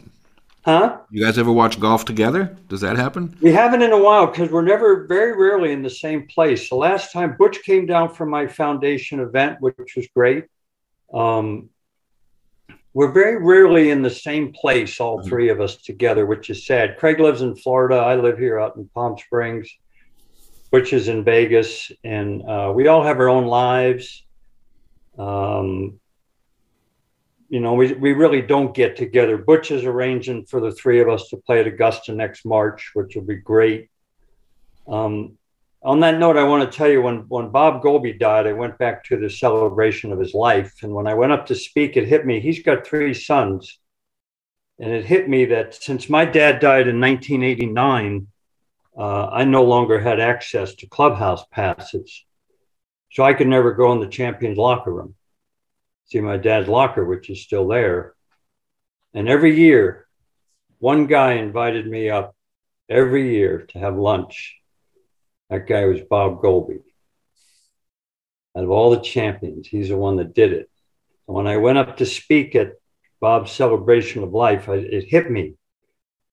Huh? 0.65 0.99
You 1.11 1.25
guys 1.25 1.39
ever 1.39 1.51
watch 1.51 1.81
golf 1.81 2.05
together? 2.05 2.57
Does 2.69 2.83
that 2.83 2.97
happen? 2.97 3.37
We 3.43 3.51
haven't 3.51 3.83
in 3.83 3.91
a 3.91 4.01
while 4.01 4.29
because 4.29 4.49
we're 4.49 4.63
never, 4.63 5.07
very 5.09 5.37
rarely 5.37 5.73
in 5.73 5.83
the 5.83 5.91
same 5.91 6.29
place. 6.29 6.69
The 6.69 6.77
last 6.77 7.13
time 7.13 7.37
Butch 7.37 7.65
came 7.65 7.85
down 7.85 8.15
for 8.15 8.27
my 8.27 8.47
foundation 8.47 9.19
event, 9.19 9.57
which 9.59 9.97
was 9.97 10.07
great. 10.15 10.45
Um, 11.13 11.71
we're 12.95 13.11
very 13.11 13.43
rarely 13.43 13.91
in 13.91 14.03
the 14.03 14.11
same 14.11 14.53
place, 14.53 15.01
all 15.01 15.19
mm-hmm. 15.19 15.29
three 15.29 15.49
of 15.49 15.61
us 15.61 15.79
together, 15.79 16.27
which 16.27 16.49
is 16.49 16.65
sad. 16.65 16.97
Craig 16.97 17.19
lives 17.19 17.43
in 17.43 17.57
Florida. 17.57 17.97
I 17.97 18.15
live 18.15 18.39
here 18.39 18.61
out 18.61 18.77
in 18.77 18.89
Palm 18.95 19.19
Springs. 19.19 19.69
Butch 20.73 20.95
is 20.95 21.09
in 21.09 21.23
Vegas, 21.23 21.93
and 22.03 22.43
uh, 22.49 22.73
we 22.75 22.89
all 22.89 23.05
have 23.05 23.19
our 23.19 23.29
own 23.29 23.45
lives. 23.45 24.25
Um, 25.19 26.01
you 27.51 27.61
know, 27.61 27.75
we, 27.75 27.93
we 27.93 28.15
really 28.15 28.41
don't 28.41 28.75
get 28.75 28.97
together. 28.97 29.37
Butch 29.37 29.71
is 29.71 29.85
arranging 29.85 30.47
for 30.47 30.61
the 30.61 30.73
three 30.73 31.01
of 31.01 31.11
us 31.11 31.29
to 31.29 31.37
play 31.37 31.61
at 31.61 31.67
Augusta 31.67 32.15
next 32.15 32.47
March, 32.47 32.93
which 32.95 33.15
will 33.15 33.23
be 33.23 33.37
great. 33.37 33.91
Um, 34.89 35.37
on 35.83 36.01
that 36.01 36.19
note, 36.19 36.39
I 36.39 36.45
want 36.45 36.71
to 36.71 36.75
tell 36.75 36.89
you 36.89 37.03
when, 37.03 37.27
when 37.29 37.51
Bob 37.51 37.83
Goalby 37.83 38.19
died, 38.19 38.47
I 38.47 38.55
went 38.55 38.79
back 38.79 39.05
to 39.05 39.19
the 39.19 39.29
celebration 39.29 40.11
of 40.11 40.19
his 40.19 40.33
life. 40.33 40.83
And 40.83 40.95
when 40.95 41.07
I 41.07 41.13
went 41.13 41.33
up 41.33 41.45
to 41.47 41.55
speak, 41.55 41.99
it 41.99 42.09
hit 42.09 42.25
me. 42.25 42.41
He's 42.41 42.63
got 42.63 42.87
three 42.87 43.13
sons. 43.13 43.79
And 44.79 44.91
it 44.91 45.05
hit 45.05 45.29
me 45.29 45.45
that 45.47 45.75
since 45.75 46.09
my 46.09 46.25
dad 46.25 46.61
died 46.61 46.89
in 46.89 46.99
1989, 46.99 48.29
uh, 48.97 49.27
I 49.27 49.45
no 49.45 49.65
longer 49.65 50.01
had 50.01 50.21
access 50.21 50.75
to 50.77 50.87
clubhouse 50.87 51.45
passes. 51.51 52.25
So 53.11 53.23
I 53.23 53.35
could 53.35 53.49
never 53.49 53.73
go 53.73 53.93
in 53.93 54.01
the 54.01 54.09
champions 54.09 54.59
locker 54.59 54.93
room 54.93 55.15
see 56.13 56.21
my 56.21 56.37
dad's 56.37 56.69
locker, 56.69 57.05
which 57.05 57.31
is 57.31 57.43
still 57.43 57.67
there. 57.67 58.15
And 59.15 59.29
every 59.29 59.59
year, 59.59 60.07
one 60.79 61.07
guy 61.07 61.35
invited 61.35 61.87
me 61.87 62.11
up 62.11 62.37
every 62.89 63.35
year 63.35 63.67
to 63.71 63.79
have 63.79 63.97
lunch. 63.97 64.57
That 65.49 65.67
guy 65.67 65.87
was 65.87 66.01
Bob 66.03 66.43
Goalby. 66.43 66.83
Out 68.57 68.65
of 68.65 68.71
all 68.71 68.91
the 68.91 69.01
champions, 69.01 69.67
he's 69.67 69.89
the 69.89 69.97
one 69.97 70.17
that 70.17 70.35
did 70.35 70.53
it. 70.53 70.69
And 71.27 71.35
when 71.35 71.47
I 71.47 71.57
went 71.57 71.79
up 71.79 71.97
to 71.97 72.07
speak 72.07 72.55
at 72.55 72.75
Bob's 73.21 73.53
celebration 73.53 74.23
of 74.23 74.33
life, 74.33 74.69
I, 74.69 74.75
it 74.75 75.05
hit 75.05 75.31
me 75.31 75.55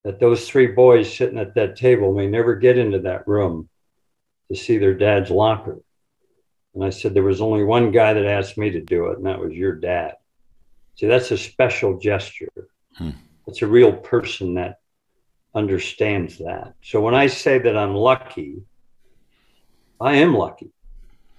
that 0.04 0.20
those 0.20 0.48
three 0.48 0.68
boys 0.68 1.14
sitting 1.14 1.40
at 1.40 1.56
that 1.56 1.76
table 1.76 2.14
may 2.14 2.28
never 2.28 2.56
get 2.56 2.78
into 2.78 3.00
that 3.00 3.28
room 3.28 3.70
to 4.50 4.58
see 4.58 4.78
their 4.78 4.94
dad's 4.94 5.30
locker. 5.30 5.80
And 6.74 6.84
I 6.84 6.90
said, 6.90 7.14
There 7.14 7.24
was 7.24 7.42
only 7.42 7.64
one 7.64 7.92
guy 7.92 8.14
that 8.14 8.26
asked 8.26 8.58
me 8.58 8.70
to 8.72 8.82
do 8.82 9.08
it, 9.08 9.18
and 9.18 9.26
that 9.26 9.40
was 9.40 9.54
your 9.54 9.76
dad. 9.76 10.16
See, 10.96 11.08
that's 11.08 11.32
a 11.32 11.38
special 11.38 11.98
gesture. 11.98 12.68
Hmm. 12.96 13.12
It's 13.48 13.62
a 13.62 13.68
real 13.68 13.94
person 13.94 14.56
that 14.56 14.80
understands 15.56 16.38
that. 16.40 16.74
So 16.82 17.02
when 17.02 17.16
I 17.16 17.28
say 17.28 17.58
that 17.60 17.78
I'm 17.78 17.96
lucky, 17.96 18.62
I 20.00 20.16
am 20.16 20.34
lucky. 20.34 20.72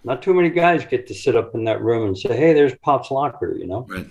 Not 0.03 0.23
too 0.23 0.35
many 0.35 0.51
guys 0.51 0.85
get 0.85 1.07
to 1.09 1.15
sit 1.15 1.37
up 1.37 1.55
in 1.55 1.65
that 1.65 1.83
room 1.83 2.07
and 2.09 2.19
say, 2.19 2.35
"Hey, 2.37 2.53
there's 2.53 2.75
Pop's 2.77 3.11
locker," 3.11 3.55
you 3.55 3.67
know. 3.67 3.87
Right, 3.89 4.07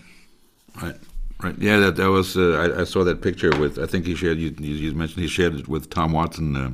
right, 0.81 0.95
right. 1.41 1.55
Yeah, 1.57 1.79
that 1.79 1.95
that 1.97 2.09
was. 2.09 2.37
Uh, 2.37 2.73
I, 2.75 2.81
I, 2.81 2.83
saw 2.83 3.03
that 3.03 3.21
picture 3.21 3.51
with. 3.59 3.79
I 3.79 3.85
think 3.85 4.05
he 4.05 4.15
shared. 4.15 4.37
You, 4.37 4.49
you 4.59 4.93
mentioned 4.93 5.21
he 5.21 5.27
shared 5.27 5.55
it 5.55 5.67
with 5.67 5.89
Tom 5.89 6.13
Watson. 6.13 6.55
Uh, 6.55 6.71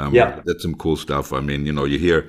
um, 0.00 0.14
yeah, 0.14 0.40
that's 0.44 0.62
some 0.62 0.74
cool 0.74 0.96
stuff. 0.96 1.32
I 1.32 1.40
mean, 1.40 1.66
you 1.66 1.72
know, 1.72 1.84
you 1.84 1.98
hear 1.98 2.28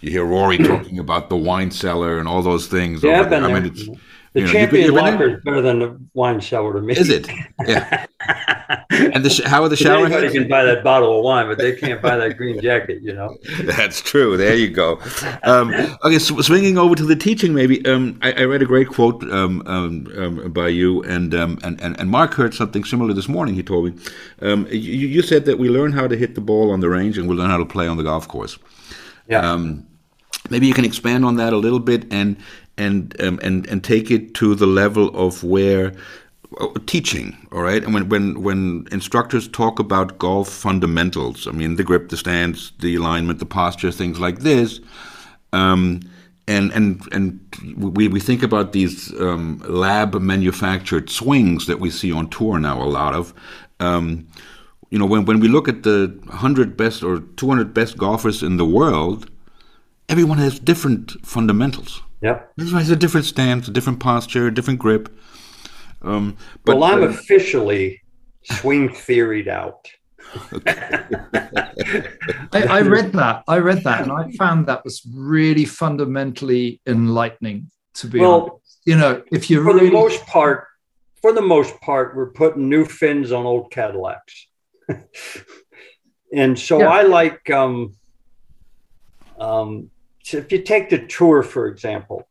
you 0.00 0.10
hear 0.10 0.24
Rory 0.24 0.58
talking 0.58 0.98
about 0.98 1.30
the 1.30 1.36
wine 1.36 1.70
cellar 1.70 2.18
and 2.18 2.28
all 2.28 2.42
those 2.42 2.66
things. 2.66 3.02
Yeah, 3.02 3.22
been 3.22 3.44
I 3.44 3.52
mean, 3.52 3.66
it's, 3.66 3.88
the 4.34 4.40
you 4.40 4.46
know, 4.46 4.52
champion 4.52 4.92
locker 4.92 5.36
is 5.36 5.44
better 5.44 5.62
than 5.62 5.78
the 5.78 5.96
wine 6.12 6.40
cellar 6.40 6.72
to 6.72 6.80
me. 6.80 6.96
Is 6.96 7.08
it? 7.08 7.30
Yeah. 7.64 8.04
and 8.90 9.24
the 9.24 9.42
how 9.46 9.62
are 9.62 9.68
the 9.68 9.76
shower 9.76 10.06
Anybody 10.06 10.26
heads? 10.26 10.34
can 10.34 10.48
buy 10.48 10.64
that 10.64 10.82
bottle 10.82 11.18
of 11.18 11.24
wine, 11.24 11.46
but 11.46 11.56
they 11.56 11.76
can't 11.76 12.02
buy 12.02 12.16
that 12.16 12.36
green 12.36 12.60
jacket. 12.60 13.00
You 13.00 13.12
know. 13.12 13.38
That's 13.62 14.00
true. 14.00 14.36
There 14.36 14.56
you 14.56 14.70
go. 14.70 15.00
Um, 15.44 15.72
okay, 16.02 16.18
so 16.18 16.40
swinging 16.40 16.78
over 16.78 16.96
to 16.96 17.04
the 17.04 17.14
teaching, 17.14 17.54
maybe. 17.54 17.86
Um, 17.86 18.18
I, 18.22 18.32
I, 18.32 18.42
read 18.42 18.60
a 18.60 18.66
great 18.66 18.88
quote 18.88 19.22
um, 19.30 19.62
um, 19.66 20.08
um 20.16 20.52
by 20.52 20.66
you, 20.66 21.04
and, 21.04 21.32
um, 21.32 21.60
and 21.62 21.80
and 21.80 21.98
and 22.00 22.10
Mark 22.10 22.34
heard 22.34 22.54
something 22.54 22.82
similar 22.82 23.14
this 23.14 23.28
morning. 23.28 23.54
He 23.54 23.62
told 23.62 23.84
me. 23.84 24.02
You, 24.76 25.08
you, 25.08 25.22
said 25.22 25.44
that 25.44 25.60
we 25.60 25.68
learn 25.68 25.92
how 25.92 26.08
to 26.08 26.16
hit 26.16 26.34
the 26.34 26.40
ball 26.40 26.72
on 26.72 26.80
the 26.80 26.88
range, 26.88 27.18
and 27.18 27.28
we 27.28 27.36
learn 27.36 27.50
how 27.50 27.58
to 27.58 27.64
play 27.64 27.86
on 27.86 27.98
the 27.98 28.02
golf 28.02 28.26
course. 28.26 28.58
Yeah. 29.28 29.56
maybe 30.50 30.66
you 30.66 30.74
can 30.74 30.84
expand 30.84 31.24
on 31.24 31.36
that 31.36 31.52
a 31.52 31.56
little 31.56 31.78
bit 31.78 32.12
and 32.12 32.36
and 32.76 33.20
um, 33.20 33.38
and 33.42 33.66
and 33.66 33.82
take 33.84 34.10
it 34.10 34.34
to 34.34 34.54
the 34.54 34.66
level 34.66 35.08
of 35.16 35.44
where 35.44 35.92
uh, 36.60 36.68
teaching 36.86 37.36
all 37.52 37.62
right? 37.62 37.82
And 37.82 37.94
when 37.94 38.08
when 38.08 38.42
when 38.42 38.88
instructors 38.90 39.48
talk 39.48 39.78
about 39.78 40.18
golf 40.18 40.48
fundamentals 40.48 41.46
i 41.46 41.52
mean 41.52 41.76
the 41.76 41.84
grip 41.84 42.08
the 42.08 42.16
stance 42.16 42.72
the 42.80 42.96
alignment 42.96 43.38
the 43.38 43.46
posture 43.46 43.92
things 43.92 44.18
like 44.18 44.40
this 44.40 44.80
um, 45.52 46.00
and 46.46 46.72
and 46.72 47.00
and 47.12 47.40
we, 47.76 48.08
we 48.08 48.20
think 48.20 48.42
about 48.42 48.72
these 48.72 49.12
um, 49.20 49.62
lab 49.66 50.14
manufactured 50.14 51.08
swings 51.08 51.66
that 51.66 51.80
we 51.80 51.90
see 51.90 52.12
on 52.12 52.28
tour 52.28 52.58
now 52.58 52.82
a 52.82 52.84
lot 52.84 53.14
of 53.14 53.32
um, 53.80 54.26
you 54.90 54.98
know 54.98 55.06
when, 55.06 55.24
when 55.24 55.40
we 55.40 55.48
look 55.48 55.68
at 55.68 55.82
the 55.82 56.14
100 56.24 56.76
best 56.76 57.02
or 57.02 57.20
200 57.20 57.72
best 57.72 57.96
golfers 57.96 58.42
in 58.42 58.56
the 58.56 58.64
world 58.64 59.30
everyone 60.08 60.38
has 60.38 60.58
different 60.58 61.12
fundamentals 61.24 62.02
Yep. 62.24 62.52
Everyone 62.58 62.80
has 62.80 62.90
a 62.90 62.96
different 62.96 63.26
stance, 63.26 63.68
a 63.68 63.70
different 63.70 64.00
posture, 64.00 64.46
a 64.46 64.54
different 64.54 64.78
grip. 64.78 65.14
Um, 66.00 66.38
but, 66.64 66.78
well, 66.78 66.84
I'm 66.84 67.02
uh, 67.02 67.08
officially 67.08 68.00
swing 68.44 68.88
theoried 68.88 69.46
out. 69.46 69.90
I, 72.54 72.62
I, 72.70 72.80
read 72.80 73.12
that. 73.12 73.44
I 73.46 73.58
read 73.58 73.84
that, 73.84 74.00
and 74.02 74.10
I 74.10 74.32
found 74.38 74.66
that 74.68 74.84
was 74.84 75.02
really 75.14 75.66
fundamentally 75.66 76.80
enlightening. 76.86 77.70
To 77.96 78.06
be 78.06 78.20
well, 78.20 78.40
honest, 78.40 78.80
you 78.86 78.96
know, 78.96 79.22
if 79.30 79.50
you 79.50 79.62
for 79.62 79.74
really... 79.74 79.86
the 79.86 79.92
most 79.92 80.24
part, 80.26 80.66
for 81.20 81.34
the 81.34 81.42
most 81.42 81.78
part, 81.82 82.16
we're 82.16 82.30
putting 82.30 82.70
new 82.70 82.86
fins 82.86 83.32
on 83.32 83.44
old 83.44 83.70
Cadillacs, 83.70 84.46
and 86.34 86.58
so 86.58 86.80
yeah. 86.80 86.88
I 86.88 87.02
like 87.02 87.50
um, 87.50 87.94
um, 89.38 89.90
so 90.24 90.38
if 90.38 90.50
you 90.50 90.62
take 90.62 90.88
the 90.88 91.06
tour, 91.06 91.42
for 91.42 91.66
example, 91.66 92.26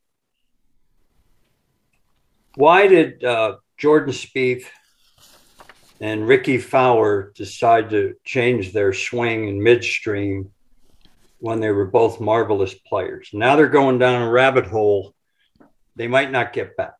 why 2.55 2.87
did 2.87 3.23
uh, 3.23 3.57
Jordan 3.77 4.11
Spieth 4.11 4.65
and 6.01 6.27
Rickie 6.27 6.57
Fowler 6.57 7.31
decide 7.35 7.91
to 7.91 8.15
change 8.23 8.73
their 8.73 8.93
swing 8.93 9.47
in 9.47 9.61
midstream 9.61 10.51
when 11.37 11.59
they 11.59 11.69
were 11.69 11.85
both 11.85 12.19
marvelous 12.19 12.73
players? 12.73 13.29
Now 13.31 13.55
they're 13.55 13.69
going 13.69 13.99
down 13.99 14.23
a 14.23 14.31
rabbit 14.31 14.65
hole 14.65 15.13
they 15.95 16.07
might 16.07 16.31
not 16.31 16.51
get 16.51 16.75
back. 16.75 16.95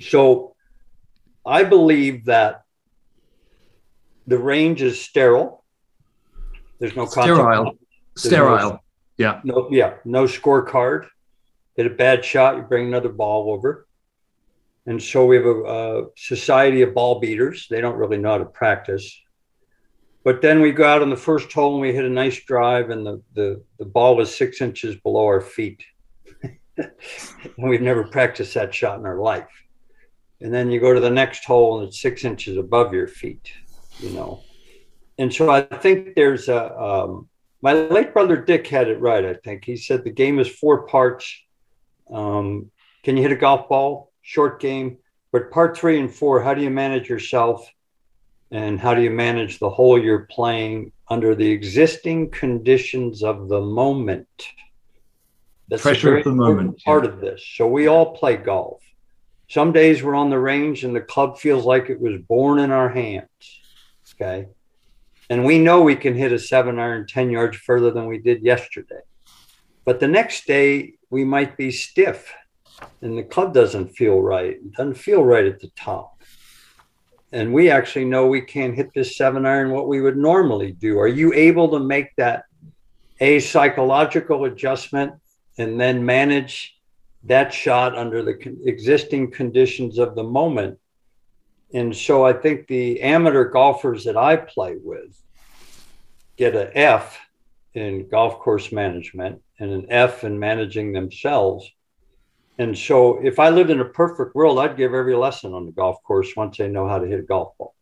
So 0.00 0.56
I 1.44 1.64
believe 1.64 2.24
that 2.24 2.62
the 4.26 4.38
range 4.38 4.80
is 4.80 4.98
sterile. 4.98 5.62
There's 6.78 6.96
no 6.96 7.04
sterile. 7.04 7.76
Sterile. 8.16 8.82
Yeah. 9.22 9.40
No, 9.44 9.68
yeah, 9.70 9.94
no 10.04 10.24
scorecard. 10.24 11.06
Hit 11.76 11.86
a 11.86 11.90
bad 11.90 12.24
shot, 12.24 12.56
you 12.56 12.62
bring 12.62 12.88
another 12.88 13.08
ball 13.08 13.52
over. 13.52 13.86
And 14.86 15.00
so 15.00 15.24
we 15.24 15.36
have 15.36 15.46
a, 15.46 15.62
a, 15.62 16.06
society 16.16 16.82
of 16.82 16.92
ball 16.92 17.20
beaters. 17.20 17.68
They 17.70 17.80
don't 17.80 17.96
really 17.96 18.18
know 18.18 18.32
how 18.32 18.38
to 18.38 18.44
practice. 18.44 19.16
But 20.24 20.42
then 20.42 20.60
we 20.60 20.72
go 20.72 20.84
out 20.84 21.02
on 21.02 21.10
the 21.10 21.16
first 21.16 21.52
hole 21.52 21.74
and 21.74 21.80
we 21.80 21.92
hit 21.92 22.04
a 22.04 22.10
nice 22.10 22.42
drive, 22.44 22.90
and 22.90 23.06
the, 23.06 23.22
the, 23.34 23.62
the 23.78 23.84
ball 23.84 24.16
was 24.16 24.36
six 24.36 24.60
inches 24.60 24.96
below 24.96 25.24
our 25.26 25.40
feet. 25.40 25.84
and 26.76 26.90
we've 27.58 27.80
never 27.80 28.02
practiced 28.04 28.54
that 28.54 28.74
shot 28.74 28.98
in 28.98 29.06
our 29.06 29.20
life. 29.20 29.48
And 30.40 30.52
then 30.52 30.72
you 30.72 30.80
go 30.80 30.92
to 30.92 31.00
the 31.00 31.10
next 31.10 31.44
hole 31.44 31.78
and 31.78 31.86
it's 31.88 32.02
six 32.02 32.24
inches 32.24 32.56
above 32.56 32.92
your 32.92 33.06
feet, 33.06 33.52
you 34.00 34.10
know. 34.10 34.42
and 35.16 35.32
so 35.32 35.48
I 35.48 35.62
think 35.62 36.16
there's 36.16 36.48
a, 36.48 36.76
um, 36.76 37.28
my 37.62 37.72
late 37.72 38.12
brother 38.12 38.36
Dick 38.36 38.66
had 38.66 38.88
it 38.88 39.00
right. 39.00 39.24
I 39.24 39.34
think 39.34 39.64
he 39.64 39.76
said 39.76 40.02
the 40.02 40.10
game 40.10 40.38
is 40.40 40.48
four 40.48 40.86
parts. 40.86 41.32
Um, 42.12 42.70
can 43.04 43.16
you 43.16 43.22
hit 43.22 43.32
a 43.32 43.36
golf 43.36 43.68
ball? 43.68 44.12
Short 44.20 44.60
game. 44.60 44.98
But 45.30 45.50
part 45.50 45.76
three 45.76 45.98
and 45.98 46.12
four, 46.12 46.42
how 46.42 46.54
do 46.54 46.62
you 46.62 46.70
manage 46.70 47.08
yourself? 47.08 47.66
And 48.50 48.78
how 48.78 48.94
do 48.94 49.00
you 49.00 49.10
manage 49.10 49.58
the 49.58 49.70
hole 49.70 49.98
you're 49.98 50.26
playing 50.26 50.92
under 51.08 51.34
the 51.34 51.50
existing 51.50 52.30
conditions 52.30 53.22
of 53.22 53.48
the 53.48 53.60
moment? 53.60 54.28
That's 55.68 55.82
Pressure 55.82 56.18
of 56.18 56.24
the 56.24 56.32
moment. 56.32 56.82
Part 56.84 57.04
yeah. 57.04 57.10
of 57.10 57.20
this. 57.20 57.42
So 57.56 57.66
we 57.66 57.86
all 57.86 58.14
play 58.14 58.36
golf. 58.36 58.82
Some 59.48 59.72
days 59.72 60.02
we're 60.02 60.14
on 60.14 60.30
the 60.30 60.38
range 60.38 60.84
and 60.84 60.94
the 60.94 61.00
club 61.00 61.38
feels 61.38 61.64
like 61.64 61.88
it 61.88 62.00
was 62.00 62.20
born 62.20 62.58
in 62.58 62.70
our 62.70 62.88
hands. 62.88 63.28
Okay. 64.14 64.48
And 65.30 65.44
we 65.44 65.58
know 65.58 65.82
we 65.82 65.96
can 65.96 66.14
hit 66.14 66.32
a 66.32 66.38
seven 66.38 66.78
iron 66.78 67.06
10 67.06 67.30
yards 67.30 67.56
further 67.56 67.90
than 67.90 68.06
we 68.06 68.18
did 68.18 68.42
yesterday. 68.42 69.00
But 69.84 70.00
the 70.00 70.08
next 70.08 70.46
day 70.46 70.94
we 71.10 71.24
might 71.24 71.56
be 71.56 71.70
stiff 71.70 72.32
and 73.00 73.16
the 73.16 73.22
club 73.22 73.54
doesn't 73.54 73.96
feel 73.96 74.20
right. 74.20 74.50
It 74.50 74.72
doesn't 74.72 74.94
feel 74.94 75.24
right 75.24 75.44
at 75.44 75.60
the 75.60 75.70
top. 75.76 76.22
And 77.32 77.52
we 77.52 77.70
actually 77.70 78.04
know 78.04 78.26
we 78.26 78.42
can't 78.42 78.74
hit 78.74 78.92
this 78.94 79.16
seven 79.16 79.46
iron 79.46 79.70
what 79.70 79.88
we 79.88 80.00
would 80.00 80.16
normally 80.16 80.72
do. 80.72 80.98
Are 80.98 81.08
you 81.08 81.32
able 81.32 81.70
to 81.70 81.80
make 81.80 82.14
that 82.16 82.44
a 83.20 83.40
psychological 83.40 84.44
adjustment 84.44 85.14
and 85.56 85.80
then 85.80 86.04
manage 86.04 86.76
that 87.24 87.54
shot 87.54 87.96
under 87.96 88.22
the 88.22 88.36
existing 88.64 89.30
conditions 89.30 89.98
of 89.98 90.14
the 90.14 90.24
moment? 90.24 90.78
And 91.74 91.96
so 91.96 92.24
I 92.24 92.32
think 92.32 92.66
the 92.66 93.00
amateur 93.00 93.48
golfers 93.48 94.04
that 94.04 94.16
I 94.16 94.36
play 94.36 94.76
with 94.82 95.18
get 96.36 96.54
an 96.54 96.70
F 96.74 97.18
in 97.74 98.08
golf 98.08 98.38
course 98.38 98.72
management 98.72 99.40
and 99.58 99.70
an 99.70 99.86
F 99.88 100.24
in 100.24 100.38
managing 100.38 100.92
themselves 100.92 101.70
and 102.58 102.76
so 102.76 103.18
if 103.24 103.38
I 103.38 103.48
lived 103.48 103.70
in 103.70 103.80
a 103.80 103.84
perfect 103.84 104.34
world, 104.34 104.58
I'd 104.58 104.76
give 104.76 104.94
every 104.94 105.16
lesson 105.16 105.54
on 105.54 105.66
the 105.66 105.72
golf 105.72 106.02
course 106.02 106.36
once 106.36 106.58
they 106.58 106.68
know 106.68 106.86
how 106.86 106.98
to 106.98 107.06
hit 107.06 107.20
a 107.20 107.22
golf 107.24 107.56
ball. 107.58 107.74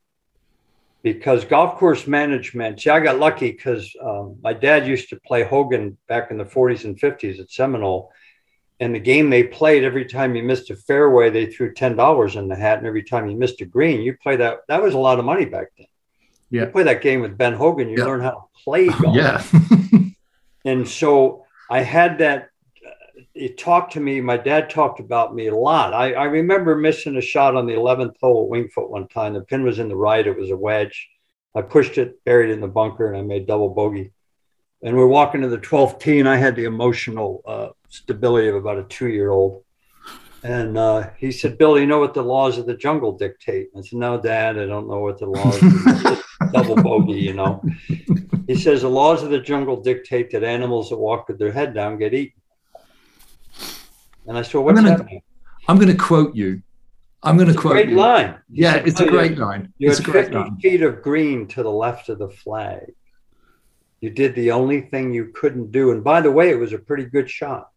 Because 1.02 1.44
golf 1.44 1.78
course 1.78 2.06
management, 2.06 2.80
see, 2.80 2.90
I 2.90 3.00
got 3.00 3.18
lucky 3.18 3.50
because 3.50 3.94
um, 4.02 4.36
my 4.42 4.52
dad 4.52 4.86
used 4.86 5.08
to 5.10 5.20
play 5.20 5.44
Hogan 5.44 5.96
back 6.08 6.30
in 6.30 6.38
the 6.38 6.44
40s 6.44 6.84
and 6.84 6.98
50s 6.98 7.40
at 7.40 7.50
Seminole. 7.50 8.12
And 8.80 8.94
the 8.94 8.98
game 8.98 9.28
they 9.28 9.44
played, 9.44 9.84
every 9.84 10.06
time 10.06 10.34
you 10.34 10.42
missed 10.42 10.70
a 10.70 10.76
fairway, 10.76 11.28
they 11.28 11.46
threw 11.46 11.74
$10 11.74 12.36
in 12.36 12.48
the 12.48 12.56
hat. 12.56 12.78
And 12.78 12.86
every 12.86 13.02
time 13.02 13.28
you 13.28 13.36
missed 13.36 13.60
a 13.60 13.66
green, 13.66 14.00
you 14.00 14.16
play 14.16 14.36
that. 14.36 14.60
That 14.68 14.82
was 14.82 14.94
a 14.94 14.98
lot 14.98 15.18
of 15.18 15.26
money 15.26 15.44
back 15.44 15.68
then. 15.76 15.86
Yeah. 16.48 16.62
You 16.62 16.66
play 16.68 16.82
that 16.84 17.02
game 17.02 17.20
with 17.20 17.36
Ben 17.36 17.52
Hogan, 17.52 17.90
you 17.90 17.98
yeah. 17.98 18.04
learn 18.04 18.22
how 18.22 18.30
to 18.30 18.62
play 18.64 18.88
golf. 18.88 19.14
yeah. 19.14 19.42
and 20.64 20.88
so 20.88 21.44
I 21.68 21.82
had 21.82 22.18
that 22.18 22.48
uh, 22.84 22.90
it 23.34 23.58
talked 23.58 23.92
to 23.92 24.00
me. 24.00 24.20
My 24.20 24.38
dad 24.38 24.70
talked 24.70 24.98
about 24.98 25.34
me 25.34 25.46
a 25.46 25.54
lot. 25.54 25.92
I, 25.92 26.14
I 26.14 26.24
remember 26.24 26.74
missing 26.74 27.16
a 27.16 27.20
shot 27.20 27.54
on 27.54 27.66
the 27.66 27.74
11th 27.74 28.16
hole 28.20 28.44
at 28.44 28.48
Winged 28.48 28.72
Foot 28.72 28.90
one 28.90 29.06
time. 29.08 29.34
The 29.34 29.42
pin 29.42 29.62
was 29.62 29.78
in 29.78 29.88
the 29.88 29.96
right. 29.96 30.26
It 30.26 30.36
was 30.36 30.50
a 30.50 30.56
wedge. 30.56 31.08
I 31.54 31.62
pushed 31.62 31.98
it, 31.98 32.24
buried 32.24 32.50
it 32.50 32.54
in 32.54 32.60
the 32.60 32.68
bunker, 32.68 33.08
and 33.08 33.16
I 33.16 33.22
made 33.22 33.46
double 33.46 33.68
bogey. 33.68 34.12
And 34.82 34.96
we're 34.96 35.06
walking 35.06 35.42
to 35.42 35.48
the 35.48 35.58
12th 35.58 36.00
tee, 36.00 36.20
and 36.20 36.28
I 36.28 36.36
had 36.36 36.56
the 36.56 36.64
emotional 36.64 37.42
uh, 37.46 37.68
stability 37.88 38.48
of 38.48 38.54
about 38.54 38.78
a 38.78 38.84
two 38.84 39.08
year 39.08 39.30
old. 39.30 39.64
And 40.42 40.78
uh, 40.78 41.10
he 41.18 41.30
said, 41.32 41.58
Bill, 41.58 41.78
you 41.78 41.86
know 41.86 41.98
what 41.98 42.14
the 42.14 42.22
laws 42.22 42.56
of 42.56 42.64
the 42.64 42.74
jungle 42.74 43.12
dictate? 43.12 43.68
I 43.76 43.82
said, 43.82 43.98
No, 43.98 44.18
Dad, 44.18 44.58
I 44.58 44.64
don't 44.64 44.88
know 44.88 45.00
what 45.00 45.18
the 45.18 45.26
laws 45.26 46.22
double 46.52 46.76
bogey, 46.76 47.20
you 47.20 47.34
know. 47.34 47.62
He 48.46 48.54
says, 48.54 48.80
The 48.80 48.88
laws 48.88 49.22
of 49.22 49.28
the 49.28 49.40
jungle 49.40 49.82
dictate 49.82 50.30
that 50.30 50.42
animals 50.42 50.88
that 50.88 50.96
walk 50.96 51.28
with 51.28 51.38
their 51.38 51.52
head 51.52 51.74
down 51.74 51.98
get 51.98 52.14
eaten. 52.14 52.40
And 54.26 54.38
I 54.38 54.42
said, 54.42 54.58
what's 54.58 54.78
I'm 54.78 54.84
gonna, 54.84 54.96
happening? 54.96 55.22
I'm 55.68 55.76
going 55.76 55.88
to 55.88 55.96
quote 55.96 56.34
you. 56.34 56.62
I'm 57.22 57.36
going 57.36 57.52
to 57.52 57.58
quote 57.58 57.72
great 57.72 57.88
you. 57.90 57.96
line. 57.96 58.38
Yeah, 58.48 58.76
it's 58.76 59.00
a 59.00 59.06
great 59.06 59.36
line. 59.36 59.72
It's 59.78 59.98
a 59.98 60.02
great 60.02 60.26
50 60.26 60.34
line. 60.36 60.56
feet 60.58 60.82
of 60.82 61.02
green 61.02 61.46
to 61.48 61.62
the 61.62 61.70
left 61.70 62.08
of 62.08 62.18
the 62.18 62.30
flag. 62.30 62.92
You 64.00 64.10
did 64.10 64.34
the 64.34 64.50
only 64.50 64.80
thing 64.80 65.12
you 65.12 65.26
couldn't 65.34 65.72
do. 65.72 65.90
And 65.90 66.02
by 66.02 66.20
the 66.20 66.30
way, 66.30 66.50
it 66.50 66.58
was 66.58 66.72
a 66.72 66.78
pretty 66.78 67.04
good 67.04 67.28
shot. 67.28 67.70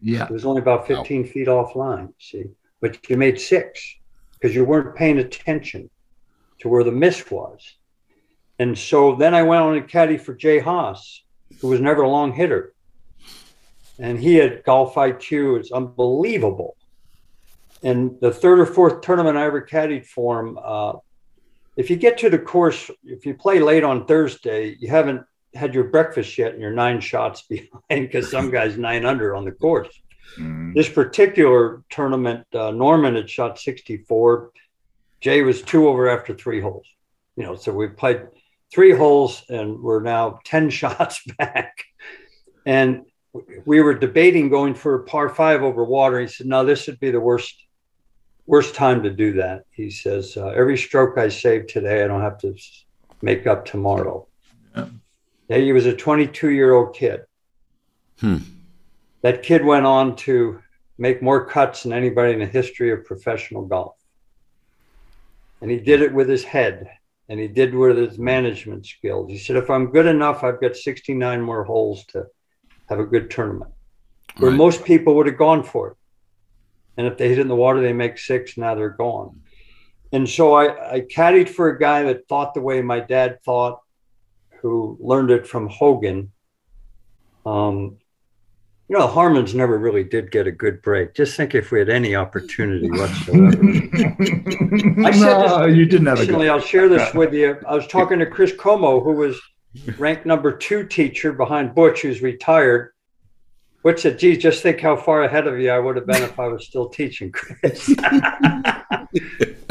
Yeah. 0.00 0.24
It 0.24 0.30
was 0.30 0.44
only 0.44 0.62
about 0.62 0.86
15 0.86 1.22
wow. 1.22 1.28
feet 1.28 1.48
offline, 1.48 2.12
see. 2.18 2.44
But 2.80 3.08
you 3.08 3.16
made 3.16 3.40
six 3.40 3.96
because 4.32 4.54
you 4.54 4.64
weren't 4.64 4.96
paying 4.96 5.18
attention 5.18 5.90
to 6.60 6.68
where 6.68 6.84
the 6.84 6.92
miss 6.92 7.30
was. 7.30 7.76
And 8.58 8.76
so 8.76 9.16
then 9.16 9.34
I 9.34 9.42
went 9.42 9.62
on 9.62 9.74
to 9.74 9.82
caddy 9.82 10.16
for 10.16 10.34
Jay 10.34 10.58
Haas, 10.58 11.22
who 11.60 11.68
was 11.68 11.80
never 11.80 12.02
a 12.02 12.08
long 12.08 12.32
hitter 12.32 12.74
and 13.98 14.18
he 14.18 14.34
had 14.34 14.62
golf 14.64 14.94
IQ. 14.94 15.58
It's 15.60 15.72
unbelievable. 15.72 16.76
And 17.82 18.18
the 18.20 18.32
third 18.32 18.58
or 18.58 18.66
fourth 18.66 19.00
tournament 19.00 19.36
I 19.36 19.44
ever 19.44 19.62
caddied 19.62 20.06
for 20.06 20.40
him, 20.40 20.58
uh, 20.62 20.94
if 21.76 21.90
you 21.90 21.96
get 21.96 22.18
to 22.18 22.30
the 22.30 22.38
course, 22.38 22.90
if 23.04 23.26
you 23.26 23.34
play 23.34 23.60
late 23.60 23.84
on 23.84 24.06
Thursday, 24.06 24.76
you 24.80 24.88
haven't 24.88 25.22
had 25.56 25.74
your 25.74 25.84
breakfast 25.84 26.38
yet 26.38 26.52
and 26.52 26.60
you're 26.60 26.72
nine 26.72 27.00
shots 27.00 27.42
behind 27.48 27.70
because 27.88 28.30
some 28.30 28.50
guy's 28.50 28.76
nine 28.76 29.04
under 29.04 29.34
on 29.34 29.44
the 29.44 29.52
course. 29.52 29.88
Mm. 30.38 30.74
This 30.74 30.88
particular 30.88 31.82
tournament, 31.90 32.46
uh, 32.54 32.70
Norman 32.70 33.14
had 33.14 33.30
shot 33.30 33.58
64. 33.58 34.50
Jay 35.20 35.42
was 35.42 35.62
two 35.62 35.88
over 35.88 36.08
after 36.08 36.34
three 36.34 36.60
holes. 36.60 36.86
You 37.36 37.44
know, 37.44 37.56
so 37.56 37.72
we 37.72 37.88
played 37.88 38.22
three 38.72 38.92
holes 38.92 39.42
and 39.48 39.80
we're 39.80 40.02
now 40.02 40.40
10 40.44 40.70
shots 40.80 41.22
back. 41.38 41.84
And 42.64 43.04
we 43.64 43.80
were 43.80 43.94
debating 43.94 44.48
going 44.48 44.74
for 44.74 44.94
a 44.94 45.04
par 45.04 45.28
five 45.28 45.62
over 45.62 45.84
water. 45.84 46.20
He 46.20 46.26
said, 46.26 46.46
"No, 46.46 46.64
this 46.64 46.86
would 46.86 47.00
be 47.00 47.10
the 47.10 47.20
worst 47.20 47.54
worst 48.46 48.74
time 48.74 49.02
to 49.02 49.10
do 49.10 49.34
that." 49.34 49.64
He 49.70 49.90
says, 49.90 50.36
uh, 50.36 50.48
"Every 50.48 50.78
stroke 50.78 51.18
I 51.18 51.28
save 51.28 51.66
today, 51.66 52.04
I 52.04 52.06
don't 52.06 52.22
have 52.22 52.38
to 52.38 52.54
make 53.22 53.46
up 53.46 53.64
tomorrow." 53.64 54.26
Yeah. 54.74 54.86
Yeah 55.48 55.58
he 55.58 55.72
was 55.72 55.86
a 55.86 55.94
22 55.94 56.50
year 56.50 56.72
old 56.72 56.94
kid. 56.94 57.22
Hmm. 58.20 58.38
That 59.22 59.42
kid 59.42 59.64
went 59.64 59.86
on 59.86 60.16
to 60.16 60.62
make 60.98 61.22
more 61.22 61.44
cuts 61.44 61.82
than 61.82 61.92
anybody 61.92 62.32
in 62.32 62.38
the 62.38 62.46
history 62.46 62.92
of 62.92 63.04
professional 63.04 63.66
golf, 63.66 63.96
and 65.60 65.70
he 65.70 65.78
did 65.78 66.02
it 66.02 66.12
with 66.12 66.28
his 66.28 66.44
head. 66.44 66.88
And 67.28 67.40
he 67.40 67.48
did 67.48 67.74
with 67.74 67.96
his 67.96 68.20
management 68.20 68.86
skills. 68.86 69.28
He 69.28 69.38
said, 69.38 69.56
if 69.56 69.68
I'm 69.68 69.90
good 69.90 70.06
enough, 70.06 70.44
I've 70.44 70.60
got 70.60 70.76
69 70.76 71.42
more 71.42 71.64
holes 71.64 72.04
to 72.10 72.26
have 72.88 73.00
a 73.00 73.04
good 73.04 73.32
tournament. 73.32 73.72
Where 74.38 74.52
right. 74.52 74.56
most 74.56 74.84
people 74.84 75.16
would 75.16 75.26
have 75.26 75.36
gone 75.36 75.64
for 75.64 75.90
it. 75.90 75.96
And 76.96 77.06
if 77.06 77.18
they 77.18 77.28
hit 77.28 77.38
in 77.38 77.48
the 77.48 77.56
water, 77.56 77.80
they 77.80 77.92
make 77.92 78.18
six, 78.18 78.56
now 78.56 78.74
they're 78.74 78.90
gone. 78.90 79.40
And 80.12 80.28
so 80.28 80.54
I, 80.54 80.94
I 80.94 81.00
caddied 81.00 81.48
for 81.48 81.68
a 81.68 81.78
guy 81.78 82.04
that 82.04 82.28
thought 82.28 82.54
the 82.54 82.60
way 82.60 82.80
my 82.80 83.00
dad 83.00 83.42
thought, 83.42 83.80
who 84.60 84.96
learned 85.00 85.30
it 85.30 85.46
from 85.46 85.68
Hogan. 85.68 86.32
Um, 87.44 87.98
you 88.88 88.96
know, 88.96 89.06
Harmons 89.08 89.54
never 89.54 89.78
really 89.78 90.04
did 90.04 90.30
get 90.30 90.46
a 90.46 90.52
good 90.52 90.80
break. 90.80 91.12
Just 91.14 91.36
think 91.36 91.56
if 91.56 91.72
we 91.72 91.80
had 91.80 91.88
any 91.88 92.14
opportunity 92.14 92.88
whatsoever. 92.88 93.46
I 95.04 95.10
said 95.10 95.38
no, 95.38 95.66
this, 95.66 95.76
you 95.76 95.86
didn't 95.86 96.06
have 96.06 96.20
a 96.20 96.26
good 96.26 96.48
I'll 96.48 96.60
share 96.60 96.88
this 96.88 97.12
with 97.12 97.34
you. 97.34 97.58
I 97.66 97.74
was 97.74 97.86
talking 97.88 98.20
to 98.20 98.26
Chris 98.26 98.52
Como, 98.56 99.00
who 99.00 99.12
was 99.12 99.40
ranked 99.98 100.24
number 100.24 100.56
two 100.56 100.86
teacher 100.86 101.32
behind 101.32 101.74
Butch, 101.74 102.02
who's 102.02 102.22
retired. 102.22 102.92
Butch 103.82 104.02
said, 104.02 104.18
geez, 104.18 104.38
just 104.38 104.62
think 104.62 104.80
how 104.80 104.96
far 104.96 105.24
ahead 105.24 105.46
of 105.46 105.58
you 105.58 105.70
I 105.70 105.78
would 105.78 105.96
have 105.96 106.06
been 106.06 106.22
if 106.22 106.38
I 106.38 106.48
was 106.48 106.66
still 106.66 106.88
teaching, 106.88 107.32
Chris. 107.32 107.92
I, 108.00 108.84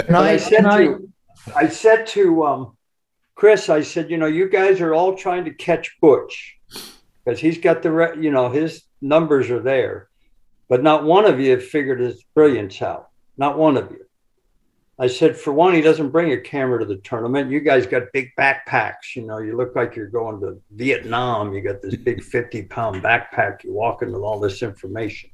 I, 0.09 0.37
said 0.37 0.61
to, 0.61 1.09
I, 1.55 1.67
said 1.67 2.07
to 2.07 2.45
um, 2.45 2.74
Chris, 3.35 3.69
I 3.69 3.81
said, 3.81 4.09
you 4.09 4.17
know, 4.17 4.25
you 4.25 4.49
guys 4.49 4.79
are 4.79 4.93
all 4.93 5.15
trying 5.15 5.45
to 5.45 5.53
catch 5.53 5.97
Butch 5.99 6.57
because 7.23 7.39
he's 7.39 7.57
got 7.57 7.83
the, 7.83 8.15
you 8.19 8.31
know, 8.31 8.49
his 8.49 8.83
numbers 9.01 9.49
are 9.49 9.61
there. 9.61 10.09
But 10.67 10.81
not 10.81 11.03
one 11.03 11.25
of 11.25 11.39
you 11.39 11.51
have 11.51 11.63
figured 11.63 11.99
his 11.99 12.23
brilliance 12.33 12.81
out. 12.81 13.09
Not 13.37 13.57
one 13.57 13.77
of 13.77 13.91
you. 13.91 14.05
I 14.97 15.07
said, 15.07 15.35
for 15.35 15.51
one, 15.51 15.73
he 15.73 15.81
doesn't 15.81 16.11
bring 16.11 16.31
a 16.31 16.39
camera 16.39 16.79
to 16.79 16.85
the 16.85 16.95
tournament. 16.97 17.51
You 17.51 17.59
guys 17.59 17.85
got 17.85 18.03
big 18.13 18.29
backpacks. 18.39 19.15
You 19.15 19.23
know, 19.23 19.39
you 19.39 19.57
look 19.57 19.75
like 19.75 19.93
you're 19.95 20.07
going 20.07 20.39
to 20.39 20.61
Vietnam. 20.71 21.53
You 21.53 21.61
got 21.61 21.81
this 21.81 21.97
big 21.97 22.23
50 22.23 22.63
pound 22.63 23.03
backpack. 23.03 23.63
You're 23.63 23.73
walking 23.73 24.13
with 24.13 24.21
all 24.21 24.39
this 24.39 24.63
information. 24.63 25.31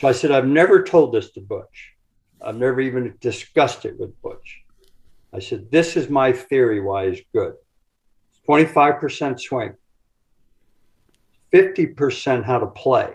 So 0.00 0.08
I 0.08 0.12
said, 0.12 0.30
I've 0.30 0.46
never 0.46 0.82
told 0.82 1.12
this 1.12 1.30
to 1.32 1.40
Butch. 1.40 1.92
I've 2.40 2.56
never 2.56 2.80
even 2.80 3.14
discussed 3.20 3.84
it 3.84 4.00
with 4.00 4.20
Butch. 4.22 4.61
I 5.32 5.38
said, 5.40 5.70
this 5.70 5.96
is 5.96 6.08
my 6.10 6.32
theory 6.32 6.80
why 6.80 7.10
he's 7.10 7.22
good 7.34 7.54
25% 8.48 9.40
swing, 9.40 9.74
50% 11.52 12.44
how 12.44 12.58
to 12.58 12.66
play. 12.66 13.14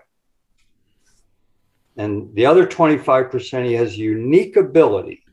And 1.98 2.34
the 2.36 2.46
other 2.46 2.66
25%, 2.66 3.66
he 3.66 3.74
has 3.74 3.98
unique 3.98 4.56
ability 4.56 5.24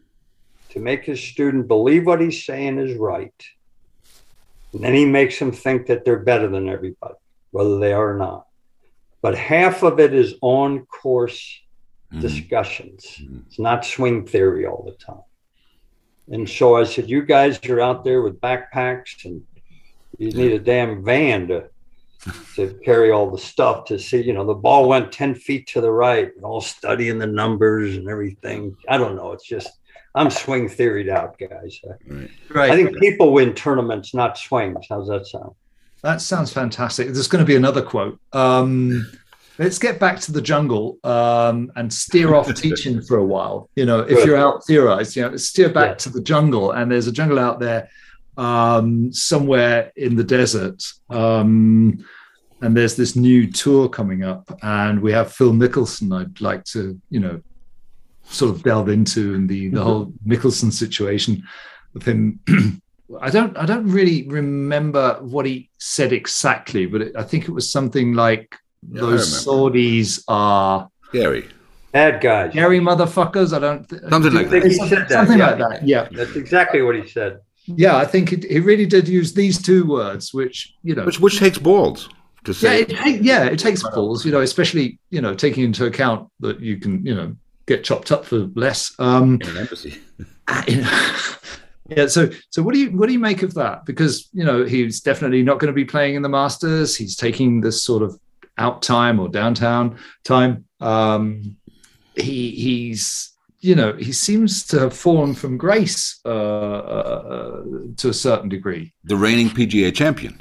to 0.71 0.81
make 0.81 1.05
his 1.05 1.23
student 1.23 1.69
believe 1.69 2.07
what 2.07 2.21
he's 2.21 2.45
saying 2.45 2.79
is 2.79 2.97
right 2.97 3.33
And 4.73 4.83
then 4.83 4.95
he 4.95 5.05
makes 5.05 5.39
them 5.39 5.53
think 5.53 5.87
that 5.87 6.05
they're 6.05 6.19
better 6.19 6.49
than 6.49 6.69
everybody, 6.69 7.15
whether 7.53 7.79
they 7.79 7.93
are 7.93 8.15
or 8.15 8.19
not. 8.19 8.47
But 9.23 9.37
half 9.37 9.85
of 9.85 10.01
it 10.01 10.13
is 10.13 10.35
on 10.43 10.85
course 10.87 11.61
Mhm. 12.13 12.21
discussions. 12.21 13.05
Mhm. 13.21 13.47
It's 13.47 13.59
not 13.59 13.85
swing 13.85 14.27
theory 14.27 14.67
all 14.67 14.83
the 14.85 14.97
time. 14.97 15.23
And 16.31 16.49
so 16.49 16.77
I 16.77 16.85
said, 16.85 17.09
You 17.09 17.23
guys 17.23 17.59
are 17.67 17.81
out 17.81 18.05
there 18.05 18.23
with 18.23 18.41
backpacks 18.41 19.25
and 19.25 19.43
you 20.19 20.31
need 20.33 20.53
a 20.53 20.59
damn 20.59 21.05
van 21.05 21.49
to, 21.49 21.69
to 22.55 22.79
carry 22.85 23.11
all 23.11 23.31
the 23.31 23.39
stuff 23.39 23.85
to 23.87 23.99
see, 23.99 24.23
you 24.23 24.33
know, 24.33 24.47
the 24.47 24.55
ball 24.55 24.89
went 24.89 25.13
10 25.13 25.35
feet 25.35 25.67
to 25.69 25.81
the 25.81 25.91
right 25.91 26.35
and 26.35 26.45
all 26.45 26.61
studying 26.61 27.19
the 27.19 27.27
numbers 27.27 27.97
and 27.97 28.09
everything. 28.09 28.77
I 28.89 28.97
don't 28.97 29.17
know. 29.17 29.33
It's 29.33 29.47
just, 29.47 29.69
I'm 30.15 30.31
swing 30.31 30.69
theoried 30.69 31.09
out, 31.09 31.39
guys. 31.39 31.81
Right. 32.07 32.31
Right. 32.51 32.71
I 32.71 32.77
think 32.77 32.99
people 32.99 33.33
win 33.33 33.53
tournaments, 33.53 34.15
not 34.15 34.39
swings. 34.39 34.87
How's 34.89 35.09
that 35.09 35.27
sound? 35.27 35.55
That 36.03 36.21
sounds 36.21 36.53
fantastic. 36.53 37.09
There's 37.09 37.29
going 37.29 37.43
to 37.43 37.47
be 37.47 37.57
another 37.57 37.81
quote. 37.81 38.21
Um, 38.35 39.11
let's 39.59 39.79
get 39.79 40.01
back 40.01 40.19
to 40.21 40.33
the 40.33 40.43
jungle 40.43 40.99
um, 41.05 41.71
and 41.77 41.93
steer 41.93 42.35
off 42.35 42.53
teaching 42.67 43.01
for 43.03 43.19
a 43.19 43.25
while. 43.25 43.69
You 43.77 43.87
know, 43.87 44.01
if 44.01 44.25
you're 44.25 44.37
out 44.37 44.65
theorized, 44.67 45.17
you 45.17 45.23
know, 45.23 45.37
steer 45.37 45.69
back 45.69 45.91
Yeah. 45.91 45.95
to 45.97 46.09
the 46.11 46.21
jungle. 46.23 46.73
And 46.73 46.91
there's 46.91 47.07
a 47.07 47.13
jungle 47.13 47.39
out 47.39 47.61
there 47.61 47.89
um, 48.37 49.13
somewhere 49.13 49.93
in 49.97 50.17
the 50.17 50.25
desert. 50.25 50.83
Um, 51.11 52.05
and 52.61 52.77
there's 52.77 52.97
this 52.97 53.15
new 53.15 53.51
tour 53.51 53.89
coming 53.89 54.25
up, 54.25 54.59
and 54.63 55.01
we 55.01 55.13
have 55.13 55.33
Phil 55.33 55.53
Mickelson. 55.53 56.19
I'd 56.19 56.41
like 56.41 56.65
to, 56.67 56.99
you 57.11 57.21
know, 57.21 57.43
sort 58.25 58.55
of 58.55 58.63
delve 58.63 58.89
into 58.89 59.35
and 59.35 59.47
the 59.49 59.69
the 59.69 59.83
whole 59.83 60.13
Mickelson 60.27 60.73
situation 60.73 61.43
with 61.93 62.05
him. 62.05 62.41
I 63.21 63.29
don't 63.29 63.55
I 63.59 63.67
don't 63.67 63.87
really 63.87 64.27
remember 64.29 65.19
what 65.21 65.45
he 65.45 65.69
said 65.79 66.13
exactly, 66.15 66.87
but 66.87 67.03
it, 67.03 67.17
I 67.17 67.23
think 67.23 67.45
it 67.45 67.51
was 67.51 67.71
something 67.71 68.15
like 68.15 68.57
Yeah, 68.91 69.01
those 69.01 69.47
remember. 69.47 69.79
Saudis 69.79 70.23
are 70.29 70.89
scary. 71.09 71.49
Bad 71.93 72.21
guys. 72.21 72.51
Scary 72.53 72.81
motherfuckers. 72.81 73.53
I 73.55 73.59
don't 73.61 73.89
th- 73.89 74.03
Something 74.11 74.33
like 74.33 74.49
think 74.51 74.65
that. 74.65 74.73
he 74.73 74.79
said 74.89 74.99
that. 75.03 75.11
something 75.11 75.39
yeah. 75.39 75.51
like 75.51 75.59
that. 75.59 75.87
Yeah, 75.87 76.09
That's 76.11 76.35
exactly 76.37 76.83
what 76.83 76.97
he 76.97 77.07
said. 77.09 77.39
yeah. 77.67 77.97
I 77.97 78.05
think 78.05 78.33
it, 78.33 78.45
he 78.45 78.59
really 78.61 78.87
did 78.87 79.07
use 79.07 79.33
these 79.33 79.63
two 79.63 79.87
words, 79.87 80.35
which 80.35 80.75
you 80.83 80.95
know, 80.97 81.05
Which 81.05 81.21
which 81.21 81.39
takes 81.39 81.57
balls 81.59 82.09
to 82.45 82.53
say. 82.53 82.81
yeah, 82.81 82.87
say. 82.87 82.93
it, 82.95 82.97
ta- 83.17 83.19
yeah, 83.23 83.45
it 83.45 83.59
takes 83.61 83.83
balls. 83.83 84.25
You 84.27 84.33
know, 84.33 84.41
especially 84.41 84.99
you 85.11 85.21
know 85.21 85.35
taking 85.35 85.63
into 85.65 85.87
account 85.87 86.29
that 86.41 86.59
you 86.61 86.79
can 86.79 87.05
you 87.07 87.15
know 87.15 87.37
get 87.67 87.85
chopped 87.85 88.11
up 88.11 88.25
for 88.25 88.49
less. 88.57 88.93
Um, 88.99 89.39
in 89.41 89.49
an 89.51 89.57
embassy. 89.59 90.01
yeah. 91.89 92.07
So, 92.09 92.31
so 92.51 92.63
what 92.63 92.75
do 92.75 92.81
you 92.81 92.91
what 92.91 93.07
do 93.07 93.13
you 93.13 93.19
make 93.19 93.43
of 93.43 93.55
that? 93.55 93.85
Because 93.87 94.29
you 94.33 94.45
know 94.45 94.65
he's 94.65 95.01
definitely 95.01 95.43
not 95.43 95.59
going 95.59 95.69
to 95.73 95.75
be 95.75 95.85
playing 95.85 96.15
in 96.17 96.23
the 96.23 96.29
Masters. 96.29 96.97
He's 96.97 97.17
taking 97.17 97.61
this 97.61 97.83
sort 97.83 98.03
of 98.03 98.19
out 98.59 98.83
time 98.83 99.19
or 99.21 99.29
downtown 99.29 99.99
time. 100.25 100.65
Um, 100.81 101.57
he 102.17 102.51
he's 102.51 103.33
you 103.61 103.75
know 103.75 103.93
he 103.95 104.13
seems 104.13 104.67
to 104.67 104.79
have 104.79 104.95
fallen 104.97 105.35
from 105.35 105.57
grace 105.57 106.21
uh, 106.25 106.29
uh, 106.29 107.63
to 107.97 108.09
a 108.09 108.13
certain 108.15 108.49
degree. 108.49 108.93
The 109.05 109.17
reigning 109.17 109.49
PGA 109.51 109.95
champion. 109.95 110.41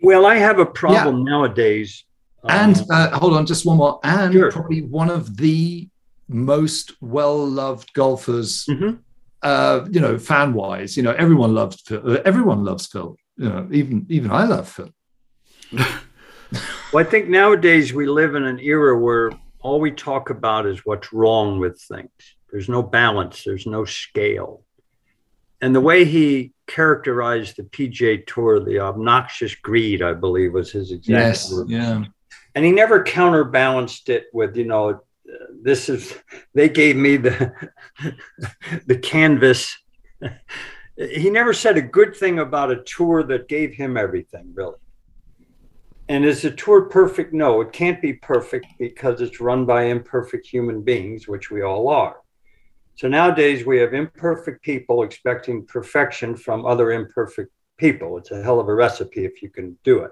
Well, 0.00 0.24
I 0.26 0.36
have 0.36 0.58
a 0.58 0.66
problem 0.66 1.24
nowadays. 1.24 2.04
And 2.48 2.78
Um, 2.78 2.84
uh, 2.90 3.18
hold 3.18 3.34
on, 3.34 3.44
just 3.46 3.66
one 3.66 3.76
more. 3.76 3.98
And 4.04 4.32
Sure. 4.32 4.50
probably 4.52 4.82
one 4.82 5.10
of 5.10 5.36
the 5.36 5.88
most 6.28 6.92
well-loved 7.00 7.92
golfers 7.94 8.64
mhm. 8.66 8.98
uh, 9.42 9.86
you 9.90 10.00
know, 10.00 10.18
fan 10.18 10.52
wise, 10.54 10.96
you 10.96 11.02
know, 11.02 11.12
everyone 11.12 11.54
loves 11.54 11.80
Phil. 11.82 12.20
Everyone 12.24 12.64
loves 12.64 12.86
Phil. 12.86 13.16
You 13.36 13.48
know, 13.48 13.68
even 13.72 14.06
even 14.08 14.30
I 14.30 14.44
love 14.44 14.68
Phil. 14.68 14.90
Well, 16.90 17.06
I 17.06 17.10
think 17.10 17.28
nowadays 17.28 17.92
we 17.92 18.06
live 18.06 18.34
in 18.34 18.44
an 18.44 18.58
era 18.60 18.98
where 18.98 19.30
all 19.60 19.78
we 19.78 19.90
talk 19.90 20.30
about 20.30 20.64
is 20.64 20.86
what's 20.86 21.12
wrong 21.12 21.58
with 21.58 21.78
things. 21.78 22.08
There's 22.50 22.68
no 22.70 22.82
balance, 22.82 23.44
there's 23.44 23.66
no 23.66 23.84
scale. 23.84 24.64
And 25.60 25.74
the 25.74 25.82
way 25.82 26.06
he 26.06 26.52
characterized 26.66 27.56
the 27.56 27.64
PGA 27.64 28.26
Tour, 28.26 28.60
the 28.60 28.78
obnoxious 28.78 29.54
greed, 29.54 30.00
I 30.00 30.14
believe 30.14 30.52
was 30.54 30.70
his 30.72 30.92
exact 30.92 31.40
word. 31.52 31.68
Yeah. 31.68 32.04
and 32.54 32.64
he 32.64 32.72
never 32.72 33.02
counterbalanced 33.02 34.08
it 34.08 34.26
with 34.32 34.56
you 34.56 34.64
know 34.64 34.90
uh, 34.90 35.44
this 35.62 35.88
is 35.88 36.14
they 36.54 36.68
gave 36.68 36.96
me 36.96 37.16
the 37.16 37.52
the 38.86 38.98
canvas 38.98 39.76
he 40.96 41.30
never 41.30 41.52
said 41.52 41.76
a 41.76 41.82
good 41.82 42.16
thing 42.16 42.38
about 42.38 42.70
a 42.70 42.82
tour 42.84 43.22
that 43.22 43.48
gave 43.48 43.74
him 43.74 43.96
everything 43.96 44.50
really 44.54 44.76
and 46.08 46.24
is 46.24 46.42
the 46.42 46.50
tour 46.50 46.82
perfect? 46.82 47.32
No 47.32 47.60
it 47.60 47.72
can't 47.72 48.00
be 48.00 48.14
perfect 48.14 48.66
because 48.78 49.20
it's 49.20 49.40
run 49.40 49.66
by 49.66 49.84
imperfect 49.84 50.46
human 50.46 50.82
beings 50.82 51.28
which 51.28 51.50
we 51.50 51.62
all 51.62 51.88
are. 51.88 52.16
So 52.96 53.06
nowadays 53.06 53.64
we 53.64 53.78
have 53.78 53.94
imperfect 53.94 54.62
people 54.62 55.02
expecting 55.02 55.64
perfection 55.64 56.36
from 56.36 56.66
other 56.66 56.92
imperfect 56.92 57.52
people. 57.76 58.18
It's 58.18 58.32
a 58.32 58.42
hell 58.42 58.58
of 58.58 58.68
a 58.68 58.74
recipe 58.74 59.24
if 59.24 59.40
you 59.42 59.50
can 59.50 59.78
do 59.84 60.00
it. 60.00 60.10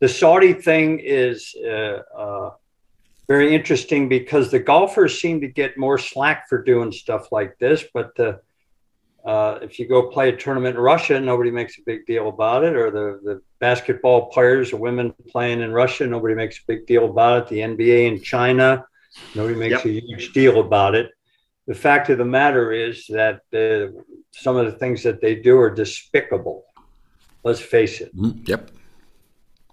The 0.00 0.08
Saudi 0.08 0.54
thing 0.54 1.00
is 1.00 1.54
uh, 1.64 2.00
uh, 2.16 2.50
very 3.28 3.54
interesting 3.54 4.08
because 4.08 4.50
the 4.50 4.58
golfers 4.58 5.20
seem 5.20 5.40
to 5.42 5.48
get 5.48 5.78
more 5.78 5.98
slack 5.98 6.48
for 6.48 6.62
doing 6.62 6.90
stuff 6.90 7.30
like 7.30 7.58
this. 7.58 7.84
But 7.94 8.14
the, 8.16 8.40
uh, 9.24 9.58
if 9.62 9.78
you 9.78 9.86
go 9.86 10.08
play 10.10 10.28
a 10.30 10.36
tournament 10.36 10.76
in 10.76 10.82
Russia, 10.82 11.20
nobody 11.20 11.50
makes 11.50 11.78
a 11.78 11.82
big 11.86 12.04
deal 12.06 12.28
about 12.28 12.64
it. 12.64 12.74
Or 12.74 12.90
the, 12.90 13.20
the 13.22 13.42
basketball 13.60 14.30
players 14.30 14.72
or 14.72 14.78
women 14.78 15.14
playing 15.28 15.60
in 15.60 15.72
Russia, 15.72 16.06
nobody 16.06 16.34
makes 16.34 16.58
a 16.58 16.62
big 16.66 16.86
deal 16.86 17.04
about 17.06 17.42
it. 17.42 17.48
The 17.48 17.60
NBA 17.60 18.06
in 18.08 18.22
China, 18.22 18.84
nobody 19.34 19.54
makes 19.54 19.84
Yep. 19.84 19.84
a 19.84 20.00
huge 20.00 20.32
deal 20.32 20.60
about 20.60 20.94
it. 20.94 21.10
The 21.68 21.74
fact 21.74 22.10
of 22.10 22.18
the 22.18 22.24
matter 22.24 22.72
is 22.72 23.06
that 23.10 23.40
uh, 23.54 23.92
some 24.32 24.56
of 24.56 24.66
the 24.66 24.72
things 24.78 25.04
that 25.04 25.20
they 25.20 25.36
do 25.36 25.56
are 25.58 25.70
despicable. 25.70 26.64
Let's 27.44 27.60
face 27.60 28.00
it 28.00 28.14
Mhm. 28.16 28.48
Yep. 28.48 28.70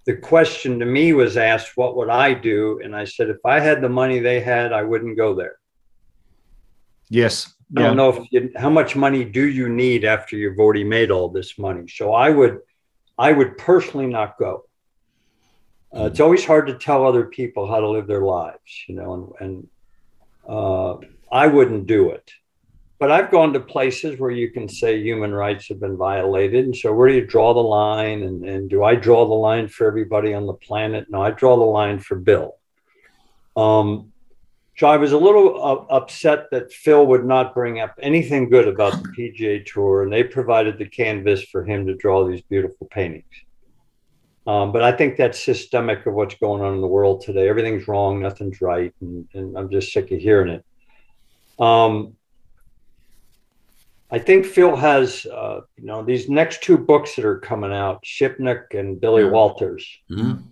the 0.05 0.15
question 0.17 0.79
to 0.79 0.85
me 0.85 1.13
was 1.13 1.37
asked, 1.37 1.71
what 1.75 1.95
would 1.95 2.09
I 2.09 2.33
do? 2.33 2.79
And 2.83 2.95
I 2.95 3.03
said, 3.05 3.29
if 3.29 3.43
I 3.45 3.59
had 3.59 3.81
the 3.81 3.89
money 3.89 4.19
they 4.19 4.39
had, 4.39 4.73
I 4.73 4.81
wouldn't 4.83 5.17
go 5.17 5.33
there. 5.35 5.57
Yes. 7.09 7.53
I 7.77 7.81
don't 7.83 7.97
know 7.97 8.09
if 8.09 8.27
you, 8.31 8.51
how 8.55 8.69
much 8.69 8.95
money 8.95 9.23
do 9.23 9.47
you 9.47 9.69
need 9.69 10.03
after 10.03 10.35
you've 10.35 10.59
already 10.59 10.83
made 10.83 11.11
all 11.11 11.29
this 11.29 11.59
money. 11.59 11.87
So 11.87 12.13
I 12.13 12.29
would, 12.31 12.61
I 13.17 13.31
would 13.31 13.57
personally 13.57 14.07
not 14.07 14.39
go. 14.39 14.65
Uh, 15.95 16.05
it's 16.05 16.19
always 16.19 16.45
hard 16.45 16.67
to 16.67 16.75
tell 16.75 17.05
other 17.05 17.25
people 17.25 17.67
how 17.67 17.79
to 17.79 17.87
live 17.87 18.07
their 18.07 18.21
lives, 18.21 18.85
you 18.87 18.95
know, 18.95 19.35
and, 19.39 19.47
and 19.47 19.67
uh, 20.47 20.97
I 21.31 21.47
wouldn't 21.47 21.85
do 21.85 22.09
it. 22.09 22.31
But 22.99 23.11
I've 23.11 23.31
gone 23.31 23.53
to 23.53 23.59
places 23.59 24.19
where 24.19 24.31
you 24.31 24.51
can 24.51 24.67
say 24.67 24.99
human 24.99 25.33
rights 25.33 25.69
have 25.69 25.79
been 25.79 25.95
violated. 25.95 26.65
And 26.65 26.75
so 26.75 26.91
where 26.93 27.07
do 27.07 27.15
you 27.15 27.25
draw 27.25 27.53
the 27.53 27.61
line? 27.61 28.23
And, 28.23 28.43
and 28.43 28.69
do 28.69 28.83
I 28.83 28.95
draw 28.95 29.25
the 29.25 29.33
line 29.33 29.67
for 29.67 29.87
everybody 29.87 30.33
on 30.33 30.45
the 30.45 30.53
planet? 30.53 31.07
No, 31.09 31.21
I 31.21 31.31
draw 31.31 31.55
the 31.55 31.63
line 31.63 31.99
for 31.99 32.15
Bill. 32.15 32.55
Um, 33.55 34.11
so 34.79 34.87
I 34.87 34.95
was 34.95 35.11
a 35.11 35.17
little 35.17 35.61
uh, 35.61 35.93
upset 35.93 36.49
that 36.51 36.71
Phil 36.71 37.05
would 37.05 37.25
not 37.25 37.53
bring 37.53 37.81
up 37.81 37.99
anything 38.01 38.49
good 38.49 38.65
about 38.65 38.93
the 38.93 39.09
PGA 39.09 39.65
Tour, 39.65 40.03
and 40.03 40.13
they 40.13 40.23
provided 40.23 40.77
the 40.77 40.85
canvas 40.85 41.43
for 41.43 41.65
him 41.65 41.85
to 41.85 41.95
draw 41.95 42.25
these 42.25 42.41
beautiful 42.43 42.87
paintings. 42.87 43.25
Um, 44.47 44.71
but 44.71 44.81
I 44.81 44.93
think 44.93 45.17
that's 45.17 45.43
systemic 45.43 46.05
of 46.05 46.13
what's 46.13 46.35
going 46.35 46.63
on 46.63 46.75
in 46.75 46.81
the 46.81 46.87
world 46.87 47.19
today. 47.19 47.49
Everything's 47.49 47.89
wrong, 47.89 48.21
nothing's 48.21 48.61
right, 48.61 48.93
and, 49.01 49.27
and 49.33 49.57
I'm 49.57 49.69
just 49.69 49.91
sick 49.91 50.13
of 50.13 50.19
hearing 50.19 50.47
it. 50.47 50.65
Um, 51.61 52.15
I 54.09 54.17
think 54.17 54.45
Phil 54.45 54.77
has, 54.77 55.25
uh, 55.25 55.59
you 55.75 55.87
know, 55.87 56.03
these 56.03 56.29
next 56.29 56.63
two 56.63 56.77
books 56.77 57.17
that 57.17 57.25
are 57.25 57.39
coming 57.39 57.73
out, 57.73 58.05
Shipnuck 58.05 58.79
and 58.79 58.99
Billy. 58.99 59.25
Walters. 59.25 59.85
Mhm. 60.09 60.43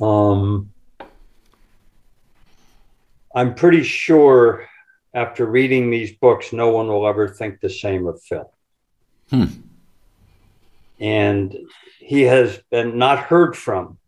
Um, 0.00 0.71
I'm 3.34 3.54
pretty 3.54 3.82
sure 3.82 4.68
after 5.14 5.46
reading 5.46 5.90
these 5.90 6.12
books, 6.12 6.52
no 6.52 6.70
one 6.70 6.88
will 6.88 7.06
ever 7.06 7.28
think 7.28 7.60
the 7.60 7.70
same 7.70 8.06
of 8.06 8.22
Phil. 8.22 8.50
Hmm. 9.30 9.44
And 11.00 11.56
he 11.98 12.22
has 12.22 12.60
been 12.70 12.98
not 12.98 13.18
heard 13.18 13.56
from. 13.56 13.98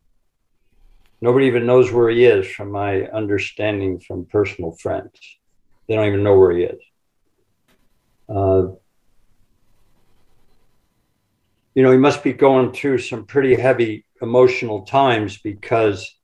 Nobody 1.21 1.47
even 1.47 1.67
knows 1.67 1.91
where 1.91 2.11
he 2.11 2.25
is, 2.25 2.47
from 2.47 2.71
my 2.71 3.05
understanding 3.05 3.99
from 3.99 4.27
personal 4.27 4.73
friends. 4.73 5.19
They 5.89 5.95
don't 5.95 6.07
even 6.07 6.23
know 6.23 6.39
where 6.39 6.53
he 6.53 6.65
is. 6.65 6.81
Uh, 8.29 8.75
you 11.75 11.83
know, 11.83 11.91
he 11.91 11.99
must 11.99 12.23
be 12.23 12.33
going 12.33 12.73
through 12.73 12.99
some 12.99 13.25
pretty 13.25 13.55
heavy 13.55 14.05
emotional 14.21 14.83
times 14.83 15.39
because 15.39 16.15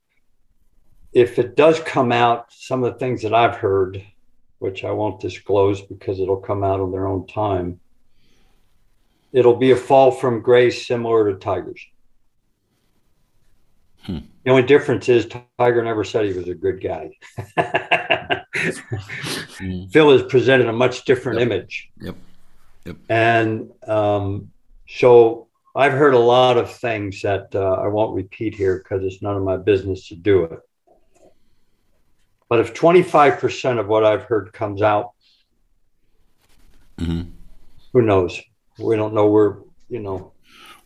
if 1.13 1.39
it 1.39 1.55
does 1.55 1.79
come 1.81 2.11
out, 2.11 2.51
some 2.51 2.83
of 2.83 2.93
the 2.93 2.99
things 2.99 3.21
that 3.23 3.33
I've 3.33 3.55
heard, 3.55 4.03
which 4.59 4.83
I 4.83 4.91
won't 4.91 5.19
disclose 5.19 5.81
because 5.81 6.19
it'll 6.19 6.37
come 6.37 6.63
out 6.63 6.79
on 6.79 6.91
their 6.91 7.07
own 7.07 7.27
time, 7.27 7.79
it'll 9.33 9.55
be 9.55 9.71
a 9.71 9.75
fall 9.75 10.11
from 10.11 10.41
grace 10.41 10.87
similar 10.87 11.31
to 11.31 11.37
Tiger's. 11.37 11.81
Hmm. 14.03 14.19
The 14.43 14.51
only 14.51 14.63
difference 14.63 15.09
is 15.09 15.27
Tiger 15.59 15.83
never 15.83 16.03
said 16.03 16.25
he 16.25 16.33
was 16.33 16.47
a 16.47 16.55
good 16.55 16.81
guy. 16.81 17.11
Mm. 19.61 19.91
Phil 19.91 20.11
has 20.11 20.23
presented 20.23 20.67
a 20.67 20.73
much 20.73 21.05
different 21.05 21.39
Yep. 21.39 21.47
image. 21.47 21.89
Yep. 22.01 22.15
Yep. 22.85 22.97
And 23.09 23.71
um, 23.87 24.51
so 24.89 25.47
I've 25.75 25.93
heard 25.93 26.13
a 26.13 26.19
lot 26.19 26.57
of 26.57 26.75
things 26.75 27.21
that 27.21 27.53
uh, 27.53 27.73
I 27.73 27.87
won't 27.87 28.15
repeat 28.15 28.55
here 28.55 28.79
because 28.79 29.03
it's 29.03 29.21
none 29.21 29.37
of 29.37 29.43
my 29.43 29.57
business 29.57 30.07
to 30.09 30.15
do 30.15 30.43
it. 30.45 30.59
But 32.51 32.59
if 32.59 32.73
25% 32.73 33.79
of 33.79 33.87
what 33.87 34.03
I've 34.03 34.23
heard 34.23 34.51
comes 34.51 34.81
out, 34.81 35.11
Mhm. 36.99 37.27
who 37.93 38.01
knows? 38.01 38.41
We 38.77 38.97
don't 38.97 39.13
know 39.13 39.27
where, 39.27 39.59
you 39.89 39.99
know, 40.01 40.33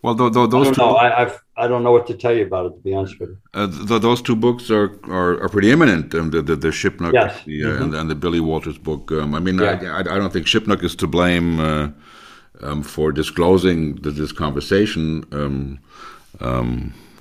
Well, 0.03 0.13
tho- 0.13 0.29
tho- 0.29 0.45
I 0.45 0.47
don't 0.47 0.75
two, 0.75 0.79
know. 0.83 0.91
I, 0.95 1.21
I've, 1.23 1.39
I 1.57 1.67
don't 1.67 1.81
know 1.81 1.91
what 1.91 2.05
to 2.05 2.13
tell 2.13 2.35
you 2.37 2.45
about 2.45 2.67
it, 2.67 2.73
to 2.75 2.81
be 2.83 2.93
honest 2.93 3.19
with 3.19 3.29
you. 3.29 3.37
uh, 3.55 3.65
th- 3.87 3.99
those 4.03 4.21
two 4.21 4.35
books 4.35 4.69
are, 4.69 4.91
are, 5.09 5.41
are 5.41 5.49
pretty 5.49 5.71
eminent. 5.71 6.13
Um, 6.13 6.29
the 6.29 6.43
the, 6.43 6.55
the 6.55 6.67
Shipnuck 6.67 7.13
Yes. 7.13 7.43
the, 7.45 7.63
uh, 7.63 7.67
Mhm. 7.69 7.81
and, 7.81 7.95
and 7.95 8.09
the 8.11 8.15
Billy 8.23 8.39
Walters 8.39 8.77
book. 8.77 9.11
Um, 9.11 9.33
I 9.33 9.39
mean, 9.39 9.57
Yeah. 9.57 9.79
I, 9.97 10.01
I, 10.01 10.17
don't 10.19 10.31
think 10.31 10.45
Shipnuck 10.45 10.83
is 10.83 10.95
to 10.97 11.07
blame 11.07 11.59
uh, 11.59 11.87
um, 12.61 12.83
for 12.83 13.11
disclosing 13.11 13.95
th- 14.03 14.15
this 14.15 14.31
conversation. 14.31 15.23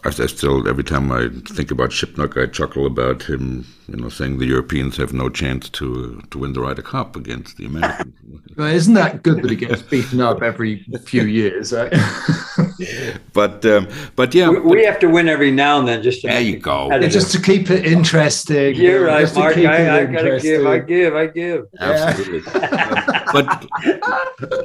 I, 0.04 0.08
I 0.08 0.26
still, 0.26 0.68
every 0.68 0.84
time 0.84 1.10
I 1.10 1.28
think 1.54 1.70
about 1.70 1.90
Shipnuck, 1.90 2.40
I 2.40 2.46
chuckle 2.46 2.86
about 2.86 3.22
him, 3.22 3.66
you 3.88 3.96
know, 3.96 4.08
saying 4.08 4.38
the 4.38 4.46
Europeans 4.46 4.96
have 4.98 5.12
no 5.12 5.28
chance 5.28 5.68
to 5.70 6.20
to 6.30 6.38
win 6.38 6.52
the 6.52 6.60
Ryder 6.60 6.82
Cup 6.82 7.16
against 7.16 7.56
the 7.56 7.66
Americans. 7.66 8.14
Well, 8.56 8.68
isn't 8.68 8.94
that 8.94 9.24
good 9.24 9.42
that 9.42 9.50
he 9.50 9.56
gets 9.56 9.82
beaten 9.82 10.20
up 10.20 10.40
every 10.40 10.84
few 11.06 11.24
years? 11.24 11.72
Right? 11.72 11.92
but 13.32 13.64
um, 13.66 13.88
but 14.14 14.32
yeah, 14.32 14.48
We, 14.48 14.60
we 14.60 14.84
have 14.84 15.00
to 15.00 15.08
win 15.08 15.28
every 15.28 15.50
now 15.50 15.80
and 15.80 15.88
then 15.88 16.02
just 16.04 16.20
to 16.20 16.28
There 16.28 16.40
you 16.40 16.58
go. 16.58 16.82
competitive. 16.84 17.12
just 17.12 17.32
to 17.32 17.40
keep 17.42 17.68
it 17.70 17.84
interesting. 17.84 18.76
You're 18.76 19.06
right, 19.06 19.28
Mark. 19.34 19.56
I, 19.56 20.02
I 20.02 20.04
gotta 20.06 20.38
give, 20.40 20.64
I 20.66 20.78
give, 20.78 21.14
I 21.16 21.26
give. 21.26 21.66
Absolutely. 21.80 22.42
but 23.34 23.46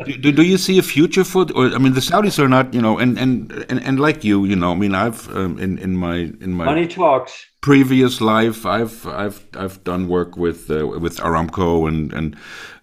do, 0.06 0.32
do 0.32 0.44
you 0.44 0.58
see 0.58 0.78
a 0.80 0.84
future 0.84 1.24
for? 1.24 1.46
Or 1.56 1.66
I 1.68 1.78
mean, 1.80 1.94
the 1.94 2.02
Saudis 2.02 2.40
are 2.40 2.50
not, 2.50 2.74
you 2.74 2.82
know, 2.82 2.98
and 3.00 3.18
and 3.20 3.52
and, 3.70 3.80
and 3.88 4.00
like 4.00 4.24
you, 4.24 4.46
you 4.46 4.56
know, 4.56 4.72
I 4.72 4.76
mean, 4.76 4.96
I've 4.96 5.28
um, 5.36 5.58
in 5.60 5.78
in 5.80 5.98
my 5.98 6.18
in 6.48 6.52
my 6.54 6.66
Money 6.66 6.88
talks. 6.88 7.34
previous 7.62 8.22
life, 8.22 8.66
I've 8.66 9.06
I've 9.08 9.40
I've 9.56 9.84
done 9.84 10.08
work 10.08 10.38
with 10.38 10.70
uh, 10.72 10.88
with 10.88 11.18
Aramco 11.20 11.88
and 11.88 12.14
and 12.14 12.36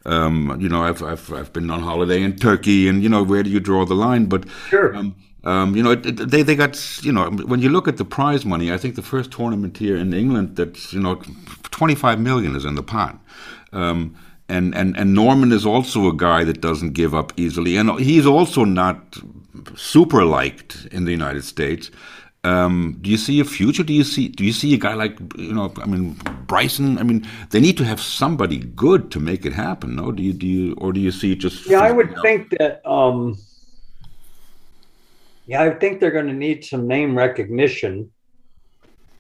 um, 0.04 0.56
you 0.60 0.68
know, 0.68 0.82
I've 0.82 1.02
I've 1.02 1.32
I've 1.32 1.52
been 1.52 1.70
on 1.70 1.80
holiday 1.82 2.22
in 2.22 2.36
Turkey, 2.36 2.88
and 2.88 3.02
you 3.02 3.08
know, 3.08 3.22
where 3.24 3.42
do 3.42 3.50
you 3.50 3.60
draw 3.60 3.84
the 3.86 3.94
line? 3.94 4.26
But 4.26 4.44
Sure. 4.68 4.94
um, 4.96 5.14
um, 5.44 5.76
you 5.76 5.82
know, 5.82 5.92
it, 5.92 6.06
it- 6.06 6.30
they 6.30 6.42
they 6.42 6.56
got 6.56 6.76
you 7.04 7.12
know 7.12 7.30
when 7.30 7.60
you 7.62 7.70
look 7.70 7.88
at 7.88 7.96
the 7.96 8.04
prize 8.04 8.44
money, 8.44 8.72
I 8.72 8.78
think 8.78 8.94
the 8.96 9.02
first 9.02 9.30
tournament 9.30 9.78
here 9.78 9.96
in 9.96 10.12
England 10.14 10.56
that's 10.56 10.92
you 10.92 11.00
know, 11.00 11.16
twenty 11.70 11.94
five 11.94 12.18
million 12.20 12.56
is 12.56 12.64
in 12.64 12.74
the 12.74 12.82
pot. 12.82 13.18
Um, 13.72 14.14
and, 14.48 14.74
and 14.74 14.96
and 14.96 15.14
Norman 15.14 15.52
is 15.52 15.66
also 15.66 16.08
a 16.08 16.16
guy 16.16 16.44
that 16.44 16.60
doesn't 16.60 16.92
give 16.92 17.14
up 17.14 17.32
easily, 17.36 17.76
and 17.76 17.98
he's 17.98 18.26
also 18.26 18.64
not 18.64 19.16
super 19.76 20.24
liked 20.24 20.86
in 20.92 21.04
the 21.04 21.10
United 21.10 21.44
States. 21.44 21.90
Um, 22.44 22.98
do 23.00 23.10
you 23.10 23.16
see 23.16 23.40
a 23.40 23.44
future? 23.44 23.82
Do 23.82 23.92
you 23.92 24.04
see 24.04 24.28
do 24.28 24.44
you 24.44 24.52
see 24.52 24.72
a 24.74 24.78
guy 24.78 24.94
like 24.94 25.18
you 25.36 25.52
know? 25.52 25.72
I 25.82 25.86
mean, 25.86 26.16
Bryson. 26.46 26.96
I 26.98 27.02
mean, 27.02 27.26
they 27.50 27.60
need 27.60 27.76
to 27.78 27.84
have 27.84 28.00
somebody 28.00 28.58
good 28.58 29.10
to 29.10 29.20
make 29.20 29.44
it 29.44 29.52
happen. 29.52 29.96
No, 29.96 30.12
do 30.12 30.22
you 30.22 30.32
do 30.32 30.46
you 30.46 30.74
or 30.74 30.92
do 30.92 31.00
you 31.00 31.10
see 31.10 31.34
just? 31.34 31.66
Yeah, 31.66 31.80
I 31.80 31.90
would 31.90 32.10
out? 32.10 32.22
think 32.22 32.50
that. 32.50 32.88
Um, 32.88 33.36
yeah, 35.46 35.62
I 35.62 35.70
think 35.70 36.00
they're 36.00 36.10
going 36.10 36.26
to 36.26 36.32
need 36.32 36.64
some 36.64 36.88
name 36.88 37.16
recognition, 37.16 38.10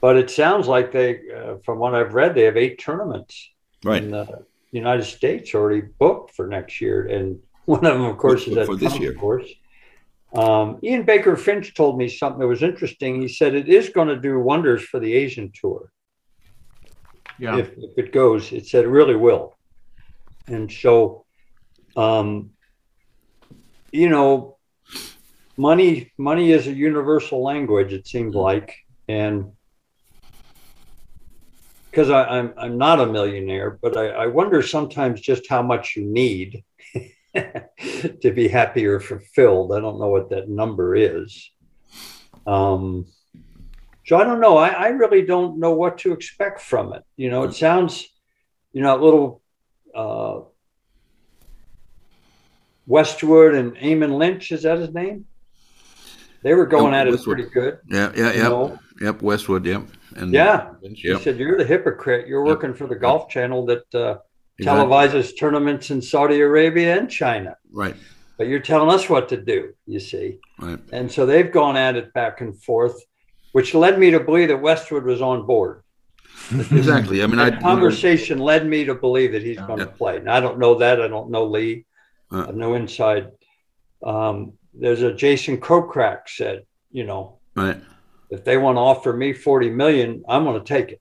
but 0.00 0.16
it 0.16 0.28
sounds 0.28 0.66
like 0.66 0.90
they, 0.90 1.20
uh, 1.30 1.56
from 1.64 1.78
what 1.78 1.94
I've 1.94 2.14
read, 2.14 2.34
they 2.34 2.42
have 2.42 2.56
eight 2.56 2.80
tournaments 2.80 3.48
right. 3.84 4.02
in 4.02 4.10
the 4.10 4.44
United 4.72 5.04
States 5.04 5.54
already 5.54 5.82
booked 5.98 6.34
for 6.34 6.46
next 6.46 6.80
year, 6.80 7.06
and 7.06 7.38
one 7.64 7.84
of 7.86 7.94
them, 7.94 8.04
of 8.04 8.18
course, 8.18 8.46
is 8.46 8.54
For- 8.54 8.60
at 8.60 8.66
for 8.66 8.76
this 8.76 8.88
Trump 8.90 9.02
year. 9.02 9.14
course. 9.14 9.48
Um, 10.34 10.78
Ian 10.82 11.04
Baker 11.04 11.36
Finch 11.36 11.72
told 11.74 11.96
me 11.96 12.08
something 12.08 12.40
that 12.40 12.46
was 12.46 12.62
interesting. 12.62 13.22
He 13.22 13.28
said 13.28 13.54
it 13.54 13.68
is 13.68 13.88
going 13.90 14.08
to 14.08 14.16
do 14.16 14.38
wonders 14.38 14.82
for 14.82 15.00
the 15.00 15.14
Asian 15.14 15.50
tour. 15.54 15.90
Yeah. 17.38 17.58
if, 17.58 17.70
if 17.76 17.96
it 17.96 18.12
goes. 18.12 18.52
It 18.52 18.66
said 18.66 18.84
it 18.84 18.88
really 18.88 19.16
will. 19.16 19.56
And 20.46 20.70
so, 20.70 21.24
um, 21.96 22.50
you 23.92 24.08
know, 24.08 24.56
money 25.56 26.12
money 26.18 26.52
is 26.52 26.66
a 26.66 26.72
universal 26.72 27.42
language. 27.42 27.92
It 27.92 28.06
seems 28.06 28.34
like, 28.34 28.74
and 29.08 29.52
because 31.96 32.10
I'm 32.10 32.52
I'm 32.58 32.76
not 32.76 33.00
a 33.00 33.06
millionaire, 33.06 33.78
but 33.80 33.96
I, 33.96 34.08
I 34.08 34.26
wonder 34.26 34.60
sometimes 34.60 35.18
just 35.18 35.48
how 35.48 35.62
much 35.62 35.96
you 35.96 36.04
need 36.04 36.62
to 37.34 38.32
be 38.34 38.48
happy 38.48 38.84
or 38.84 39.00
fulfilled. 39.00 39.72
I 39.72 39.80
don't 39.80 39.98
know 39.98 40.08
what 40.08 40.28
that 40.28 40.46
number 40.50 40.94
is. 40.94 41.50
Um, 42.46 43.06
so 44.04 44.18
I 44.18 44.24
don't 44.24 44.40
know. 44.42 44.58
I, 44.58 44.68
I 44.68 44.88
really 44.88 45.22
don't 45.22 45.58
know 45.58 45.70
what 45.72 45.96
to 45.98 46.12
expect 46.12 46.60
from 46.60 46.92
it. 46.92 47.02
You 47.16 47.30
know, 47.30 47.44
it 47.44 47.54
sounds, 47.54 48.06
you 48.74 48.82
know, 48.82 48.94
a 48.94 49.02
little 49.02 49.40
uh, 49.94 50.40
Westwood 52.86 53.54
and 53.54 53.74
Eamon 53.76 54.18
Lynch. 54.18 54.52
Is 54.52 54.64
that 54.64 54.76
his 54.78 54.92
name? 54.92 55.24
They 56.42 56.52
were 56.52 56.66
going 56.66 56.92
Oh, 56.92 56.96
at 56.98 57.08
it 57.08 57.12
Westwood. 57.12 57.36
pretty 57.38 57.50
good. 57.50 57.78
Yeah, 57.88 58.12
yeah, 58.14 58.32
yeah. 58.32 58.76
Yep, 59.00 59.22
Westwood. 59.22 59.64
Yep. 59.64 59.82
And 60.16 60.32
Yeah. 60.32 60.70
He 60.82 61.16
said, 61.18 61.38
"You're 61.38 61.58
the 61.58 61.64
hypocrite. 61.64 62.26
You're 62.26 62.44
working 62.44 62.74
for 62.74 62.86
the 62.86 62.96
Golf 62.96 63.28
Channel 63.28 63.66
that 63.66 63.94
uh, 63.94 64.18
Exactly. 64.58 64.64
televises 64.64 65.38
tournaments 65.38 65.90
in 65.90 66.00
Saudi 66.00 66.40
Arabia 66.40 66.98
and 66.98 67.10
China, 67.10 67.56
Right. 67.70 67.94
but 68.38 68.46
you're 68.48 68.60
telling 68.60 68.90
us 68.94 69.08
what 69.10 69.28
to 69.30 69.36
do." 69.36 69.74
You 69.86 70.00
see. 70.00 70.38
Right. 70.58 70.78
And 70.92 71.10
so 71.12 71.26
they've 71.26 71.50
gone 71.52 71.76
at 71.76 71.96
it 71.96 72.12
back 72.14 72.40
and 72.40 72.60
forth, 72.62 72.98
which 73.52 73.74
led 73.74 73.98
me 73.98 74.10
to 74.12 74.20
believe 74.20 74.48
that 74.48 74.60
Westwood 74.62 75.04
was 75.04 75.20
on 75.20 75.46
board. 75.46 75.82
Exactly. 76.70 77.22
I 77.22 77.26
mean, 77.26 77.38
I 77.40 77.50
conversation 77.60 78.38
led 78.38 78.66
me 78.66 78.84
to 78.84 78.94
believe 78.94 79.32
that 79.32 79.42
he's 79.42 79.58
going 79.58 79.78
to 79.80 79.86
play. 79.86 80.16
And 80.18 80.30
I 80.30 80.38
don't 80.40 80.58
know 80.58 80.76
that. 80.76 81.00
I 81.00 81.08
don't 81.08 81.30
know 81.30 81.44
Lee. 81.46 81.86
Uh. 82.30 82.52
No 82.52 82.74
inside. 82.74 83.30
Um, 84.04 84.52
there's 84.74 85.02
a 85.02 85.12
Jason 85.12 85.56
Kokrak 85.58 86.28
said, 86.28 86.64
you 86.90 87.04
know, 87.04 87.38
Right. 87.54 87.78
If 88.30 88.44
they 88.44 88.56
want 88.56 88.76
to 88.76 88.80
offer 88.80 89.12
me 89.12 89.32
40 89.32 89.70
million, 89.70 90.24
I'm 90.28 90.44
going 90.44 90.58
to 90.60 90.64
take 90.66 90.90
it. 90.90 91.00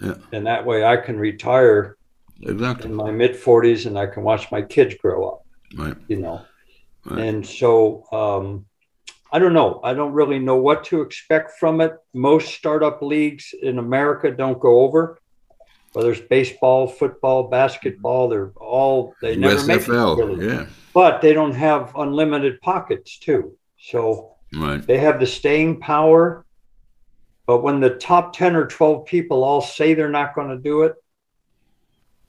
Yeah. 0.00 0.14
And 0.32 0.46
that 0.46 0.66
way 0.66 0.84
I 0.84 0.96
can 0.96 1.18
retire 1.18 1.96
Exactly. 2.42 2.90
in 2.90 2.96
my 2.96 3.10
mid 3.10 3.32
40s 3.34 3.86
and 3.86 3.98
I 3.98 4.06
can 4.06 4.22
watch 4.24 4.50
my 4.50 4.60
kids 4.62 4.94
grow 4.96 5.28
up, 5.28 5.46
Right. 5.76 5.96
you 6.08 6.16
know. 6.20 6.42
Right. 7.04 7.20
And 7.20 7.46
so 7.46 8.04
um, 8.12 8.66
I 9.32 9.38
don't 9.38 9.52
know. 9.52 9.80
I 9.84 9.94
don't 9.94 10.12
really 10.12 10.38
know 10.38 10.56
what 10.56 10.84
to 10.84 11.00
expect 11.02 11.52
from 11.60 11.80
it. 11.80 11.92
Most 12.12 12.54
startup 12.54 13.02
leagues 13.02 13.54
in 13.62 13.78
America 13.78 14.30
don't 14.30 14.58
go 14.60 14.80
over, 14.80 15.18
whether 15.92 16.10
it's 16.10 16.20
baseball, 16.20 16.86
football, 16.88 17.44
basketball. 17.48 18.28
They're 18.28 18.52
all 18.56 19.14
they 19.22 19.36
never 19.36 19.64
make 19.66 19.82
it, 19.82 19.88
really. 19.88 20.46
Yeah. 20.46 20.66
But 20.92 21.20
they 21.22 21.32
don't 21.32 21.54
have 21.54 21.92
unlimited 21.96 22.60
pockets 22.62 23.18
too. 23.18 23.56
So 23.78 24.32
Right. 24.56 24.84
they 24.86 24.98
have 24.98 25.18
the 25.20 25.26
staying 25.26 25.80
power. 25.80 26.44
But 27.46 27.62
when 27.62 27.80
the 27.80 27.90
top 27.90 28.34
10 28.34 28.56
or 28.56 28.66
12 28.66 29.04
people 29.04 29.44
all 29.44 29.60
say 29.60 29.94
they're 29.94 30.08
not 30.08 30.34
going 30.34 30.48
to 30.48 30.58
do 30.58 30.82
it, 30.82 30.94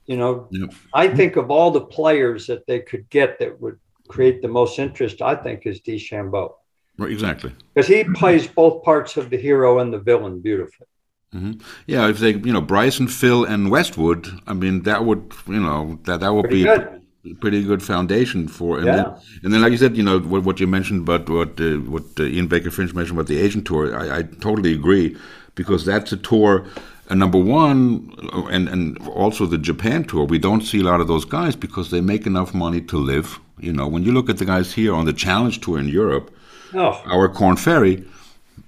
you 0.06 0.16
know, 0.16 0.48
Yep. 0.50 0.74
I 0.92 1.08
think 1.08 1.36
of 1.36 1.50
all 1.50 1.70
the 1.70 1.80
players 1.80 2.46
that 2.46 2.66
they 2.66 2.80
could 2.80 3.08
get 3.10 3.38
that 3.38 3.60
would 3.60 3.78
create 4.08 4.42
the 4.42 4.48
most 4.48 4.78
interest, 4.78 5.22
I 5.22 5.34
think 5.34 5.66
is 5.66 5.80
DeChambeau. 5.80 6.54
Right. 6.98 7.10
Exactly. 7.10 7.52
Because 7.74 7.88
he 7.88 8.04
plays 8.04 8.46
both 8.46 8.82
parts 8.82 9.16
of 9.16 9.30
the 9.30 9.36
hero 9.36 9.80
and 9.80 9.92
the 9.92 9.98
villain 9.98 10.40
beautifully. 10.40 10.86
Mm-hmm. 11.34 11.60
Yeah. 11.86 12.08
If 12.08 12.18
they, 12.18 12.34
you 12.34 12.52
know, 12.52 12.60
Bryson, 12.60 13.08
Phil, 13.08 13.44
and 13.44 13.70
Westwood. 13.70 14.28
I 14.46 14.54
mean, 14.54 14.82
that 14.82 15.04
would, 15.04 15.32
you 15.46 15.60
know, 15.60 15.98
that 16.04 16.20
that 16.20 16.32
would 16.32 16.44
Pretty 16.44 16.58
be 16.58 16.64
good. 16.64 17.02
Pretty 17.34 17.62
good 17.64 17.82
foundation 17.82 18.48
for. 18.48 18.78
And 18.78 18.86
Yeah. 18.86 18.96
then, 18.96 19.06
and 19.42 19.52
then, 19.52 19.60
like 19.62 19.72
you 19.72 19.78
said, 19.78 19.96
you 19.96 20.02
know, 20.02 20.18
what, 20.20 20.42
what 20.44 20.60
you 20.60 20.66
mentioned 20.66 21.00
about 21.08 21.28
what 21.28 21.60
uh, 21.60 21.76
what 21.94 22.04
uh, 22.18 22.24
Ian 22.24 22.46
Baker 22.48 22.70
Finch 22.70 22.94
mentioned 22.94 23.18
about 23.18 23.28
the 23.28 23.38
Asian 23.38 23.62
tour. 23.62 23.94
I, 23.96 24.18
I 24.18 24.22
totally 24.40 24.72
agree 24.72 25.16
because 25.54 25.84
that's 25.84 26.12
a 26.12 26.16
tour. 26.16 26.64
Uh, 27.08 27.14
number 27.14 27.38
one, 27.38 28.12
uh, 28.32 28.46
and 28.46 28.68
and 28.68 28.98
also 29.08 29.46
the 29.46 29.58
Japan 29.58 30.04
tour. 30.04 30.24
We 30.24 30.38
don't 30.38 30.62
see 30.62 30.80
a 30.80 30.84
lot 30.84 31.00
of 31.00 31.06
those 31.08 31.24
guys 31.24 31.56
because 31.56 31.90
they 31.90 32.00
make 32.00 32.26
enough 32.26 32.52
money 32.54 32.80
to 32.82 32.96
live. 32.98 33.38
You 33.58 33.72
know, 33.72 33.86
when 33.88 34.02
you 34.04 34.12
look 34.12 34.28
at 34.30 34.36
the 34.38 34.44
guys 34.44 34.74
here 34.74 34.92
on 34.94 35.04
the 35.06 35.12
Challenge 35.12 35.60
tour 35.60 35.78
in 35.78 35.88
Europe, 35.88 36.30
Oh, 36.74 37.00
our 37.06 37.28
Korn 37.28 37.56
Ferry, 37.56 38.04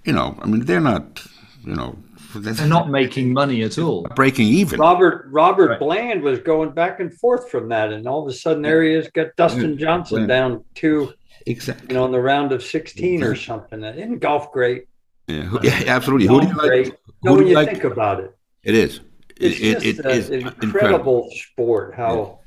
you 0.04 0.12
know, 0.12 0.36
I 0.42 0.46
mean, 0.46 0.64
they're 0.66 0.80
not, 0.80 1.22
you 1.64 1.74
know, 1.74 1.96
They're 2.34 2.66
not 2.66 2.90
making 2.90 3.32
money 3.32 3.62
at 3.62 3.78
all. 3.78 4.06
breaking 4.14 4.46
even. 4.48 4.78
Robert 4.80 5.26
Robert 5.30 5.70
Right. 5.70 5.78
Bland 5.78 6.22
was 6.22 6.38
going 6.40 6.70
back 6.70 7.00
and 7.00 7.12
forth 7.12 7.50
from 7.50 7.68
that, 7.70 7.92
and 7.92 8.06
all 8.06 8.22
of 8.22 8.28
a 8.28 8.32
sudden 8.36 8.62
there 8.62 8.82
he 8.82 8.92
is, 8.92 9.08
got 9.08 9.28
Dustin 9.36 9.78
Johnson 9.78 10.22
Yeah. 10.22 10.26
down 10.26 10.64
two 10.74 11.12
exactly. 11.46 11.86
You 11.88 11.94
know, 11.94 12.04
in 12.04 12.12
the 12.12 12.20
round 12.20 12.52
of 12.52 12.62
16 12.62 13.22
or 13.22 13.34
something. 13.34 13.82
Isn't 13.82 14.18
golf 14.18 14.52
great? 14.52 14.84
Yeah, 15.26 15.50
yeah, 15.62 15.82
absolutely. 15.86 16.26
Who 16.26 16.40
do 16.40 16.46
you 16.48 16.52
Golf 16.54 16.62
like? 16.62 16.70
great. 16.70 16.94
No, 17.22 17.32
Who 17.32 17.36
do 17.38 17.38
when 17.38 17.42
you 17.44 17.48
you 17.50 17.54
like? 17.56 17.70
think 17.70 17.84
about 17.84 18.20
it. 18.20 18.36
It 18.64 18.74
is. 18.74 19.00
It's 19.36 19.58
It, 19.60 19.72
just 19.74 19.86
it, 19.86 19.98
it 20.00 20.04
a- 20.04 20.10
is 20.10 20.30
an 20.30 20.34
incredible. 20.34 20.62
incredible 20.64 21.30
sport 21.32 21.94
how 21.94 22.40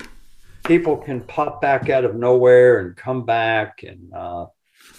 people 0.66 0.98
can 0.98 1.22
pop 1.22 1.62
back 1.62 1.90
out 1.90 2.06
of 2.06 2.16
nowhere 2.16 2.80
and 2.80 2.96
come 2.96 3.26
back 3.26 3.84
and 3.84 4.14
uh, 4.14 4.46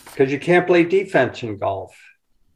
because 0.07 0.33
you 0.33 0.39
can't 0.41 0.67
play 0.67 0.83
defense 0.85 1.43
in 1.45 1.57
golf 1.59 1.97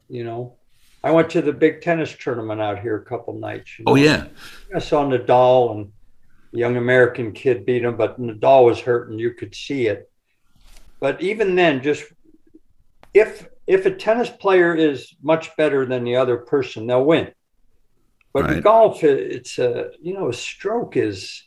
you 0.09 0.25
know 0.25 0.57
i 1.05 1.11
went 1.11 1.31
to 1.31 1.43
the 1.43 1.53
big 1.53 1.81
tennis 1.81 2.15
tournament 2.19 2.61
out 2.61 2.81
here 2.81 2.97
a 2.97 3.05
couple 3.05 3.35
nights 3.35 3.79
you 3.79 3.85
Oh 3.87 3.95
yeah, 3.95 4.27
i 4.75 4.79
saw 4.79 5.05
nadal 5.05 5.75
and 5.75 5.93
young 6.53 6.77
american 6.77 7.33
kid 7.33 7.67
beat 7.67 7.85
him 7.85 7.97
but 7.97 8.21
nadal 8.21 8.65
was 8.65 8.81
hurt 8.81 9.11
and 9.11 9.21
you 9.21 9.33
could 9.33 9.55
see 9.55 9.87
it. 9.87 10.11
But 11.01 11.21
even 11.21 11.55
then 11.55 11.83
just 11.83 12.05
if 13.13 13.49
if 13.67 13.85
a 13.87 13.91
tennis 13.91 14.31
player 14.31 14.75
is 14.75 15.15
much 15.23 15.55
better 15.57 15.85
than 15.85 16.05
the 16.05 16.17
other 16.17 16.39
person 16.39 16.87
they'll 16.87 17.05
win. 17.05 17.33
But 18.33 18.51
in 18.51 18.61
golf 18.61 19.03
it's 19.05 19.59
a 19.59 19.91
you 20.01 20.15
know 20.15 20.29
a 20.29 20.33
stroke 20.33 20.97
is 20.97 21.43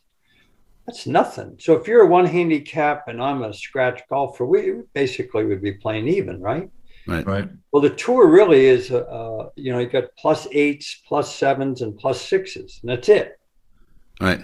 that's 0.86 1.06
nothing. 1.06 1.58
So 1.60 1.74
if 1.74 1.88
you're 1.88 2.02
a 2.02 2.08
one 2.08 2.26
handicap 2.26 3.08
and 3.08 3.22
i'm 3.22 3.44
a 3.44 3.54
scratch 3.54 4.02
golfer 4.10 4.46
we 4.46 4.82
basically 4.94 5.46
would 5.46 5.62
be 5.62 5.74
playing 5.74 6.08
even 6.08 6.40
right 6.42 6.70
Right. 7.10 7.50
well 7.72 7.82
the 7.82 7.90
tour 7.90 8.28
really 8.28 8.66
is 8.66 8.92
uh, 8.92 8.98
uh 9.00 9.50
you 9.56 9.72
know 9.72 9.80
you 9.80 9.88
got 9.88 10.06
plus 10.18 10.48
eights 10.52 11.02
plus 11.08 11.34
sevens 11.36 11.82
and 11.82 11.98
plus 11.98 12.22
sixes 12.22 12.80
and 12.82 12.90
that's 12.92 13.10
it 13.10 13.40
right. 14.22 14.42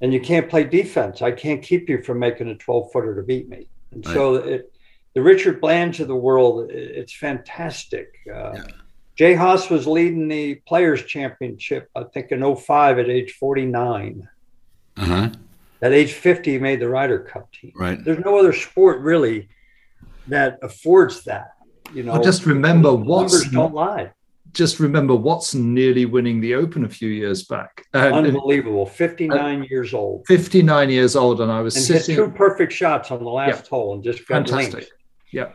and 0.00 0.12
you 0.12 0.20
can't 0.20 0.48
play 0.50 0.64
defense. 0.64 1.22
I 1.22 1.30
can't 1.30 1.62
keep 1.62 1.88
you 1.88 2.02
from 2.02 2.18
making 2.18 2.48
a 2.48 2.54
12 2.56 2.92
footer 2.92 3.14
to 3.16 3.22
beat 3.22 3.48
me. 3.48 3.68
And 3.92 4.04
so 4.04 4.34
it, 4.34 4.72
the 5.14 5.22
Richard 5.22 5.60
Blands 5.60 6.00
of 6.00 6.08
the 6.08 6.16
world, 6.16 6.70
i- 6.70 6.74
it's 6.74 7.14
fantastic. 7.16 8.08
Uh, 8.28 8.52
Yeah. 8.54 8.66
Jay 9.16 9.34
Haas 9.34 9.70
was 9.70 9.86
leading 9.86 10.28
the 10.28 10.56
Players 10.66 11.02
Championship, 11.06 11.88
I 11.96 12.02
think, 12.12 12.32
in 12.32 12.42
05 12.56 12.98
at 12.98 13.08
age 13.08 13.32
49. 13.32 14.28
Uh 14.98 15.04
huh. 15.06 15.30
At 15.80 15.92
age 15.94 16.12
50, 16.12 16.50
he 16.52 16.58
made 16.58 16.80
the 16.80 16.88
Ryder 16.90 17.20
Cup 17.20 17.50
team. 17.52 17.72
Right. 17.74 18.02
There's 18.04 18.18
no 18.24 18.38
other 18.38 18.52
sport 18.52 19.00
really 19.00 19.48
that 20.28 20.58
affords 20.62 21.24
that. 21.24 21.52
You 21.94 22.02
know, 22.02 22.12
Well, 22.12 22.22
just 22.22 22.46
remember 22.46 22.92
Watson. 22.94 23.52
don't 23.52 23.74
lie. 23.74 24.12
Just 24.52 24.80
remember 24.80 25.14
Watson 25.14 25.74
nearly 25.74 26.06
winning 26.06 26.40
the 26.40 26.54
Open 26.54 26.84
a 26.84 26.88
few 26.88 27.08
years 27.10 27.44
back. 27.44 27.84
Uh, 27.92 27.98
Unbelievable. 28.12 28.86
59 28.86 29.66
years 29.70 29.92
old. 29.92 30.24
59 30.26 30.88
years 30.90 31.14
old, 31.14 31.40
and 31.42 31.52
I 31.52 31.60
was 31.60 31.76
And 31.76 31.84
sitting. 31.84 32.16
two 32.16 32.30
perfect 32.30 32.72
shots 32.72 33.10
on 33.10 33.22
the 33.22 33.28
last 33.30 33.66
hole 33.68 33.94
and 33.94 34.02
just 34.02 34.26
got 34.26 34.48
Fantastic. 34.48 34.74
linked. 34.74 34.92
Yeah. 35.32 35.48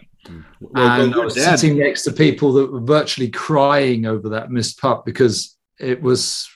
Well, 0.60 0.72
and 1.04 1.16
I 1.16 1.18
was 1.26 1.34
dad- 1.34 1.58
sitting 1.60 1.80
next 1.80 2.04
to 2.04 2.12
people 2.14 2.54
that 2.54 2.72
were 2.72 2.80
virtually 2.82 3.30
crying 3.30 4.06
over 4.06 4.30
that 4.30 4.52
missed 4.52 4.80
putt 4.80 5.04
because 5.04 5.58
it 5.80 6.00
was, 6.04 6.48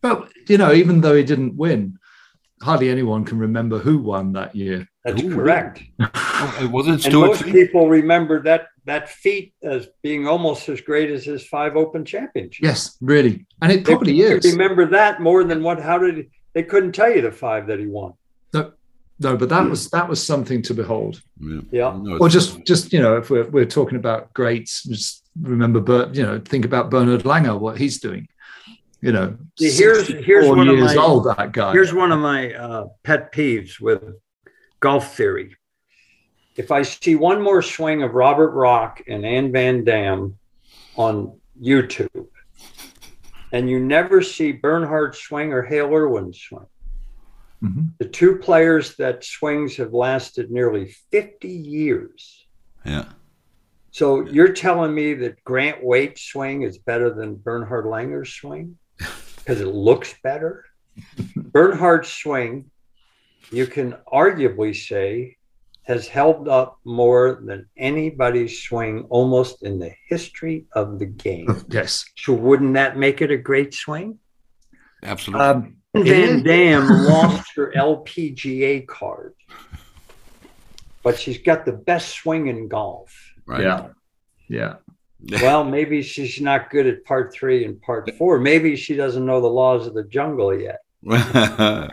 but 0.00 0.30
you 0.48 0.56
know, 0.56 0.72
even 0.72 1.02
though 1.02 1.14
he 1.14 1.22
didn't 1.24 1.56
win, 1.56 1.98
hardly 2.62 2.88
anyone 2.90 3.24
can 3.24 3.38
remember 3.38 3.78
who 3.78 3.98
won 3.98 4.32
that 4.32 4.54
year. 4.54 4.88
That's 5.04 5.22
Ooh. 5.22 5.34
correct. 5.34 5.82
Oh, 6.00 6.58
it 6.62 6.70
wasn't 6.70 6.94
And 6.94 7.02
Stewart. 7.04 7.28
most 7.28 7.44
people 7.44 7.88
remember 7.88 8.42
that 8.42 8.68
that 8.84 9.08
feat 9.08 9.52
as 9.62 9.88
being 10.02 10.28
almost 10.28 10.68
as 10.68 10.80
great 10.80 11.10
as 11.10 11.24
his 11.24 11.44
five 11.46 11.76
Open 11.76 12.04
championships. 12.04 12.60
Yes, 12.62 12.96
really. 13.00 13.46
And 13.60 13.72
it 13.72 13.84
probably 13.84 14.18
could 14.18 14.44
is. 14.44 14.52
Remember 14.52 14.86
that 14.86 15.20
more 15.20 15.42
than 15.44 15.62
what? 15.62 15.80
How 15.82 15.98
did 15.98 16.16
he, 16.16 16.24
they 16.54 16.62
couldn't 16.62 16.92
tell 16.92 17.10
you 17.12 17.20
the 17.22 17.32
five 17.32 17.66
that 17.66 17.78
he 17.80 17.86
won? 17.86 18.12
No, 18.52 18.72
no, 19.18 19.36
but 19.36 19.48
that 19.48 19.68
was 19.68 19.90
that 19.90 20.08
was 20.08 20.24
something 20.24 20.62
to 20.62 20.74
behold. 20.74 21.20
Yeah. 21.40 21.60
Yeah. 21.72 21.98
No, 22.00 22.18
Or 22.18 22.28
just 22.28 22.64
just 22.64 22.92
you 22.92 23.00
know, 23.00 23.16
if 23.16 23.28
we're 23.30 23.48
we're 23.50 23.64
talking 23.66 23.96
about 23.96 24.32
greats, 24.34 24.84
just 24.84 25.24
remember 25.40 25.80
Bert, 25.80 26.14
you 26.14 26.22
know, 26.22 26.40
think 26.44 26.64
about 26.64 26.90
Bernhard 26.90 27.22
Langer, 27.24 27.58
what 27.58 27.78
he's 27.78 27.98
doing. 28.00 28.28
You 29.00 29.12
know, 29.12 29.36
See, 29.58 29.70
here's- 29.70 30.06
here's 30.08 30.46
64 30.46 30.56
one 30.56 30.68
of 30.68 30.76
years 30.76 30.94
my- 30.96 31.02
old, 31.02 31.24
that 31.36 31.52
guy. 31.52 31.72
Here's 31.72 31.92
one 31.94 32.12
of 32.12 32.18
my 32.18 32.52
uh, 32.54 32.86
pet 33.04 33.32
peeves 33.32 33.78
with 33.80 34.02
golf 34.80 35.14
theory. 35.16 35.54
If 36.56 36.70
I 36.72 36.82
see 36.82 37.14
one 37.14 37.42
more 37.42 37.60
swing 37.62 38.02
of 38.02 38.14
Robert 38.14 38.50
Rock 38.52 39.02
and 39.06 39.24
Anne 39.26 39.52
Van 39.52 39.84
Dam 39.84 40.38
on 40.96 41.38
YouTube, 41.60 42.26
and 43.52 43.68
you 43.68 43.78
never 43.78 44.22
see 44.22 44.52
Bernhard 44.52 45.14
swing 45.14 45.52
or 45.52 45.62
Hale 45.62 45.92
Irwin 45.94 46.32
swing, 46.32 46.66
Mhm. 47.62 47.90
the 47.98 48.08
two 48.08 48.36
players 48.36 48.96
that 48.96 49.22
swings 49.24 49.76
have 49.76 49.92
lasted 49.92 50.50
nearly 50.50 50.86
50 51.12 51.48
years. 51.48 52.46
yeah. 52.84 53.06
So 53.90 54.26
you're 54.26 54.52
telling 54.52 54.94
me 54.94 55.14
that 55.14 55.42
Grant 55.44 55.82
Waite's 55.82 56.20
swing 56.22 56.62
is 56.62 56.76
better 56.76 57.08
than 57.10 57.36
Bernhard 57.36 57.86
Langer's 57.86 58.30
swing 58.32 58.78
because 59.46 59.60
it 59.60 59.68
looks 59.68 60.14
better? 60.24 60.64
Bernhard's 61.36 62.10
swing, 62.10 62.70
you 63.52 63.66
can 63.66 63.94
arguably 64.12 64.74
say, 64.74 65.36
has 65.84 66.08
held 66.08 66.48
up 66.48 66.80
more 66.84 67.40
than 67.44 67.68
anybody's 67.76 68.60
swing 68.60 69.06
almost 69.08 69.62
in 69.62 69.78
the 69.78 69.92
history 70.08 70.66
of 70.72 70.98
the 70.98 71.06
game. 71.06 71.46
Yes. 71.68 72.04
So 72.16 72.32
wouldn't 72.32 72.74
that 72.74 72.96
make 72.96 73.22
it 73.22 73.30
a 73.30 73.36
great 73.36 73.72
swing? 73.72 74.18
Absolutely. 75.04 75.46
Um, 75.46 75.76
Van 75.94 76.42
Dam 76.42 76.88
lost 77.04 77.52
her 77.54 77.72
LPGA 77.76 78.86
card, 78.88 79.34
but 81.04 81.18
she's 81.18 81.38
got 81.38 81.64
the 81.64 81.72
best 81.72 82.08
swing 82.16 82.48
in 82.48 82.66
golf. 82.66 83.14
right. 83.46 83.62
Yeah. 83.62 83.88
Yeah. 84.48 84.74
Well, 85.42 85.64
maybe 85.64 86.02
she's 86.02 86.40
not 86.40 86.70
good 86.70 86.86
at 86.86 87.04
part 87.04 87.32
three 87.32 87.64
and 87.64 87.80
part 87.82 88.10
four. 88.16 88.38
Maybe 88.38 88.76
she 88.76 88.94
doesn't 88.94 89.24
know 89.24 89.40
the 89.40 89.48
laws 89.48 89.86
of 89.86 89.94
the 89.94 90.04
jungle 90.04 90.58
yet. 90.58 90.78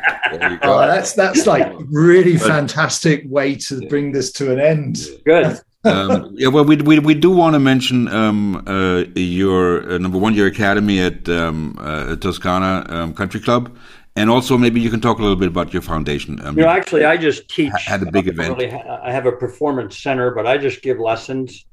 Oh, 0.63 0.80
that's 0.88 1.13
that's 1.13 1.45
like 1.45 1.71
really 1.91 2.38
But- 2.38 2.47
fantastic 2.47 3.24
way 3.28 3.55
to 3.55 3.88
bring 3.88 4.11
this 4.11 4.32
to 4.34 4.51
an 4.51 4.59
end. 4.59 4.97
Good. 5.26 5.59
um, 5.86 6.32
yeah, 6.34 6.47
well, 6.47 6.63
we, 6.65 6.78
we, 6.78 6.97
we 6.99 7.13
do 7.13 7.30
want 7.30 7.53
to 7.55 7.59
mention 7.59 8.07
um, 8.07 8.63
uh, 8.67 9.03
your 9.15 9.91
uh, 9.91 9.97
number 9.97 10.17
one, 10.17 10.34
your 10.34 10.47
academy 10.47 10.99
at 10.99 11.28
um, 11.30 11.78
uh, 11.80 12.15
Toscana 12.15 12.86
um, 12.89 13.13
Country 13.13 13.39
Club, 13.41 13.76
and 14.15 14.30
also 14.30 14.57
maybe 14.57 14.80
you 14.80 14.89
can 14.89 15.01
talk 15.01 15.19
a 15.19 15.21
little 15.21 15.36
bit 15.36 15.49
about 15.49 15.74
your 15.74 15.82
foundation. 15.82 16.39
Um, 16.45 16.55
You 16.57 16.63
know, 16.63 16.69
actually, 16.69 17.03
I 17.05 17.17
just 17.17 17.49
teach. 17.49 17.74
Had 17.86 18.01
a 18.01 18.11
big 18.11 18.28
I 18.28 18.32
event. 18.32 18.57
really 18.57 18.69
ha- 18.71 19.01
I 19.03 19.11
have 19.11 19.26
a 19.26 19.34
performance 19.34 19.97
center, 20.01 20.32
but 20.34 20.47
I 20.47 20.57
just 20.57 20.82
give 20.82 20.99
lessons. 20.99 21.65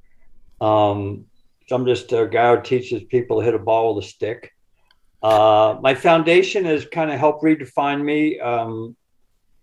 Um, 0.61 1.25
so 1.71 1.77
I'm 1.77 1.87
just 1.87 2.11
a 2.11 2.27
guy 2.27 2.57
who 2.57 2.63
teaches 2.63 3.05
people 3.05 3.39
to 3.39 3.45
hit 3.45 3.55
a 3.55 3.59
ball 3.61 3.95
with 3.95 4.05
a 4.05 4.09
stick. 4.09 4.53
Uh, 5.23 5.79
my 5.81 5.95
foundation 5.95 6.65
has 6.65 6.85
kind 6.85 7.13
of 7.13 7.21
helped 7.21 7.45
redefine 7.45 8.03
me. 8.03 8.41
Um, 8.41 8.97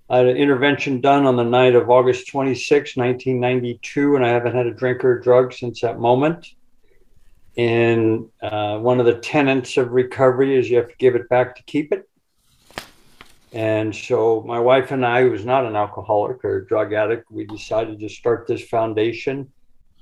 I 0.10 0.20
had 0.20 0.28
an 0.28 0.38
intervention 0.38 1.02
done 1.02 1.26
on 1.26 1.36
the 1.36 1.44
night 1.44 1.76
of 1.76 1.90
August 1.90 2.30
26, 2.30 2.96
1992, 2.96 4.16
and 4.16 4.26
I 4.26 4.30
haven't 4.30 4.56
had 4.56 4.68
a 4.68 4.74
drink 4.74 5.04
or 5.04 5.20
a 5.20 5.22
drug 5.22 5.52
since 5.52 5.82
that 5.82 6.00
moment. 6.00 6.48
And 7.58 8.30
uh, 8.42 8.78
one 8.78 9.02
of 9.02 9.06
the 9.06 9.20
tenets 9.20 9.76
of 9.76 9.92
recovery 9.92 10.58
is 10.58 10.70
you 10.70 10.78
have 10.78 10.88
to 10.88 10.96
give 11.00 11.16
it 11.16 11.28
back 11.28 11.58
to 11.58 11.64
keep 11.64 11.92
it. 11.92 12.08
And 13.52 13.94
so 13.94 14.46
my 14.48 14.62
wife 14.62 14.92
and 14.92 15.06
I, 15.06 15.24
who 15.24 15.32
was 15.32 15.44
not 15.44 15.66
an 15.66 15.76
alcoholic 15.76 16.46
or 16.46 16.62
drug 16.62 16.94
addict, 16.94 17.30
we 17.30 17.46
decided 17.46 18.00
to 18.00 18.08
start 18.08 18.48
this 18.48 18.64
foundation. 18.64 19.52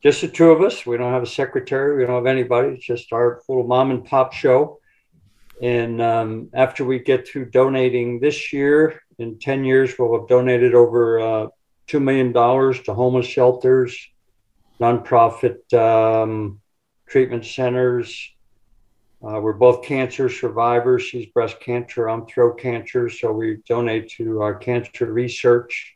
Just 0.05 0.21
the 0.21 0.27
two 0.27 0.51
of 0.51 0.61
us. 0.61 0.85
We 0.85 0.97
don't 0.97 1.11
have 1.11 1.23
a 1.23 1.27
secretary. 1.27 1.97
We 1.97 2.05
don't 2.05 2.15
have 2.15 2.27
anybody. 2.27 2.69
It's 2.69 2.85
just 2.85 3.11
our 3.11 3.41
little 3.49 3.65
mom 3.65 3.89
and 3.89 4.05
pop 4.05 4.33
show. 4.33 4.79
And 5.63 5.99
um, 5.99 6.49
after 6.53 6.85
we 6.85 6.99
get 6.99 7.27
through 7.27 7.49
donating 7.49 8.19
this 8.19 8.53
year, 8.53 9.01
in 9.17 9.39
10 9.39 9.63
years, 9.63 9.95
we'll 9.97 10.19
have 10.19 10.27
donated 10.27 10.75
over 10.75 11.19
uh, 11.19 11.47
$2 11.87 12.01
million 12.01 12.33
to 12.33 12.93
homeless 12.93 13.25
shelters, 13.25 13.97
nonprofit 14.79 15.73
um, 15.73 16.61
treatment 17.07 17.45
centers, 17.45 18.35
uh, 19.25 19.39
we're 19.39 19.53
both 19.53 19.83
cancer 19.83 20.29
survivors. 20.29 21.01
She's 21.01 21.25
breast 21.27 21.59
cancer. 21.59 22.07
I'm 22.07 22.27
throat 22.27 22.59
cancer. 22.59 23.09
So 23.09 23.31
we 23.31 23.57
donate 23.67 24.09
to 24.17 24.43
uh, 24.43 24.57
cancer 24.59 25.11
research. 25.11 25.94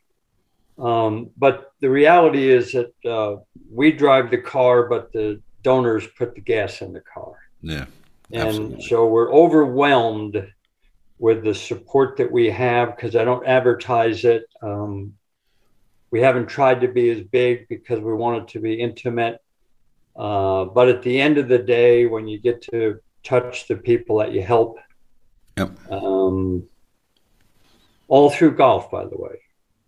Um, 0.79 1.29
but 1.37 1.73
the 1.81 1.89
reality 1.89 2.49
is 2.49 2.71
that 2.71 2.93
uh, 3.05 3.37
we 3.71 3.91
drive 3.91 4.31
the 4.31 4.37
car, 4.37 4.87
but 4.87 5.11
the 5.11 5.41
donors 5.63 6.07
put 6.17 6.35
the 6.35 6.41
gas 6.41 6.81
in 6.81 6.93
the 6.93 7.01
car. 7.01 7.33
yeah. 7.61 7.85
And 8.31 8.47
Absolutely. 8.47 8.83
so 8.83 9.07
we're 9.07 9.33
overwhelmed 9.33 10.51
with 11.17 11.43
the 11.43 11.55
support 11.55 12.15
that 12.17 12.31
we 12.31 12.47
have 12.51 12.95
because 12.95 13.15
I 13.15 13.23
don't 13.23 13.45
advertise 13.47 14.23
it. 14.23 14.43
Um, 14.61 15.15
we 16.11 16.21
haven't 16.21 16.45
tried 16.47 16.81
to 16.81 16.87
be 16.87 17.09
as 17.09 17.21
big 17.21 17.67
because 17.69 17.99
we 17.99 18.13
want 18.13 18.43
it 18.43 18.47
to 18.49 18.59
be 18.59 18.75
intimate. 18.79 19.41
Uh, 20.15 20.65
but 20.65 20.89
at 20.89 21.01
the 21.01 21.19
end 21.19 21.39
of 21.39 21.47
the 21.47 21.57
day, 21.57 22.05
when 22.05 22.27
you 22.27 22.39
get 22.39 22.61
to 22.71 22.99
touch 23.23 23.67
the 23.67 23.75
people 23.75 24.17
that 24.19 24.31
you 24.31 24.43
help, 24.43 24.77
Yep. 25.57 25.71
um, 25.91 26.63
all 28.07 28.29
through 28.29 28.55
golf, 28.55 28.89
by 28.91 29.05
the 29.05 29.17
way, 29.17 29.39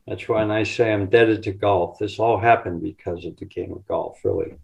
That's 0.08 0.28
why 0.28 0.42
when 0.42 0.52
I 0.52 0.64
say 0.64 0.92
I'm 0.92 1.02
indebted 1.02 1.44
to 1.44 1.52
golf, 1.52 2.00
this 2.00 2.20
all 2.20 2.40
happened 2.40 2.82
because 2.82 3.26
of 3.26 3.38
the 3.38 3.46
game 3.46 3.72
of 3.72 3.88
golf, 3.88 4.20
really. 4.24 4.56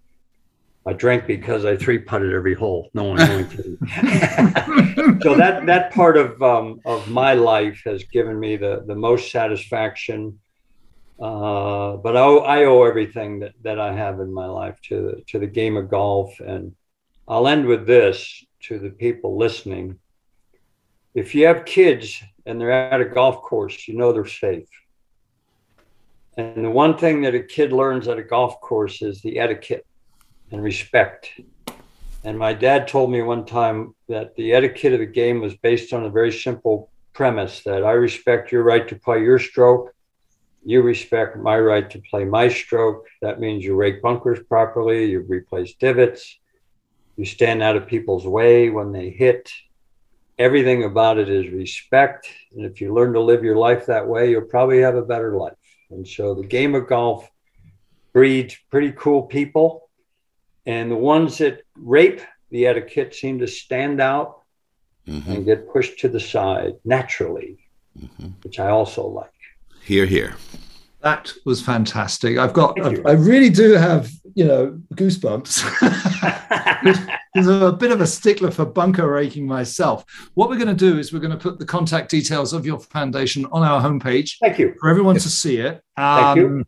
I 0.86 0.94
drank 0.94 1.28
because 1.28 1.66
I 1.66 1.76
three 1.76 2.00
putted 2.00 2.34
every 2.34 2.54
hole. 2.54 2.90
No 2.94 3.04
one 3.04 3.18
kidding. 3.50 3.78
so 5.22 5.36
that 5.36 5.64
that 5.66 5.92
part 5.94 6.16
of 6.16 6.42
um, 6.42 6.80
of 6.86 7.10
my 7.10 7.34
life 7.34 7.82
has 7.84 8.06
given 8.06 8.40
me 8.40 8.56
the 8.56 8.84
the 8.88 8.96
most 8.96 9.30
satisfaction. 9.30 10.40
Uh, 11.20 11.98
but 11.98 12.16
I, 12.16 12.22
I 12.22 12.64
owe 12.66 12.84
everything 12.84 13.40
that, 13.40 13.54
that 13.64 13.80
I 13.80 13.94
have 13.94 14.20
in 14.20 14.32
my 14.32 14.46
life 14.46 14.80
to 14.84 15.02
the, 15.02 15.22
to 15.30 15.40
the 15.40 15.48
game 15.48 15.76
of 15.76 15.90
golf. 15.90 16.40
And 16.40 16.76
I'll 17.28 17.48
end 17.48 17.66
with 17.66 17.88
this 17.88 18.46
to 18.62 18.78
the 18.78 18.92
people 18.92 19.36
listening. 19.36 19.98
If 21.16 21.34
you 21.34 21.48
have 21.48 21.66
kids 21.66 22.22
and 22.46 22.62
they're 22.62 22.72
at 22.72 23.02
a 23.02 23.06
golf 23.06 23.42
course, 23.42 23.88
you 23.88 23.98
know 23.98 24.14
they're 24.14 24.28
safe. 24.28 24.70
And 26.38 26.64
the 26.64 26.70
one 26.70 26.96
thing 26.96 27.24
that 27.24 27.34
a 27.34 27.42
kid 27.42 27.74
learns 27.74 28.08
at 28.08 28.20
a 28.20 28.24
golf 28.24 28.62
course 28.62 29.02
is 29.02 29.22
the 29.22 29.40
etiquette 29.40 29.88
and 30.52 30.62
respect. 30.62 31.32
And 32.24 32.38
my 32.38 32.54
dad 32.54 32.88
told 32.88 33.12
me 33.12 33.24
one 33.24 33.44
time 33.44 33.96
that 34.08 34.36
the 34.36 34.54
etiquette 34.54 34.94
of 34.94 35.00
the 35.00 35.08
game 35.08 35.42
was 35.42 35.56
based 35.56 35.94
on 35.94 36.06
a 36.06 36.10
very 36.10 36.32
simple 36.32 36.92
premise 37.14 37.64
that 37.64 37.84
I 37.84 37.94
respect 37.94 38.52
your 38.52 38.62
right 38.62 38.88
to 38.88 38.96
play 38.96 39.24
your 39.24 39.40
stroke. 39.40 39.96
You 40.64 40.84
respect 40.84 41.38
my 41.38 41.58
right 41.58 41.90
to 41.90 42.00
play 42.02 42.24
my 42.24 42.50
stroke. 42.50 43.08
That 43.24 43.40
means 43.40 43.64
you 43.64 43.76
rake 43.76 44.04
bunkers 44.04 44.40
properly, 44.48 45.10
you 45.10 45.22
replace 45.22 45.74
divots, 45.74 46.38
you 47.16 47.26
stand 47.26 47.64
out 47.64 47.76
of 47.76 47.88
people's 47.88 48.28
way 48.28 48.70
when 48.70 48.92
they 48.92 49.10
hit. 49.10 49.52
Everything 50.38 50.84
about 50.84 51.18
it 51.18 51.30
is 51.30 51.52
respect. 51.52 52.30
And 52.56 52.64
if 52.64 52.80
you 52.80 52.94
learn 52.94 53.14
to 53.14 53.22
live 53.22 53.44
your 53.44 53.58
life 53.58 53.88
that 53.88 54.08
way, 54.08 54.30
you'll 54.30 54.42
probably 54.42 54.82
have 54.82 54.96
a 54.96 55.02
better 55.02 55.36
life. 55.36 55.54
And 55.90 56.08
so 56.08 56.34
the 56.34 56.46
game 56.46 56.76
of 56.76 56.88
golf 56.88 57.30
breeds 58.14 58.58
pretty 58.70 58.94
cool 58.98 59.24
people 59.24 59.90
and 60.66 60.92
the 60.92 60.96
ones 60.96 61.38
that 61.38 61.62
rape 61.76 62.22
the 62.52 62.68
etiquette 62.68 63.16
seem 63.16 63.40
to 63.40 63.48
stand 63.48 64.02
out 64.02 64.42
mm-hmm. 65.08 65.32
and 65.32 65.46
get 65.46 65.72
pushed 65.72 66.00
to 66.00 66.10
the 66.10 66.20
side 66.20 66.74
naturally, 66.84 67.58
mm-hmm. 67.98 68.28
which 68.44 68.60
I 68.60 68.70
also 68.70 69.08
like. 69.08 69.32
Here, 69.84 70.06
here. 70.06 70.36
That 71.02 71.32
was 71.46 71.62
fantastic. 71.62 72.38
I've 72.38 72.54
got, 72.54 72.80
I, 72.82 72.98
I 73.10 73.14
really 73.14 73.50
do 73.50 73.74
have, 73.74 74.12
you 74.34 74.46
know, 74.46 74.80
goosebumps. 74.94 75.64
I'm 77.36 77.50
a 77.50 77.72
bit 77.72 77.92
of 77.92 78.02
a 78.02 78.08
stickler 78.08 78.50
for 78.50 78.66
bunker 78.66 79.10
raking 79.10 79.46
myself. 79.46 80.04
What 80.34 80.50
we're 80.50 80.58
going 80.58 80.68
to 80.68 80.74
do 80.74 80.98
is 80.98 81.14
we're 81.14 81.20
going 81.20 81.32
to 81.32 81.38
put 81.38 81.60
the 81.60 81.66
contact 81.66 82.10
details 82.10 82.52
of 82.52 82.66
your 82.66 82.80
foundation 82.80 83.46
on 83.52 83.64
our 83.64 83.80
homepage. 83.80 84.38
Thank 84.42 84.58
you. 84.58 84.74
For 84.80 84.90
everyone 84.90 85.16
yes. 85.16 85.24
to 85.24 85.30
see 85.30 85.58
it. 85.58 85.82
Um, 85.98 86.24
Thank 86.24 86.38
you. 86.38 86.46
Um, 86.48 86.68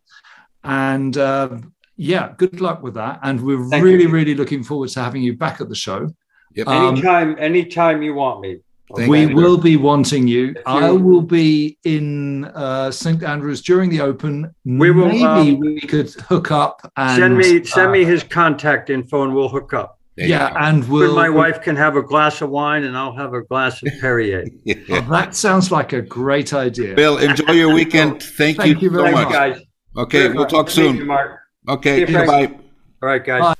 and 0.63 1.17
uh, 1.17 1.57
yeah, 1.97 2.33
good 2.37 2.61
luck 2.61 2.83
with 2.83 2.93
that. 2.93 3.19
And 3.23 3.41
we're 3.41 3.67
Thank 3.67 3.83
really, 3.83 4.03
you. 4.03 4.09
really 4.09 4.35
looking 4.35 4.63
forward 4.63 4.89
to 4.89 5.03
having 5.03 5.23
you 5.23 5.35
back 5.35 5.59
at 5.59 5.69
the 5.69 5.75
show. 5.75 6.13
Yep. 6.53 6.67
Um, 6.67 6.93
anytime, 6.93 7.35
anytime 7.39 8.01
you 8.03 8.13
want 8.13 8.41
me. 8.41 8.59
Okay. 8.91 9.07
We 9.07 9.27
will 9.27 9.57
be 9.57 9.77
wanting 9.77 10.27
you. 10.27 10.55
I 10.65 10.89
will 10.91 11.21
be 11.21 11.77
in 11.83 12.45
uh, 12.45 12.89
St 12.89 13.21
Andrews 13.23 13.61
during 13.61 13.89
the 13.89 14.01
Open. 14.01 14.53
We 14.65 14.89
will. 14.89 15.07
Maybe 15.09 15.23
um, 15.25 15.59
we 15.59 15.79
could 15.81 16.09
hook 16.11 16.51
up 16.51 16.91
and 16.97 17.19
send 17.19 17.37
me 17.37 17.63
send 17.65 17.89
uh, 17.89 17.91
me 17.91 18.03
his 18.03 18.23
contact 18.23 18.89
info, 18.89 19.23
and 19.23 19.35
we'll 19.35 19.49
hook 19.49 19.73
up. 19.73 19.99
yeah, 20.17 20.53
and 20.67 20.87
we'll. 20.89 21.15
My 21.15 21.29
wife 21.29 21.61
can 21.61 21.75
have 21.75 21.97
a 21.97 22.01
glass 22.01 22.41
of 22.41 22.49
wine, 22.49 22.83
and 22.83 22.97
I'll 22.97 23.15
have 23.15 23.33
a 23.33 23.43
glass 23.43 23.83
of 23.83 23.89
Perrier. 24.01 24.45
yeah. 24.63 24.75
oh, 24.89 25.01
that 25.11 25.35
sounds 25.35 25.71
like 25.71 25.93
a 25.93 26.01
great 26.01 26.53
idea. 26.53 26.95
Bill, 26.95 27.19
enjoy 27.19 27.53
your 27.53 27.73
weekend. 27.73 28.23
Thank, 28.37 28.57
you. 28.57 28.63
Thank 28.63 28.81
you, 28.81 28.89
you 28.89 28.97
very 28.97 29.09
so 29.09 29.23
much. 29.23 29.31
guys. 29.31 29.61
Okay, 29.97 30.29
we'll 30.29 30.47
talk 30.47 30.71
soon. 30.71 30.95
You, 30.95 31.05
Mark. 31.05 31.41
Okay, 31.67 32.05
bye. 32.05 32.47
All 33.01 33.07
right, 33.07 33.23
guys. 33.23 33.41
Bye. 33.41 33.55